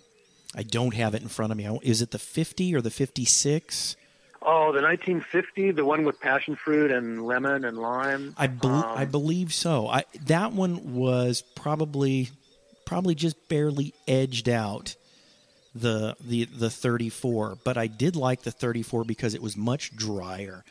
I 0.54 0.64
don't 0.64 0.94
have 0.94 1.14
it 1.14 1.22
in 1.22 1.28
front 1.28 1.52
of 1.52 1.58
me. 1.58 1.78
Is 1.82 2.02
it 2.02 2.10
the 2.10 2.18
50 2.18 2.74
or 2.74 2.80
the 2.80 2.90
56? 2.90 3.94
Oh, 4.42 4.72
the 4.72 4.82
1950, 4.82 5.72
the 5.72 5.84
one 5.84 6.04
with 6.04 6.18
passion 6.18 6.56
fruit 6.56 6.90
and 6.90 7.24
lemon 7.24 7.64
and 7.64 7.78
lime. 7.78 8.34
I 8.36 8.46
Um, 8.46 8.98
I 8.98 9.04
believe 9.04 9.54
so. 9.54 9.86
I 9.86 10.04
that 10.26 10.52
one 10.52 10.94
was 10.94 11.42
probably 11.54 12.30
probably 12.84 13.14
just 13.14 13.48
barely 13.48 13.94
edged 14.08 14.48
out 14.48 14.96
the 15.74 16.16
the 16.20 16.44
the 16.44 16.70
34, 16.70 17.58
but 17.64 17.76
I 17.76 17.86
did 17.86 18.16
like 18.16 18.42
the 18.42 18.50
34 18.50 19.04
because 19.04 19.34
it 19.34 19.42
was 19.42 19.56
much 19.56 19.94
drier. 19.94 20.64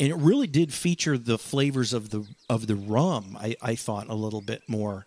And 0.00 0.10
it 0.10 0.16
really 0.16 0.46
did 0.46 0.72
feature 0.72 1.18
the 1.18 1.38
flavors 1.38 1.92
of 1.92 2.10
the 2.10 2.26
of 2.48 2.66
the 2.66 2.76
rum. 2.76 3.36
I, 3.38 3.56
I 3.60 3.74
thought 3.74 4.08
a 4.08 4.14
little 4.14 4.40
bit 4.40 4.62
more. 4.68 5.06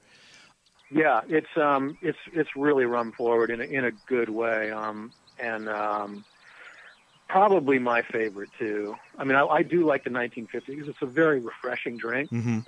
Yeah, 0.90 1.22
it's 1.30 1.56
um, 1.56 1.98
it's 2.02 2.18
it's 2.34 2.50
really 2.56 2.86
rum 2.86 3.14
forward 3.14 3.50
in 3.50 3.62
a, 3.62 3.64
in 3.64 3.86
a 3.86 3.92
good 4.08 4.30
way, 4.30 4.72
um, 4.72 5.14
and 5.40 5.70
um, 5.70 6.26
probably 7.30 7.80
my 7.80 8.02
favorite 8.02 8.50
too. 8.60 8.96
I 9.18 9.24
mean, 9.24 9.38
I, 9.38 9.46
I 9.46 9.64
do 9.64 9.86
like 9.86 10.04
the 10.04 10.12
1950 10.12 10.76
because 10.76 10.90
it's 10.90 11.02
a 11.02 11.06
very 11.06 11.40
refreshing 11.40 11.96
drink. 11.96 12.30
Mm-hmm. 12.30 12.60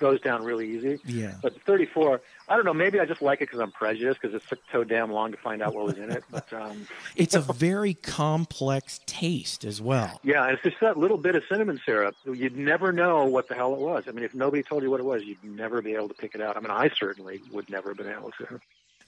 Goes 0.00 0.20
down 0.22 0.42
really 0.42 0.66
easy. 0.76 0.98
Yeah. 1.04 1.34
But 1.42 1.60
34, 1.62 2.20
I 2.48 2.56
don't 2.56 2.64
know. 2.64 2.72
Maybe 2.72 2.98
I 2.98 3.04
just 3.04 3.20
like 3.20 3.42
it 3.42 3.48
because 3.48 3.60
I'm 3.60 3.70
prejudiced 3.70 4.20
because 4.20 4.34
it 4.34 4.42
took 4.48 4.58
so 4.72 4.82
damn 4.82 5.12
long 5.12 5.30
to 5.30 5.36
find 5.36 5.60
out 5.62 5.74
what 5.74 5.84
was 5.84 5.98
in 5.98 6.10
it. 6.10 6.24
But 6.30 6.50
um, 6.52 6.86
It's 7.16 7.34
a 7.34 7.40
very 7.40 7.92
complex 7.92 9.00
taste 9.04 9.64
as 9.64 9.82
well. 9.82 10.18
yeah, 10.24 10.44
and 10.44 10.54
it's 10.54 10.62
just 10.62 10.80
that 10.80 10.96
little 10.96 11.18
bit 11.18 11.34
of 11.36 11.42
cinnamon 11.50 11.78
syrup. 11.84 12.16
You'd 12.24 12.56
never 12.56 12.92
know 12.92 13.26
what 13.26 13.48
the 13.48 13.54
hell 13.54 13.74
it 13.74 13.78
was. 13.80 14.04
I 14.08 14.12
mean, 14.12 14.24
if 14.24 14.34
nobody 14.34 14.62
told 14.62 14.82
you 14.82 14.90
what 14.90 15.00
it 15.00 15.06
was, 15.06 15.22
you'd 15.22 15.44
never 15.44 15.82
be 15.82 15.94
able 15.94 16.08
to 16.08 16.14
pick 16.14 16.34
it 16.34 16.40
out. 16.40 16.56
I 16.56 16.60
mean, 16.60 16.70
I 16.70 16.88
certainly 16.98 17.42
would 17.52 17.68
never 17.68 17.90
have 17.90 17.98
been 17.98 18.10
able 18.10 18.30
to. 18.38 18.58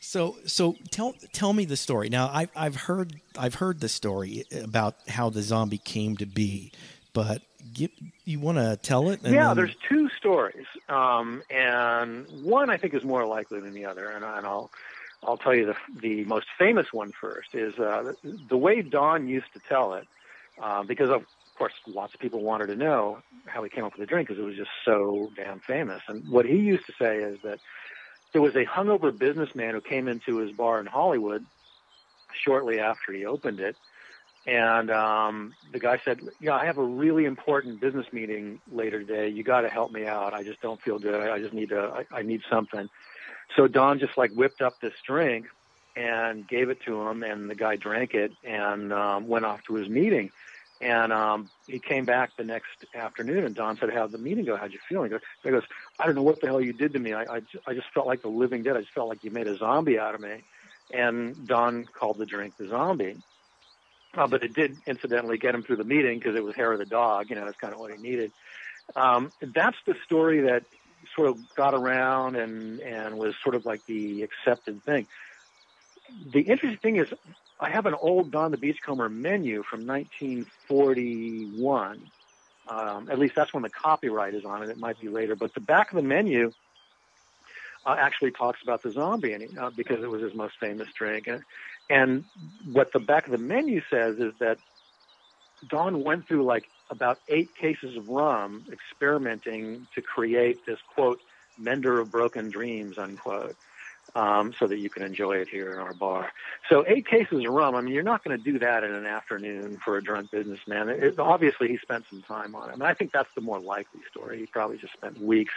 So 0.00 0.36
so 0.46 0.76
tell 0.90 1.14
tell 1.32 1.52
me 1.52 1.64
the 1.64 1.76
story. 1.76 2.08
Now 2.10 2.28
I've 2.32 2.50
I've 2.56 2.74
heard 2.76 3.20
I've 3.38 3.54
heard 3.54 3.80
the 3.80 3.88
story 3.88 4.44
about 4.62 4.96
how 5.08 5.30
the 5.30 5.42
zombie 5.42 5.78
came 5.78 6.16
to 6.16 6.26
be, 6.26 6.72
but 7.12 7.40
get, 7.74 7.90
you 8.24 8.40
want 8.40 8.58
to 8.58 8.76
tell 8.76 9.10
it? 9.10 9.22
and 9.22 9.34
yeah, 9.34 9.48
then- 9.48 9.56
there's 9.56 9.76
two 9.88 10.08
stories, 10.10 10.66
um, 10.88 11.42
and 11.50 12.26
one 12.44 12.70
I 12.70 12.76
think 12.76 12.94
is 12.94 13.04
more 13.04 13.26
likely 13.26 13.60
than 13.60 13.74
the 13.74 13.86
other, 13.86 14.08
and, 14.10 14.24
and 14.24 14.46
I'll 14.46 14.70
I'll 15.24 15.36
tell 15.36 15.54
you 15.54 15.66
the 15.66 15.76
the 16.00 16.24
most 16.24 16.46
famous 16.58 16.92
one 16.92 17.12
first 17.12 17.54
is 17.54 17.78
uh, 17.78 18.14
the, 18.22 18.38
the 18.48 18.56
way 18.56 18.82
Don 18.82 19.28
used 19.28 19.52
to 19.54 19.60
tell 19.68 19.94
it, 19.94 20.06
uh, 20.60 20.82
because 20.82 21.10
of 21.10 21.24
course 21.58 21.72
lots 21.86 22.14
of 22.14 22.20
people 22.20 22.40
wanted 22.42 22.66
to 22.66 22.76
know 22.76 23.18
how 23.46 23.62
he 23.62 23.70
came 23.70 23.84
up 23.84 23.92
with 23.92 24.00
the 24.00 24.06
drink 24.06 24.28
because 24.28 24.42
it 24.42 24.44
was 24.44 24.56
just 24.56 24.70
so 24.84 25.30
damn 25.36 25.60
famous. 25.60 26.02
And 26.08 26.28
what 26.28 26.46
he 26.46 26.56
used 26.56 26.86
to 26.86 26.92
say 26.98 27.18
is 27.18 27.38
that 27.42 27.60
there 28.32 28.42
was 28.42 28.56
a 28.56 28.64
hungover 28.64 29.16
businessman 29.16 29.74
who 29.74 29.80
came 29.80 30.08
into 30.08 30.38
his 30.38 30.50
bar 30.52 30.80
in 30.80 30.86
Hollywood 30.86 31.44
shortly 32.32 32.80
after 32.80 33.12
he 33.12 33.26
opened 33.26 33.60
it. 33.60 33.76
And 34.46 34.90
um, 34.90 35.54
the 35.72 35.78
guy 35.78 36.00
said, 36.04 36.20
"Yeah, 36.40 36.54
I 36.54 36.66
have 36.66 36.78
a 36.78 36.82
really 36.82 37.26
important 37.26 37.80
business 37.80 38.06
meeting 38.12 38.60
later 38.72 38.98
today. 39.00 39.28
You 39.28 39.44
got 39.44 39.60
to 39.60 39.68
help 39.68 39.92
me 39.92 40.04
out. 40.06 40.34
I 40.34 40.42
just 40.42 40.60
don't 40.60 40.80
feel 40.82 40.98
good. 40.98 41.14
I 41.30 41.38
just 41.38 41.54
need 41.54 41.68
to. 41.68 42.04
I, 42.10 42.18
I 42.18 42.22
need 42.22 42.42
something." 42.50 42.88
So 43.56 43.68
Don 43.68 44.00
just 44.00 44.18
like 44.18 44.32
whipped 44.32 44.60
up 44.60 44.80
this 44.80 44.94
drink 45.06 45.46
and 45.94 46.48
gave 46.48 46.70
it 46.70 46.80
to 46.86 47.00
him, 47.02 47.22
and 47.22 47.48
the 47.48 47.54
guy 47.54 47.76
drank 47.76 48.14
it 48.14 48.32
and 48.42 48.92
um, 48.92 49.28
went 49.28 49.44
off 49.44 49.60
to 49.68 49.74
his 49.74 49.88
meeting. 49.88 50.30
And 50.80 51.12
um, 51.12 51.48
he 51.68 51.78
came 51.78 52.04
back 52.04 52.30
the 52.36 52.42
next 52.42 52.84
afternoon, 52.92 53.44
and 53.44 53.54
Don 53.54 53.78
said, 53.78 53.90
"How'd 53.90 54.10
the 54.10 54.18
meeting 54.18 54.44
go? 54.44 54.56
How'd 54.56 54.72
you 54.72 54.80
feel?" 54.88 55.04
He 55.04 55.10
goes, 55.10 55.20
he 55.44 55.50
goes 55.50 55.62
"I 56.00 56.06
don't 56.06 56.16
know 56.16 56.22
what 56.24 56.40
the 56.40 56.48
hell 56.48 56.60
you 56.60 56.72
did 56.72 56.94
to 56.94 56.98
me. 56.98 57.12
I, 57.12 57.22
I, 57.22 57.40
I 57.68 57.74
just 57.74 57.86
felt 57.94 58.08
like 58.08 58.22
the 58.22 58.28
living 58.28 58.64
dead. 58.64 58.76
I 58.76 58.80
just 58.80 58.92
felt 58.92 59.08
like 59.08 59.22
you 59.22 59.30
made 59.30 59.46
a 59.46 59.56
zombie 59.56 60.00
out 60.00 60.16
of 60.16 60.20
me." 60.20 60.42
And 60.92 61.46
Don 61.46 61.84
called 61.84 62.18
the 62.18 62.26
drink 62.26 62.54
the 62.58 62.68
zombie. 62.68 63.16
Uh, 64.14 64.26
but 64.26 64.42
it 64.42 64.52
did 64.52 64.76
incidentally 64.86 65.38
get 65.38 65.54
him 65.54 65.62
through 65.62 65.76
the 65.76 65.84
meeting 65.84 66.18
because 66.18 66.36
it 66.36 66.44
was 66.44 66.54
hair 66.54 66.70
of 66.72 66.78
the 66.78 66.84
dog. 66.84 67.30
You 67.30 67.36
know, 67.36 67.46
that's 67.46 67.56
kind 67.56 67.72
of 67.72 67.80
what 67.80 67.94
he 67.94 68.02
needed. 68.02 68.30
Um, 68.94 69.32
that's 69.40 69.78
the 69.86 69.94
story 70.04 70.42
that 70.42 70.64
sort 71.16 71.28
of 71.28 71.38
got 71.54 71.72
around 71.74 72.36
and 72.36 72.80
and 72.80 73.18
was 73.18 73.34
sort 73.42 73.54
of 73.54 73.64
like 73.64 73.86
the 73.86 74.22
accepted 74.22 74.84
thing. 74.84 75.06
The 76.30 76.40
interesting 76.40 76.76
thing 76.78 76.96
is, 76.96 77.08
I 77.58 77.70
have 77.70 77.86
an 77.86 77.94
old 77.94 78.30
Don 78.30 78.50
the 78.50 78.58
Beachcomber 78.58 79.08
menu 79.08 79.62
from 79.62 79.86
1941. 79.86 82.10
Um, 82.68 83.08
at 83.10 83.18
least 83.18 83.34
that's 83.34 83.54
when 83.54 83.62
the 83.62 83.70
copyright 83.70 84.34
is 84.34 84.44
on 84.44 84.62
it. 84.62 84.68
It 84.68 84.76
might 84.78 85.00
be 85.00 85.08
later, 85.08 85.36
but 85.36 85.54
the 85.54 85.60
back 85.60 85.90
of 85.90 85.96
the 85.96 86.02
menu 86.02 86.52
uh, 87.84 87.96
actually 87.98 88.30
talks 88.30 88.62
about 88.62 88.82
the 88.82 88.92
zombie 88.92 89.32
and, 89.32 89.58
uh, 89.58 89.70
because 89.74 90.00
it 90.02 90.10
was 90.10 90.22
his 90.22 90.32
most 90.34 90.54
famous 90.60 90.88
drink. 90.92 91.26
And, 91.26 91.42
and 91.92 92.24
what 92.72 92.88
the 92.94 92.98
back 92.98 93.26
of 93.26 93.32
the 93.32 93.38
menu 93.38 93.82
says 93.90 94.16
is 94.16 94.32
that 94.40 94.56
Don 95.68 96.02
went 96.02 96.26
through 96.26 96.44
like 96.44 96.64
about 96.90 97.18
eight 97.28 97.50
cases 97.60 97.96
of 97.98 98.08
rum 98.08 98.64
experimenting 98.72 99.86
to 99.94 100.00
create 100.00 100.64
this 100.66 100.78
quote 100.94 101.20
mender 101.58 102.00
of 102.00 102.10
broken 102.10 102.48
dreams 102.48 102.96
unquote 102.98 103.54
um, 104.14 104.52
so 104.58 104.66
that 104.66 104.78
you 104.78 104.88
can 104.88 105.02
enjoy 105.02 105.32
it 105.32 105.48
here 105.48 105.72
in 105.72 105.78
our 105.78 105.92
bar. 105.92 106.32
So 106.70 106.82
eight 106.88 107.06
cases 107.06 107.44
of 107.44 107.52
rum 107.52 107.74
i 107.74 107.82
mean 107.82 107.92
you're 107.92 108.02
not 108.02 108.24
going 108.24 108.36
to 108.36 108.42
do 108.42 108.58
that 108.58 108.84
in 108.84 108.92
an 108.92 109.04
afternoon 109.04 109.78
for 109.84 109.98
a 109.98 110.02
drunk 110.02 110.30
businessman. 110.30 110.88
It, 110.88 111.02
it, 111.02 111.18
obviously 111.18 111.68
he 111.68 111.76
spent 111.76 112.04
some 112.08 112.22
time 112.22 112.54
on 112.54 112.70
it 112.70 112.74
and 112.74 112.82
i 112.82 112.94
think 112.94 113.12
that's 113.12 113.28
the 113.34 113.42
more 113.42 113.60
likely 113.60 114.00
story. 114.10 114.38
He 114.38 114.46
probably 114.46 114.78
just 114.78 114.94
spent 114.94 115.20
weeks 115.20 115.54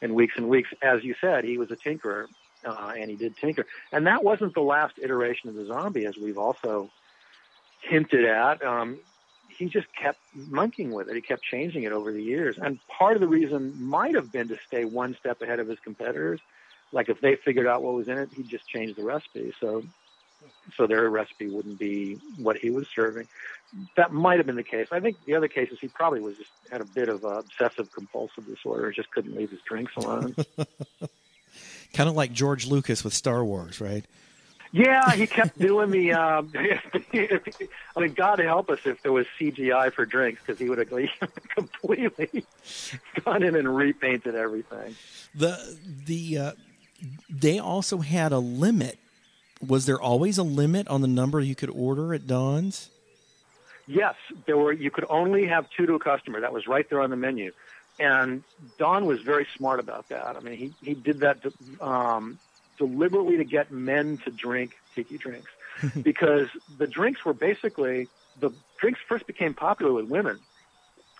and 0.00 0.14
weeks 0.14 0.32
and 0.38 0.48
weeks. 0.48 0.70
As 0.82 1.04
you 1.04 1.14
said 1.20 1.44
he 1.44 1.58
was 1.58 1.70
a 1.70 1.76
tinkerer 1.76 2.26
uh, 2.64 2.92
and 2.96 3.10
he 3.10 3.16
did 3.16 3.36
tinker. 3.36 3.66
And 3.92 4.06
that 4.06 4.24
wasn't 4.24 4.54
the 4.54 4.62
last 4.62 4.94
iteration 5.02 5.48
of 5.48 5.54
the 5.54 5.66
zombie, 5.66 6.06
as 6.06 6.16
we've 6.16 6.38
also 6.38 6.90
hinted 7.82 8.24
at. 8.24 8.64
Um, 8.64 8.98
he 9.56 9.66
just 9.66 9.86
kept 9.94 10.18
monkeying 10.34 10.92
with 10.92 11.08
it. 11.08 11.14
He 11.14 11.20
kept 11.20 11.42
changing 11.42 11.84
it 11.84 11.92
over 11.92 12.12
the 12.12 12.22
years. 12.22 12.56
And 12.60 12.78
part 12.88 13.14
of 13.14 13.20
the 13.20 13.28
reason 13.28 13.80
might 13.82 14.14
have 14.14 14.32
been 14.32 14.48
to 14.48 14.58
stay 14.66 14.84
one 14.84 15.16
step 15.20 15.42
ahead 15.42 15.60
of 15.60 15.68
his 15.68 15.78
competitors. 15.80 16.40
Like 16.92 17.08
if 17.08 17.20
they 17.20 17.36
figured 17.36 17.66
out 17.66 17.82
what 17.82 17.94
was 17.94 18.08
in 18.08 18.18
it, 18.18 18.30
he'd 18.34 18.48
just 18.48 18.68
change 18.68 18.96
the 18.96 19.04
recipe. 19.04 19.52
So, 19.60 19.84
so 20.76 20.86
their 20.86 21.08
recipe 21.08 21.48
wouldn't 21.48 21.78
be 21.78 22.18
what 22.38 22.56
he 22.56 22.70
was 22.70 22.86
serving. 22.94 23.28
That 23.96 24.12
might 24.12 24.38
have 24.38 24.46
been 24.46 24.56
the 24.56 24.62
case. 24.62 24.88
I 24.92 25.00
think 25.00 25.16
the 25.24 25.34
other 25.34 25.48
case 25.48 25.70
is 25.70 25.78
he 25.80 25.88
probably 25.88 26.20
was 26.20 26.36
just 26.36 26.50
had 26.70 26.80
a 26.80 26.84
bit 26.84 27.08
of 27.08 27.24
a 27.24 27.38
obsessive 27.38 27.92
compulsive 27.92 28.46
disorder. 28.46 28.90
Just 28.92 29.10
couldn't 29.10 29.36
leave 29.36 29.50
his 29.50 29.60
drinks 29.62 29.92
alone. 29.96 30.34
kind 31.92 32.08
of 32.08 32.14
like 32.14 32.32
George 32.32 32.66
Lucas 32.66 33.04
with 33.04 33.14
Star 33.14 33.44
Wars, 33.44 33.80
right? 33.80 34.04
Yeah, 34.74 35.12
he 35.12 35.28
kept 35.28 35.56
doing 35.60 35.92
the. 35.92 36.12
Um, 36.12 36.52
I 36.56 38.00
mean, 38.00 38.12
God 38.12 38.40
help 38.40 38.70
us 38.70 38.80
if 38.84 39.00
there 39.02 39.12
was 39.12 39.24
CGI 39.38 39.92
for 39.92 40.04
drinks, 40.04 40.42
because 40.44 40.58
he 40.58 40.68
would 40.68 40.78
have 40.78 40.90
completely 41.54 42.44
gone 43.24 43.44
in 43.44 43.54
and 43.54 43.74
repainted 43.74 44.34
everything. 44.34 44.96
The 45.32 45.78
the 46.06 46.38
uh, 46.38 46.52
they 47.30 47.60
also 47.60 47.98
had 47.98 48.32
a 48.32 48.40
limit. 48.40 48.98
Was 49.64 49.86
there 49.86 50.00
always 50.00 50.38
a 50.38 50.42
limit 50.42 50.88
on 50.88 51.02
the 51.02 51.08
number 51.08 51.40
you 51.40 51.54
could 51.54 51.70
order 51.70 52.12
at 52.12 52.26
Don's? 52.26 52.90
Yes, 53.86 54.16
there 54.46 54.56
were. 54.56 54.72
You 54.72 54.90
could 54.90 55.06
only 55.08 55.46
have 55.46 55.66
two 55.76 55.86
to 55.86 55.94
a 55.94 55.98
customer. 56.00 56.40
That 56.40 56.52
was 56.52 56.66
right 56.66 56.88
there 56.90 57.00
on 57.00 57.10
the 57.10 57.16
menu, 57.16 57.52
and 57.98 58.42
Don 58.78 59.06
was 59.06 59.20
very 59.22 59.46
smart 59.56 59.80
about 59.80 60.08
that. 60.08 60.36
I 60.36 60.40
mean, 60.40 60.56
he 60.56 60.72
he 60.82 60.94
did 60.94 61.20
that. 61.20 61.38
Um, 61.80 62.38
deliberately 62.78 63.36
to 63.36 63.44
get 63.44 63.70
men 63.70 64.18
to 64.24 64.30
drink 64.30 64.72
tiki 64.94 65.18
drinks 65.18 65.50
because 66.02 66.48
the 66.78 66.86
drinks 66.86 67.24
were 67.24 67.34
basically 67.34 68.08
the 68.40 68.52
drinks 68.80 69.00
first 69.08 69.26
became 69.26 69.54
popular 69.54 69.92
with 69.92 70.06
women. 70.06 70.40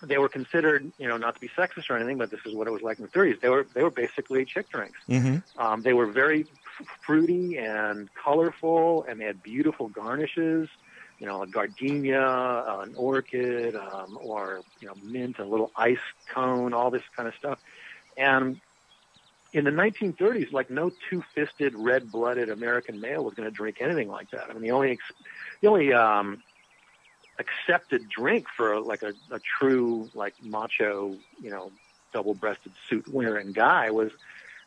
They 0.03 0.17
were 0.17 0.27
considered, 0.27 0.91
you 0.97 1.07
know, 1.07 1.17
not 1.17 1.35
to 1.35 1.41
be 1.41 1.49
sexist 1.57 1.89
or 1.89 1.95
anything, 1.95 2.17
but 2.17 2.29
this 2.29 2.41
is 2.45 2.53
what 2.53 2.67
it 2.67 2.71
was 2.71 2.81
like 2.81 2.99
in 2.99 3.05
the 3.05 3.11
30s. 3.11 3.39
They 3.39 3.49
were 3.49 3.65
they 3.73 3.81
were 3.81 3.91
basically 3.91 4.43
chick 4.45 4.69
drinks. 4.69 4.99
Mm-hmm. 5.09 5.59
Um, 5.59 5.81
they 5.81 5.93
were 5.93 6.07
very 6.07 6.41
f- 6.79 6.87
fruity 7.05 7.57
and 7.57 8.09
colorful, 8.21 9.05
and 9.07 9.19
they 9.19 9.25
had 9.25 9.41
beautiful 9.41 9.87
garnishes. 9.87 10.67
You 11.19 11.27
know, 11.27 11.43
a 11.43 11.47
gardenia, 11.47 12.65
an 12.81 12.93
orchid, 12.95 13.75
um, 13.75 14.19
or 14.21 14.61
you 14.81 14.87
know, 14.87 14.95
mint, 15.03 15.39
a 15.39 15.45
little 15.45 15.71
ice 15.75 15.97
cone, 16.33 16.73
all 16.73 16.91
this 16.91 17.03
kind 17.15 17.27
of 17.27 17.35
stuff. 17.35 17.59
And 18.17 18.59
in 19.53 19.63
the 19.63 19.71
1930s, 19.71 20.51
like 20.51 20.69
no 20.69 20.91
two-fisted, 21.09 21.73
red-blooded 21.75 22.49
American 22.49 22.99
male 22.99 23.23
was 23.23 23.33
going 23.35 23.49
to 23.49 23.55
drink 23.55 23.77
anything 23.79 24.09
like 24.09 24.29
that. 24.31 24.49
I 24.49 24.53
mean, 24.53 24.63
the 24.63 24.71
only 24.71 24.91
ex- 24.91 25.13
the 25.61 25.69
only 25.69 25.93
um, 25.93 26.43
accepted 27.39 28.09
drink 28.09 28.47
for 28.55 28.81
like 28.81 29.01
a, 29.01 29.13
a 29.31 29.39
true 29.39 30.09
like 30.13 30.33
macho, 30.43 31.15
you 31.41 31.49
know, 31.49 31.71
double-breasted 32.11 32.73
suit-wearing 32.89 33.53
guy 33.53 33.91
was 33.91 34.11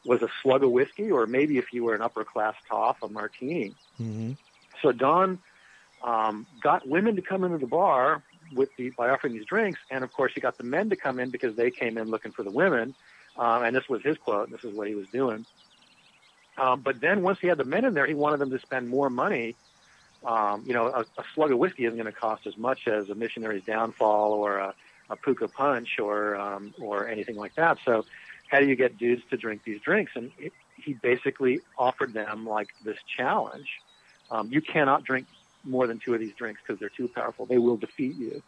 was 0.04 0.22
a 0.22 0.28
slug 0.42 0.64
of 0.64 0.70
whiskey, 0.70 1.10
or 1.10 1.26
maybe 1.26 1.58
if 1.58 1.72
you 1.72 1.84
were 1.84 1.94
an 1.94 2.00
upper-class 2.00 2.54
toff, 2.68 3.02
a 3.02 3.08
martini. 3.08 3.74
Mm-hmm. 4.00 4.32
So 4.80 4.92
Don 4.92 5.38
um, 6.02 6.46
got 6.62 6.86
women 6.86 7.16
to 7.16 7.22
come 7.22 7.44
into 7.44 7.58
the 7.58 7.66
bar 7.66 8.22
with 8.54 8.70
the 8.76 8.90
by 8.90 9.10
offering 9.10 9.34
these 9.34 9.44
drinks, 9.44 9.80
and 9.90 10.04
of 10.04 10.12
course 10.12 10.32
he 10.34 10.40
got 10.40 10.56
the 10.58 10.64
men 10.64 10.90
to 10.90 10.96
come 10.96 11.18
in 11.18 11.30
because 11.30 11.56
they 11.56 11.70
came 11.70 11.98
in 11.98 12.10
looking 12.10 12.32
for 12.32 12.42
the 12.42 12.50
women 12.50 12.94
um, 13.38 13.62
and 13.62 13.74
this 13.74 13.88
was 13.88 14.02
his 14.02 14.18
quote. 14.18 14.50
This 14.50 14.64
is 14.64 14.74
what 14.74 14.88
he 14.88 14.94
was 14.94 15.06
doing. 15.12 15.46
Um, 16.58 16.80
but 16.80 17.00
then 17.00 17.22
once 17.22 17.38
he 17.40 17.46
had 17.46 17.56
the 17.56 17.64
men 17.64 17.84
in 17.84 17.94
there, 17.94 18.06
he 18.06 18.14
wanted 18.14 18.40
them 18.40 18.50
to 18.50 18.58
spend 18.58 18.88
more 18.88 19.08
money. 19.08 19.54
Um, 20.26 20.64
you 20.66 20.74
know, 20.74 20.88
a, 20.88 21.00
a 21.02 21.24
slug 21.34 21.52
of 21.52 21.58
whiskey 21.58 21.84
isn't 21.84 21.96
going 21.96 22.12
to 22.12 22.18
cost 22.18 22.46
as 22.46 22.56
much 22.56 22.88
as 22.88 23.08
a 23.08 23.14
missionary's 23.14 23.62
downfall 23.64 24.32
or 24.32 24.58
a, 24.58 24.74
a 25.08 25.16
puka 25.16 25.46
punch 25.46 26.00
or 26.00 26.34
um, 26.34 26.74
or 26.80 27.06
anything 27.06 27.36
like 27.36 27.54
that. 27.54 27.78
So, 27.84 28.04
how 28.50 28.58
do 28.58 28.66
you 28.66 28.74
get 28.74 28.98
dudes 28.98 29.22
to 29.30 29.36
drink 29.36 29.62
these 29.64 29.80
drinks? 29.80 30.12
And 30.16 30.32
it, 30.36 30.52
he 30.74 30.94
basically 30.94 31.60
offered 31.78 32.12
them 32.12 32.44
like 32.44 32.70
this 32.84 32.96
challenge: 33.16 33.68
um, 34.32 34.48
you 34.50 34.60
cannot 34.60 35.04
drink 35.04 35.28
more 35.68 35.86
than 35.86 35.98
two 35.98 36.14
of 36.14 36.20
these 36.20 36.34
drinks 36.34 36.60
because 36.66 36.80
they're 36.80 36.88
too 36.88 37.08
powerful. 37.08 37.46
They 37.46 37.58
will 37.58 37.76
defeat 37.76 38.16
you. 38.16 38.42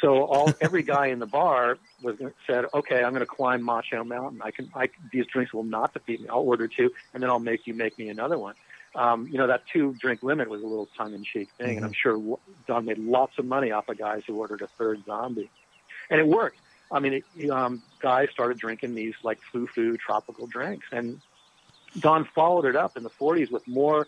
So 0.00 0.24
all 0.24 0.52
every 0.60 0.82
guy 0.82 1.06
in 1.06 1.18
the 1.18 1.26
bar 1.26 1.78
was 2.02 2.16
said, 2.46 2.66
"Okay, 2.72 3.02
I'm 3.02 3.12
going 3.12 3.20
to 3.20 3.26
climb 3.26 3.62
Macho 3.62 4.04
Mountain. 4.04 4.40
I 4.42 4.50
can. 4.50 4.70
I, 4.74 4.90
these 5.12 5.26
drinks 5.26 5.52
will 5.52 5.64
not 5.64 5.92
defeat 5.92 6.20
me. 6.20 6.28
I'll 6.28 6.40
order 6.40 6.68
two, 6.68 6.92
and 7.14 7.22
then 7.22 7.30
I'll 7.30 7.38
make 7.40 7.66
you 7.66 7.74
make 7.74 7.98
me 7.98 8.08
another 8.08 8.38
one." 8.38 8.54
Um, 8.94 9.28
you 9.28 9.38
know 9.38 9.46
that 9.46 9.66
two 9.66 9.94
drink 9.94 10.22
limit 10.22 10.48
was 10.48 10.62
a 10.62 10.66
little 10.66 10.88
tongue 10.96 11.14
in 11.14 11.24
cheek 11.24 11.50
thing, 11.58 11.68
mm-hmm. 11.68 11.76
and 11.78 11.86
I'm 11.86 11.92
sure 11.92 12.38
Don 12.66 12.84
made 12.84 12.98
lots 12.98 13.38
of 13.38 13.44
money 13.44 13.70
off 13.70 13.88
of 13.88 13.98
guys 13.98 14.22
who 14.26 14.36
ordered 14.36 14.62
a 14.62 14.66
third 14.66 15.04
zombie, 15.04 15.50
and 16.10 16.20
it 16.20 16.26
worked. 16.26 16.58
I 16.90 17.00
mean, 17.00 17.22
it, 17.36 17.50
um, 17.50 17.82
guys 18.00 18.30
started 18.30 18.58
drinking 18.58 18.94
these 18.94 19.14
like 19.22 19.40
foo-foo 19.52 19.98
tropical 19.98 20.46
drinks, 20.46 20.86
and 20.90 21.20
Don 21.98 22.24
followed 22.24 22.64
it 22.64 22.76
up 22.76 22.96
in 22.96 23.02
the 23.02 23.10
40s 23.10 23.50
with 23.50 23.66
more 23.68 24.06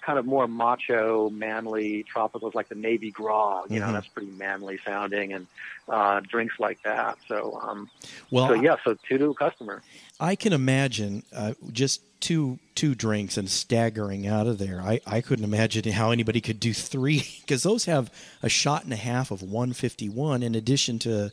kind 0.00 0.18
of 0.18 0.26
more 0.26 0.48
macho, 0.48 1.30
manly 1.30 2.04
tropicals 2.04 2.54
like 2.54 2.68
the 2.68 2.74
Navy 2.74 3.10
Grog. 3.10 3.70
You 3.70 3.80
mm-hmm. 3.80 3.86
know, 3.86 3.92
that's 3.92 4.08
pretty 4.08 4.30
manly 4.32 4.78
sounding, 4.84 5.32
and 5.32 5.46
uh, 5.88 6.20
drinks 6.20 6.54
like 6.58 6.82
that. 6.84 7.18
So, 7.28 7.60
um, 7.62 7.90
well, 8.30 8.48
so 8.48 8.54
yeah, 8.54 8.76
so 8.84 8.96
two 9.08 9.18
to 9.18 9.30
a 9.30 9.34
customer. 9.34 9.82
I 10.18 10.36
can 10.36 10.52
imagine 10.52 11.22
uh, 11.34 11.54
just 11.72 12.02
two 12.20 12.58
two 12.74 12.94
drinks 12.94 13.36
and 13.36 13.50
staggering 13.50 14.26
out 14.26 14.46
of 14.46 14.58
there. 14.58 14.80
I, 14.80 15.00
I 15.06 15.20
couldn't 15.20 15.44
imagine 15.44 15.90
how 15.92 16.10
anybody 16.10 16.40
could 16.40 16.60
do 16.60 16.72
three 16.72 17.24
because 17.40 17.62
those 17.62 17.86
have 17.86 18.12
a 18.42 18.48
shot 18.48 18.84
and 18.84 18.92
a 18.92 18.96
half 18.96 19.30
of 19.30 19.42
151 19.42 20.42
in 20.42 20.54
addition 20.54 20.98
to 21.00 21.32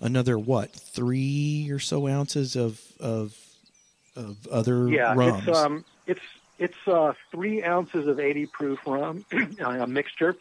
another 0.00 0.38
what 0.38 0.72
three 0.72 1.68
or 1.70 1.78
so 1.78 2.08
ounces 2.08 2.56
of 2.56 2.80
of 3.00 3.36
of 4.16 4.46
other 4.48 4.88
yeah, 4.88 5.14
rums. 5.14 5.46
It's, 5.48 5.58
um, 5.58 5.84
it's 6.06 6.20
it's 6.58 6.76
uh, 6.86 7.14
three 7.30 7.62
ounces 7.62 8.06
of 8.06 8.20
80 8.20 8.46
proof 8.46 8.78
rum, 8.86 9.24
a 9.58 9.86
mixture, 9.86 10.36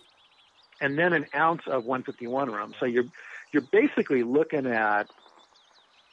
and 0.79 0.97
then 0.97 1.13
an 1.13 1.25
ounce 1.35 1.63
of 1.67 1.85
151 1.85 2.51
rum. 2.51 2.73
So 2.79 2.85
you're 2.85 3.05
you're 3.51 3.63
basically 3.63 4.23
looking 4.23 4.65
at 4.65 5.09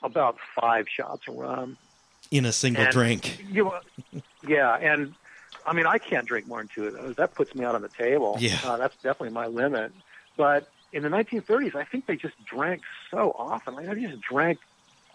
about 0.02 0.36
five 0.58 0.86
shots 0.88 1.28
of 1.28 1.36
rum 1.36 1.76
in 2.30 2.44
a 2.44 2.52
single 2.52 2.84
and 2.84 2.92
drink. 2.92 3.44
You, 3.50 3.72
yeah, 4.46 4.74
and 4.76 5.14
I 5.66 5.74
mean 5.74 5.86
I 5.86 5.98
can't 5.98 6.26
drink 6.26 6.46
more 6.46 6.58
than 6.58 6.68
two 6.68 6.86
of 6.86 6.94
those. 6.94 7.16
That 7.16 7.34
puts 7.34 7.54
me 7.54 7.64
out 7.64 7.74
on 7.74 7.82
the 7.82 7.88
table. 7.88 8.36
Yeah, 8.38 8.58
uh, 8.64 8.76
that's 8.76 8.96
definitely 8.96 9.30
my 9.30 9.46
limit. 9.46 9.92
But 10.36 10.68
in 10.92 11.02
the 11.02 11.08
1930s, 11.08 11.74
I 11.74 11.84
think 11.84 12.06
they 12.06 12.16
just 12.16 12.42
drank 12.44 12.82
so 13.10 13.34
often. 13.36 13.74
Like, 13.74 13.86
they 13.86 14.06
just 14.06 14.20
drank 14.22 14.58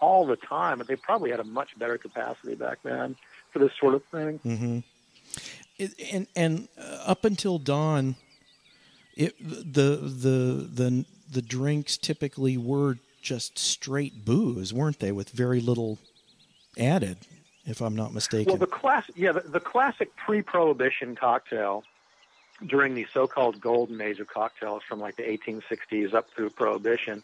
all 0.00 0.26
the 0.26 0.36
time, 0.36 0.78
but 0.78 0.86
they 0.86 0.96
probably 0.96 1.30
had 1.30 1.40
a 1.40 1.44
much 1.44 1.76
better 1.78 1.98
capacity 1.98 2.54
back 2.54 2.78
then 2.82 3.16
for 3.52 3.58
this 3.58 3.72
sort 3.78 3.94
of 3.94 4.04
thing. 4.04 4.40
Mm-hmm. 4.44 4.78
It, 5.78 5.94
and 6.12 6.26
and 6.34 6.68
uh, 6.78 7.04
up 7.06 7.24
until 7.24 7.58
dawn, 7.58 8.16
it 9.14 9.34
the 9.38 9.96
the 9.96 10.68
the 10.72 11.04
the 11.30 11.42
drinks 11.42 11.96
typically 11.96 12.56
were 12.56 12.98
just 13.22 13.58
straight 13.58 14.24
booze, 14.24 14.72
weren't 14.72 15.00
they, 15.00 15.10
with 15.10 15.30
very 15.30 15.60
little 15.60 15.98
added, 16.78 17.18
if 17.64 17.80
I'm 17.80 17.96
not 17.96 18.14
mistaken. 18.14 18.52
Well, 18.52 18.58
the 18.58 18.66
class, 18.66 19.10
yeah, 19.16 19.32
the, 19.32 19.40
the 19.40 19.60
classic 19.60 20.14
pre-prohibition 20.14 21.16
cocktail 21.16 21.82
during 22.64 22.94
the 22.94 23.06
so-called 23.12 23.60
golden 23.60 24.00
age 24.00 24.20
of 24.20 24.28
cocktails 24.28 24.82
from 24.88 25.00
like 25.00 25.16
the 25.16 25.24
1860s 25.24 26.14
up 26.14 26.30
through 26.30 26.50
prohibition 26.50 27.22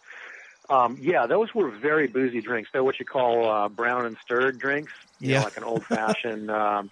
um, 0.70 0.98
yeah, 1.00 1.26
those 1.26 1.54
were 1.54 1.70
very 1.70 2.06
boozy 2.06 2.40
drinks. 2.40 2.70
They're 2.72 2.84
what 2.84 2.98
you 2.98 3.04
call 3.04 3.48
uh, 3.50 3.68
brown 3.68 4.06
and 4.06 4.16
stirred 4.24 4.58
drinks. 4.58 4.92
You 5.20 5.30
yeah, 5.30 5.38
know, 5.38 5.44
like 5.44 5.56
an 5.56 5.64
old 5.64 5.84
fashioned 5.84 6.50
um, 6.62 6.90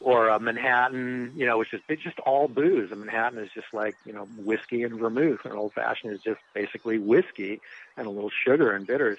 or 0.00 0.28
a 0.28 0.40
Manhattan. 0.40 1.32
You 1.36 1.46
know, 1.46 1.58
which 1.58 1.72
is 1.72 1.80
it's 1.88 2.02
just 2.02 2.18
all 2.20 2.48
booze. 2.48 2.90
A 2.92 2.96
Manhattan 2.96 3.38
is 3.38 3.50
just 3.54 3.72
like 3.72 3.96
you 4.04 4.12
know 4.12 4.24
whiskey 4.38 4.82
and 4.82 4.98
vermouth. 4.98 5.44
An 5.44 5.52
old 5.52 5.72
fashioned 5.74 6.12
is 6.12 6.20
just 6.20 6.40
basically 6.54 6.98
whiskey 6.98 7.60
and 7.96 8.06
a 8.06 8.10
little 8.10 8.30
sugar 8.44 8.72
and 8.72 8.86
bitters. 8.86 9.18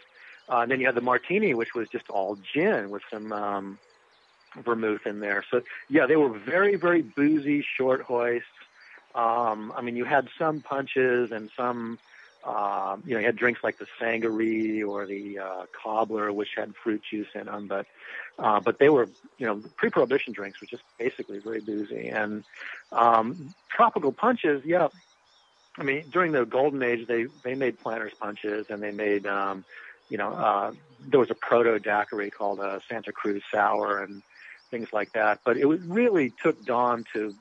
Uh, 0.50 0.60
and 0.60 0.72
then 0.72 0.80
you 0.80 0.86
had 0.86 0.96
the 0.96 1.02
martini, 1.02 1.54
which 1.54 1.74
was 1.76 1.88
just 1.88 2.10
all 2.10 2.38
gin 2.54 2.90
with 2.90 3.04
some 3.10 3.32
um, 3.32 3.80
vermouth 4.58 5.06
in 5.06 5.20
there. 5.20 5.46
So 5.50 5.62
yeah, 5.90 6.08
they 6.08 6.16
were 6.16 6.30
very 6.30 6.76
very 6.76 7.02
boozy 7.02 7.64
short 7.78 8.02
hoists. 8.02 8.48
Um, 9.14 9.74
I 9.76 9.82
mean, 9.82 9.96
you 9.96 10.06
had 10.06 10.28
some 10.40 10.62
punches 10.62 11.32
and 11.32 11.50
some 11.56 12.00
um, 12.44 13.04
you 13.06 13.14
know, 13.14 13.20
you 13.20 13.26
had 13.26 13.36
drinks 13.36 13.64
like 13.64 13.78
the 13.78 13.88
sangaree 14.00 14.82
or 14.82 15.06
the 15.06 15.40
uh, 15.40 15.66
cobbler, 15.72 16.34
which 16.34 16.50
had 16.56 16.76
fruit 16.76 17.02
juice 17.10 17.28
in 17.36 17.46
them, 17.46 17.68
but 17.68 17.86
uh, 18.40 18.60
but 18.60 18.80
they 18.80 18.90
were, 18.90 19.08
you 19.38 19.46
know, 19.46 19.62
pre-prohibition 19.78 20.34
drinks 20.34 20.60
were 20.60 20.68
just 20.68 20.84
basically 20.98 21.38
very 21.38 21.62
boozy. 21.62 22.08
And 22.08 22.44
um, 22.92 23.54
tropical 23.70 24.12
punches, 24.12 24.64
yeah. 24.66 24.88
I 25.78 25.84
mean, 25.84 26.06
during 26.12 26.32
the 26.32 26.46
golden 26.46 26.82
age, 26.82 27.08
they 27.08 27.28
they 27.44 27.54
made 27.54 27.80
planters 27.80 28.14
punches, 28.20 28.68
and 28.70 28.82
they 28.82 28.92
made, 28.92 29.28
um, 29.28 29.64
you 30.10 30.18
know, 30.18 30.34
uh, 30.34 30.72
there 31.08 31.20
was 31.20 31.30
a 31.30 31.36
proto 31.36 31.78
daiquiri 31.78 32.32
called 32.32 32.60
a 32.60 32.82
Santa 32.90 33.12
Cruz 33.12 33.44
sour, 33.52 34.00
and 34.00 34.24
things 34.72 34.92
like 34.92 35.12
that. 35.14 35.42
But 35.46 35.58
it 35.58 35.66
was, 35.66 35.80
really 35.82 36.34
took 36.42 36.66
Don 36.66 37.06
to 37.14 37.36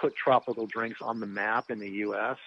put 0.00 0.16
tropical 0.16 0.66
drinks 0.66 1.00
on 1.00 1.20
the 1.20 1.26
map 1.26 1.70
in 1.70 1.78
the 1.78 1.90
U.S. 1.90 2.38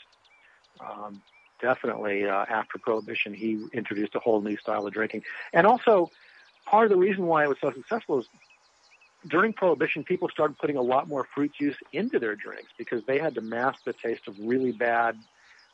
Um, 0.81 1.21
definitely 1.61 2.25
uh, 2.25 2.45
after 2.49 2.77
Prohibition, 2.79 3.33
he 3.33 3.65
introduced 3.73 4.15
a 4.15 4.19
whole 4.19 4.41
new 4.41 4.57
style 4.57 4.85
of 4.85 4.93
drinking, 4.93 5.23
and 5.53 5.65
also 5.67 6.11
part 6.65 6.85
of 6.85 6.89
the 6.89 6.97
reason 6.97 7.25
why 7.25 7.43
it 7.43 7.49
was 7.49 7.57
so 7.61 7.71
successful 7.71 8.19
is 8.19 8.27
during 9.27 9.53
Prohibition, 9.53 10.03
people 10.03 10.29
started 10.29 10.57
putting 10.57 10.77
a 10.77 10.81
lot 10.81 11.07
more 11.07 11.27
fruit 11.33 11.51
juice 11.59 11.77
into 11.93 12.19
their 12.19 12.35
drinks 12.35 12.71
because 12.77 13.03
they 13.05 13.17
had 13.17 13.33
to 13.35 13.41
mask 13.41 13.83
the 13.83 13.93
taste 13.93 14.27
of 14.27 14.35
really 14.39 14.71
bad, 14.71 15.17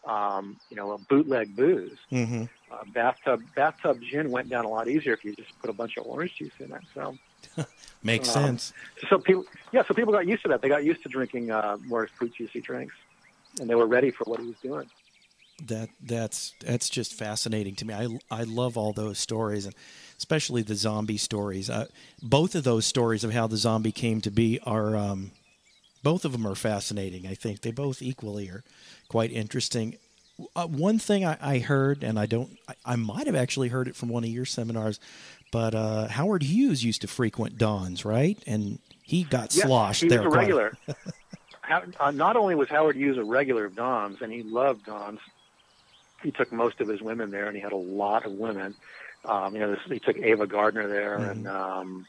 um, 0.05 0.57
you 0.69 0.77
know, 0.77 0.97
bootleg 1.09 1.53
booze. 1.55 1.97
Mm-hmm. 2.11 2.43
Uh, 2.71 2.77
bathtub 2.93 3.41
bathtub 3.53 3.99
gin 4.01 4.31
went 4.31 4.47
down 4.47 4.63
a 4.63 4.69
lot 4.69 4.87
easier 4.87 5.11
if 5.13 5.25
you 5.25 5.35
just 5.35 5.51
put 5.59 5.69
a 5.69 5.73
bunch 5.73 5.97
of 5.97 6.05
orange 6.05 6.35
juice 6.37 6.53
in 6.59 6.71
it. 6.71 6.81
So 6.93 7.17
Makes 8.03 8.35
Um, 8.35 8.43
sense. 8.43 8.73
so 9.09 9.17
people, 9.19 9.45
yeah, 9.71 9.83
so 9.87 9.93
people 9.93 10.13
got 10.13 10.27
used 10.27 10.43
to 10.43 10.49
that. 10.49 10.61
They 10.61 10.69
got 10.69 10.83
used 10.83 11.03
to 11.03 11.09
drinking 11.09 11.51
uh, 11.51 11.77
more 11.85 12.07
fruit 12.07 12.33
juicy 12.35 12.61
drinks, 12.61 12.95
and 13.59 13.69
they 13.69 13.75
were 13.75 13.85
ready 13.87 14.11
for 14.11 14.23
what 14.25 14.39
he 14.39 14.47
was 14.47 14.55
doing. 14.61 14.89
That 15.67 15.89
that's 16.01 16.53
that's 16.59 16.89
just 16.89 17.13
fascinating 17.13 17.75
to 17.75 17.85
me. 17.85 17.93
I 17.93 18.07
I 18.31 18.43
love 18.43 18.77
all 18.77 18.93
those 18.93 19.19
stories 19.19 19.65
and 19.65 19.75
especially 20.17 20.61
the 20.61 20.75
zombie 20.75 21.17
stories. 21.17 21.69
Uh, 21.69 21.85
both 22.21 22.55
of 22.55 22.63
those 22.63 22.85
stories 22.85 23.23
of 23.23 23.33
how 23.33 23.47
the 23.47 23.57
zombie 23.57 23.91
came 23.91 24.21
to 24.21 24.31
be 24.31 24.59
are 24.63 24.95
um, 24.95 25.31
both 26.03 26.25
of 26.25 26.31
them 26.31 26.45
are 26.47 26.55
fascinating. 26.55 27.27
I 27.27 27.33
think 27.35 27.61
they 27.61 27.71
both 27.71 28.01
equally 28.01 28.47
are 28.49 28.63
quite 29.07 29.31
interesting. 29.31 29.97
Uh, 30.55 30.65
one 30.67 30.97
thing 30.97 31.25
I, 31.25 31.37
I 31.41 31.59
heard, 31.59 32.03
and 32.03 32.17
I 32.19 32.25
don't, 32.25 32.57
I, 32.67 32.73
I 32.85 32.95
might 32.95 33.27
have 33.27 33.35
actually 33.35 33.67
heard 33.69 33.87
it 33.87 33.95
from 33.95 34.09
one 34.09 34.23
of 34.23 34.29
your 34.29 34.45
seminars, 34.45 34.99
but 35.51 35.75
uh, 35.75 36.07
Howard 36.07 36.43
Hughes 36.43 36.83
used 36.83 37.01
to 37.01 37.07
frequent 37.07 37.57
Don's, 37.57 38.05
right? 38.05 38.41
And 38.47 38.79
he 39.03 39.23
got 39.23 39.51
Yes, 39.53 39.63
sloshed 39.63 40.01
he 40.01 40.09
there. 40.09 40.19
was 40.23 40.33
a 40.33 40.37
regular. 40.37 40.77
How, 41.61 41.83
uh, 41.99 42.11
not 42.11 42.35
only 42.37 42.55
was 42.55 42.69
Howard 42.69 42.95
Hughes 42.95 43.17
a 43.17 43.23
regular 43.23 43.65
of 43.65 43.75
Don's, 43.75 44.21
and 44.21 44.31
he 44.31 44.41
loved 44.43 44.85
Don's, 44.85 45.19
he 46.23 46.31
took 46.31 46.51
most 46.51 46.79
of 46.81 46.87
his 46.87 47.01
women 47.01 47.31
there, 47.31 47.47
and 47.47 47.55
he 47.55 47.61
had 47.61 47.71
a 47.71 47.77
lot 47.77 48.25
of 48.25 48.33
women. 48.33 48.75
Um, 49.23 49.53
you 49.53 49.59
know, 49.61 49.71
this, 49.71 49.79
he 49.87 49.99
took 49.99 50.17
Ava 50.17 50.47
Gardner 50.47 50.87
there, 50.87 51.15
and 51.15 51.47
um, 51.47 52.05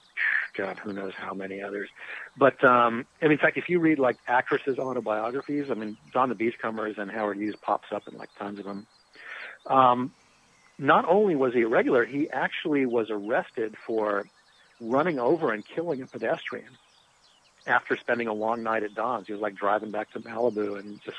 God, 0.56 0.78
who 0.78 0.92
knows 0.92 1.12
how 1.14 1.34
many 1.34 1.60
others. 1.60 1.88
But 2.36 2.62
um, 2.64 3.06
and 3.20 3.32
in 3.32 3.38
fact, 3.38 3.56
if 3.56 3.68
you 3.68 3.80
read 3.80 3.98
like 3.98 4.16
actresses' 4.26 4.78
autobiographies, 4.78 5.70
I 5.70 5.74
mean, 5.74 5.96
Don 6.12 6.28
the 6.28 6.34
Beachcombers 6.34 6.96
and 6.98 7.10
Howard 7.10 7.36
Hughes 7.36 7.56
pops 7.60 7.88
up 7.92 8.08
in 8.08 8.16
like 8.16 8.30
tons 8.38 8.58
of 8.58 8.64
them. 8.64 8.86
Um, 9.66 10.12
not 10.78 11.06
only 11.08 11.36
was 11.36 11.52
he 11.54 11.62
a 11.62 11.68
regular, 11.68 12.04
he 12.04 12.30
actually 12.30 12.86
was 12.86 13.08
arrested 13.10 13.76
for 13.86 14.24
running 14.80 15.18
over 15.18 15.52
and 15.52 15.64
killing 15.64 16.02
a 16.02 16.06
pedestrian 16.06 16.70
after 17.66 17.96
spending 17.96 18.26
a 18.26 18.32
long 18.32 18.62
night 18.62 18.82
at 18.82 18.94
Don's. 18.94 19.26
He 19.26 19.32
was 19.32 19.42
like 19.42 19.54
driving 19.54 19.90
back 19.90 20.10
to 20.12 20.20
Malibu 20.20 20.78
and 20.78 21.00
just 21.04 21.18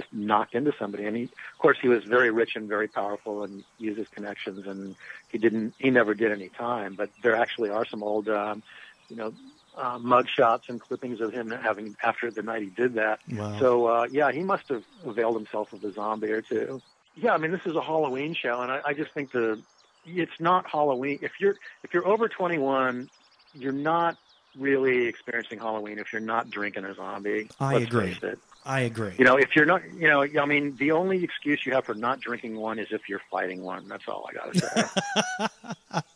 just 0.00 0.12
knocked 0.12 0.54
into 0.54 0.72
somebody. 0.78 1.04
And 1.06 1.16
he, 1.16 1.24
of 1.24 1.58
course, 1.58 1.78
he 1.80 1.88
was 1.88 2.04
very 2.04 2.30
rich 2.30 2.56
and 2.56 2.68
very 2.68 2.88
powerful 2.88 3.44
and 3.44 3.64
used 3.78 3.98
his 3.98 4.08
connections. 4.08 4.66
And 4.66 4.96
he 5.30 5.38
didn't, 5.38 5.74
he 5.78 5.90
never 5.90 6.14
did 6.14 6.32
any 6.32 6.48
time. 6.48 6.94
But 6.94 7.10
there 7.22 7.36
actually 7.36 7.70
are 7.70 7.84
some 7.84 8.02
old, 8.02 8.28
um, 8.28 8.62
you 9.08 9.16
know, 9.16 9.32
uh, 9.76 9.98
mug 9.98 10.26
shots 10.28 10.68
and 10.68 10.80
clippings 10.80 11.20
of 11.20 11.32
him 11.32 11.50
having 11.50 11.96
after 12.02 12.30
the 12.30 12.42
night 12.42 12.62
he 12.62 12.70
did 12.70 12.94
that. 12.94 13.20
Wow. 13.30 13.58
So 13.58 13.86
uh, 13.86 14.06
yeah, 14.10 14.32
he 14.32 14.42
must 14.42 14.68
have 14.68 14.84
availed 15.04 15.36
himself 15.36 15.72
of 15.72 15.84
a 15.84 15.92
zombie 15.92 16.30
or 16.30 16.42
two. 16.42 16.82
Yeah, 17.14 17.34
I 17.34 17.38
mean 17.38 17.50
this 17.50 17.64
is 17.66 17.76
a 17.76 17.80
Halloween 17.80 18.34
show, 18.34 18.60
and 18.60 18.70
I, 18.70 18.80
I 18.84 18.94
just 18.94 19.12
think 19.12 19.32
the 19.32 19.62
it's 20.04 20.40
not 20.40 20.68
Halloween. 20.68 21.20
If 21.22 21.32
you're 21.40 21.56
if 21.84 21.94
you're 21.94 22.06
over 22.06 22.28
21, 22.28 23.08
you're 23.54 23.72
not 23.72 24.16
really 24.56 25.06
experiencing 25.06 25.58
Halloween 25.58 25.98
if 25.98 26.12
you're 26.12 26.20
not 26.20 26.50
drinking 26.50 26.84
a 26.84 26.94
zombie. 26.94 27.48
I 27.60 27.76
agree. 27.76 28.16
I 28.64 28.80
agree. 28.80 29.14
You 29.18 29.24
know, 29.24 29.36
if 29.36 29.56
you're 29.56 29.64
not, 29.64 29.82
you 29.94 30.08
know, 30.08 30.22
I 30.22 30.46
mean, 30.46 30.76
the 30.76 30.92
only 30.92 31.24
excuse 31.24 31.64
you 31.64 31.72
have 31.72 31.86
for 31.86 31.94
not 31.94 32.20
drinking 32.20 32.56
one 32.56 32.78
is 32.78 32.88
if 32.90 33.08
you're 33.08 33.22
fighting 33.30 33.62
one. 33.62 33.88
That's 33.88 34.06
all 34.06 34.28
I 34.28 34.34
got 34.34 34.52
to 34.52 35.50
say. 35.90 36.00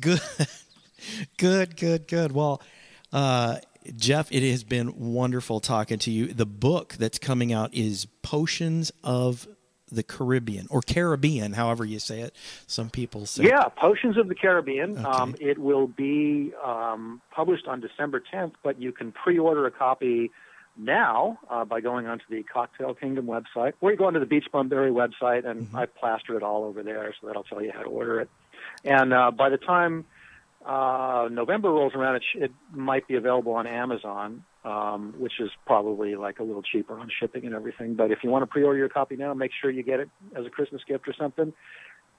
Good, 0.00 0.20
good, 1.36 1.76
good, 1.76 2.08
good. 2.08 2.32
Well, 2.32 2.62
uh, 3.12 3.58
Jeff, 3.96 4.30
it 4.32 4.48
has 4.48 4.64
been 4.64 5.12
wonderful 5.12 5.60
talking 5.60 5.98
to 6.00 6.10
you. 6.10 6.28
The 6.28 6.46
book 6.46 6.94
that's 6.98 7.18
coming 7.18 7.52
out 7.52 7.74
is 7.74 8.06
Potions 8.22 8.92
of 9.02 9.46
the 9.90 10.02
Caribbean 10.02 10.66
or 10.70 10.80
Caribbean, 10.80 11.52
however 11.52 11.84
you 11.84 11.98
say 11.98 12.20
it. 12.20 12.34
Some 12.66 12.88
people 12.88 13.26
say. 13.26 13.44
yeah, 13.44 13.64
Potions 13.64 14.16
of 14.16 14.28
the 14.28 14.34
Caribbean. 14.34 15.04
Um, 15.04 15.34
it 15.38 15.58
will 15.58 15.86
be 15.86 16.52
um, 16.64 17.20
published 17.30 17.66
on 17.66 17.80
December 17.80 18.22
10th, 18.32 18.52
but 18.62 18.80
you 18.80 18.92
can 18.92 19.12
pre-order 19.12 19.66
a 19.66 19.70
copy 19.70 20.30
now 20.76 21.38
uh, 21.50 21.64
by 21.64 21.80
going 21.80 22.06
onto 22.06 22.24
the 22.30 22.42
Cocktail 22.42 22.94
Kingdom 22.94 23.26
website, 23.26 23.72
or 23.80 23.90
you 23.90 23.96
go 23.96 24.06
onto 24.06 24.20
the 24.20 24.26
Beach 24.26 24.46
Bum 24.52 24.68
Berry 24.68 24.90
website, 24.90 25.46
and 25.46 25.68
I 25.74 25.86
plaster 25.86 26.36
it 26.36 26.42
all 26.42 26.64
over 26.64 26.82
there, 26.82 27.14
so 27.20 27.26
that'll 27.26 27.44
tell 27.44 27.62
you 27.62 27.72
how 27.72 27.82
to 27.82 27.88
order 27.88 28.20
it. 28.20 28.30
And 28.84 29.12
uh, 29.12 29.30
by 29.30 29.48
the 29.50 29.58
time 29.58 30.04
uh, 30.64 31.28
November 31.30 31.70
rolls 31.70 31.94
around, 31.94 32.16
it, 32.16 32.22
sh- 32.22 32.38
it 32.42 32.52
might 32.72 33.06
be 33.06 33.16
available 33.16 33.52
on 33.52 33.66
Amazon, 33.66 34.44
um, 34.64 35.14
which 35.18 35.40
is 35.40 35.50
probably 35.66 36.14
like 36.14 36.38
a 36.38 36.42
little 36.42 36.62
cheaper 36.62 36.98
on 36.98 37.10
shipping 37.20 37.44
and 37.44 37.54
everything. 37.54 37.94
But 37.94 38.10
if 38.10 38.18
you 38.22 38.30
want 38.30 38.42
to 38.42 38.46
pre-order 38.46 38.78
your 38.78 38.88
copy 38.88 39.16
now, 39.16 39.34
make 39.34 39.50
sure 39.60 39.70
you 39.70 39.82
get 39.82 40.00
it 40.00 40.08
as 40.36 40.46
a 40.46 40.50
Christmas 40.50 40.82
gift 40.86 41.08
or 41.08 41.14
something. 41.18 41.52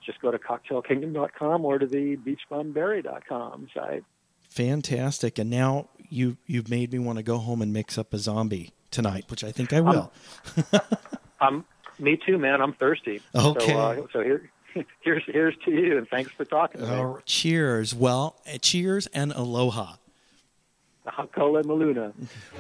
Just 0.06 0.22
go 0.22 0.32
to 0.32 0.38
cocktailkingdom.com 0.38 1.64
or 1.64 1.80
to 1.80 1.88
the 1.88 2.18
beachbumberry.com 2.18 3.68
site. 3.74 4.04
Fantastic. 4.50 5.40
And 5.40 5.50
now 5.50 5.90
you 6.14 6.38
you've 6.48 6.70
made 6.70 6.94
me 6.94 7.00
want 7.00 7.18
to 7.18 7.24
go 7.24 7.38
home 7.38 7.62
and 7.62 7.74
mix 7.74 7.98
up 7.98 8.14
a 8.14 8.18
zombie 8.18 8.72
tonight, 8.92 9.26
which 9.30 9.44
I 9.44 9.52
think 9.52 9.74
I 9.74 9.82
will. 9.82 10.12
Um, 11.42 11.66
me 12.00 12.18
too, 12.26 12.38
man. 12.38 12.62
I'm 12.62 12.72
thirsty. 12.72 13.22
Okay. 13.36 13.68
So, 13.68 13.78
uh, 13.78 14.08
so 14.14 14.22
here, 14.24 14.50
here's 15.02 15.24
here's 15.26 15.56
to 15.66 15.72
you, 15.72 15.98
and 15.98 16.08
thanks 16.08 16.32
for 16.32 16.46
talking 16.46 16.80
to 16.80 16.88
me. 16.88 16.94
Oh, 16.94 17.20
cheers. 17.26 17.94
Well, 17.94 18.40
uh, 18.48 18.58
cheers 18.62 19.08
and 19.08 19.34
aloha. 19.34 19.96
Okole 21.06 21.62
Maluna. 21.64 22.14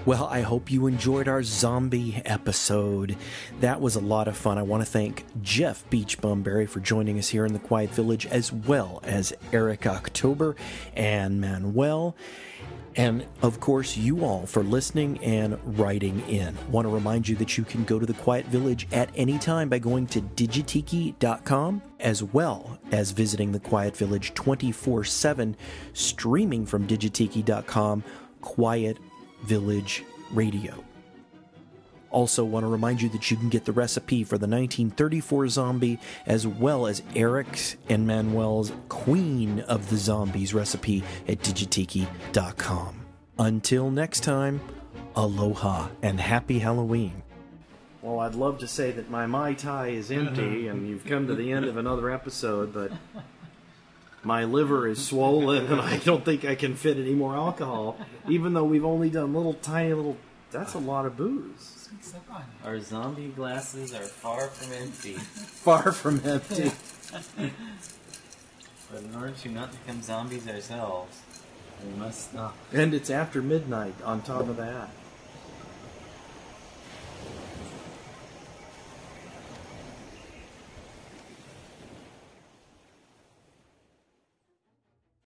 Well, 0.06 0.26
I 0.26 0.41
hope 0.41 0.70
you 0.70 0.86
enjoyed 0.88 1.30
our 1.30 1.43
zombie 1.43 2.22
episode. 2.26 3.16
That 3.62 3.80
was 3.80 3.95
a 3.95 4.01
lot 4.01 4.28
of 4.28 4.36
fun. 4.36 4.58
I 4.58 4.64
want 4.64 4.84
to 4.84 4.89
thank 4.89 5.24
Jeff 5.41 5.89
Beach 5.89 6.20
Bum 6.20 6.43
Berry 6.43 6.66
for 6.66 6.82
joining 6.82 7.18
us 7.18 7.30
here 7.30 7.45
in 7.45 7.54
the 7.54 7.60
Quiet 7.60 7.91
Village, 7.91 8.26
as 8.26 8.51
well 8.51 8.99
as 9.04 9.32
Eric 9.54 9.88
October 9.88 10.58
and 10.93 11.39
Manuel. 11.39 12.18
And 12.95 13.25
of 13.41 13.59
course, 13.59 13.97
you 13.97 14.23
all 14.23 14.45
for 14.45 14.63
listening 14.63 15.17
and 15.23 15.57
writing 15.77 16.19
in. 16.29 16.55
Want 16.71 16.85
to 16.85 16.93
remind 16.93 17.27
you 17.27 17.35
that 17.37 17.57
you 17.57 17.63
can 17.63 17.83
go 17.83 17.99
to 17.99 18.05
the 18.05 18.13
Quiet 18.13 18.45
Village 18.47 18.87
at 18.91 19.09
any 19.15 19.39
time 19.39 19.69
by 19.69 19.79
going 19.79 20.07
to 20.07 20.21
digitiki.com, 20.21 21.81
as 21.99 22.23
well 22.23 22.79
as 22.91 23.11
visiting 23.11 23.51
the 23.51 23.59
Quiet 23.59 23.97
Village 23.97 24.33
24 24.33 25.03
7, 25.03 25.55
streaming 25.93 26.65
from 26.65 26.87
digitiki.com, 26.87 28.03
Quiet 28.41 28.97
Village 29.43 30.03
Radio. 30.31 30.83
Also, 32.14 32.45
want 32.45 32.64
to 32.64 32.68
remind 32.68 33.01
you 33.01 33.09
that 33.09 33.30
you 33.32 33.36
can 33.36 33.49
get 33.49 33.66
the 33.66 33.72
recipe 33.72 34.24
for 34.24 34.38
the 34.38 34.47
1934 34.47 35.49
zombie, 35.49 35.99
as 36.28 36.45
well 36.45 36.86
as 36.86 37.01
Eric's 37.16 37.76
and 37.89 38.05
Manuel's 38.05 38.72
Queen 38.88 39.61
of 39.61 39.89
the 39.89 39.97
Zombies 39.97 40.53
recipe 40.53 41.03
at 41.28 41.39
digitiki.com. 41.39 42.95
Until 43.39 43.89
next 43.89 44.20
time, 44.22 44.61
aloha 45.16 45.89
and 46.03 46.20
happy 46.20 46.59
Halloween. 46.59 47.24
Well, 48.03 48.20
I'd 48.20 48.36
love 48.36 48.59
to 48.59 48.68
say 48.68 48.91
that 48.91 49.09
my 49.09 49.26
Mai 49.26 49.55
Tai 49.55 49.88
is 49.88 50.11
empty 50.11 50.68
and 50.70 50.88
you've 50.88 51.05
come 51.05 51.26
to 51.28 51.36
the 51.36 51.51
end 51.51 51.66
of 51.66 51.78
another 51.78 52.11
episode, 52.11 52.74
but 52.74 52.91
my 54.24 54.43
liver 54.43 54.88
is 54.88 55.03
swollen 55.03 55.66
and 55.66 55.82
I 55.82 55.97
don't 55.97 56.24
think 56.24 56.45
I 56.45 56.53
can 56.53 56.76
fit 56.76 56.97
any 56.97 57.16
more 57.16 57.36
alcohol, 57.36 57.97
even 58.30 58.53
though 58.53 58.66
we've 58.66 58.86
only 58.86 59.09
done 59.09 59.34
little 59.34 59.55
tiny 59.55 59.93
little. 59.93 60.18
That's 60.51 60.76
a 60.76 60.80
lot 60.80 61.07
of 61.07 61.18
booze. 61.18 61.72
Our 62.66 62.80
zombie 62.80 63.30
glasses 63.30 63.93
are 63.93 64.04
far 64.04 64.47
from 64.47 64.74
empty. 64.74 65.14
Far 65.64 65.91
from 65.91 66.22
empty. 66.26 66.72
But 68.91 69.01
in 69.01 69.16
order 69.16 69.32
to 69.32 69.49
not 69.49 69.72
become 69.72 70.04
zombies 70.04 70.47
ourselves, 70.47 71.18
we 71.84 71.99
must 71.99 72.30
stop. 72.30 72.56
And 72.72 72.93
it's 72.93 73.10
after 73.10 73.41
midnight 73.41 73.95
on 74.06 74.22
top 74.22 74.47
of 74.47 74.58
that. 74.58 74.89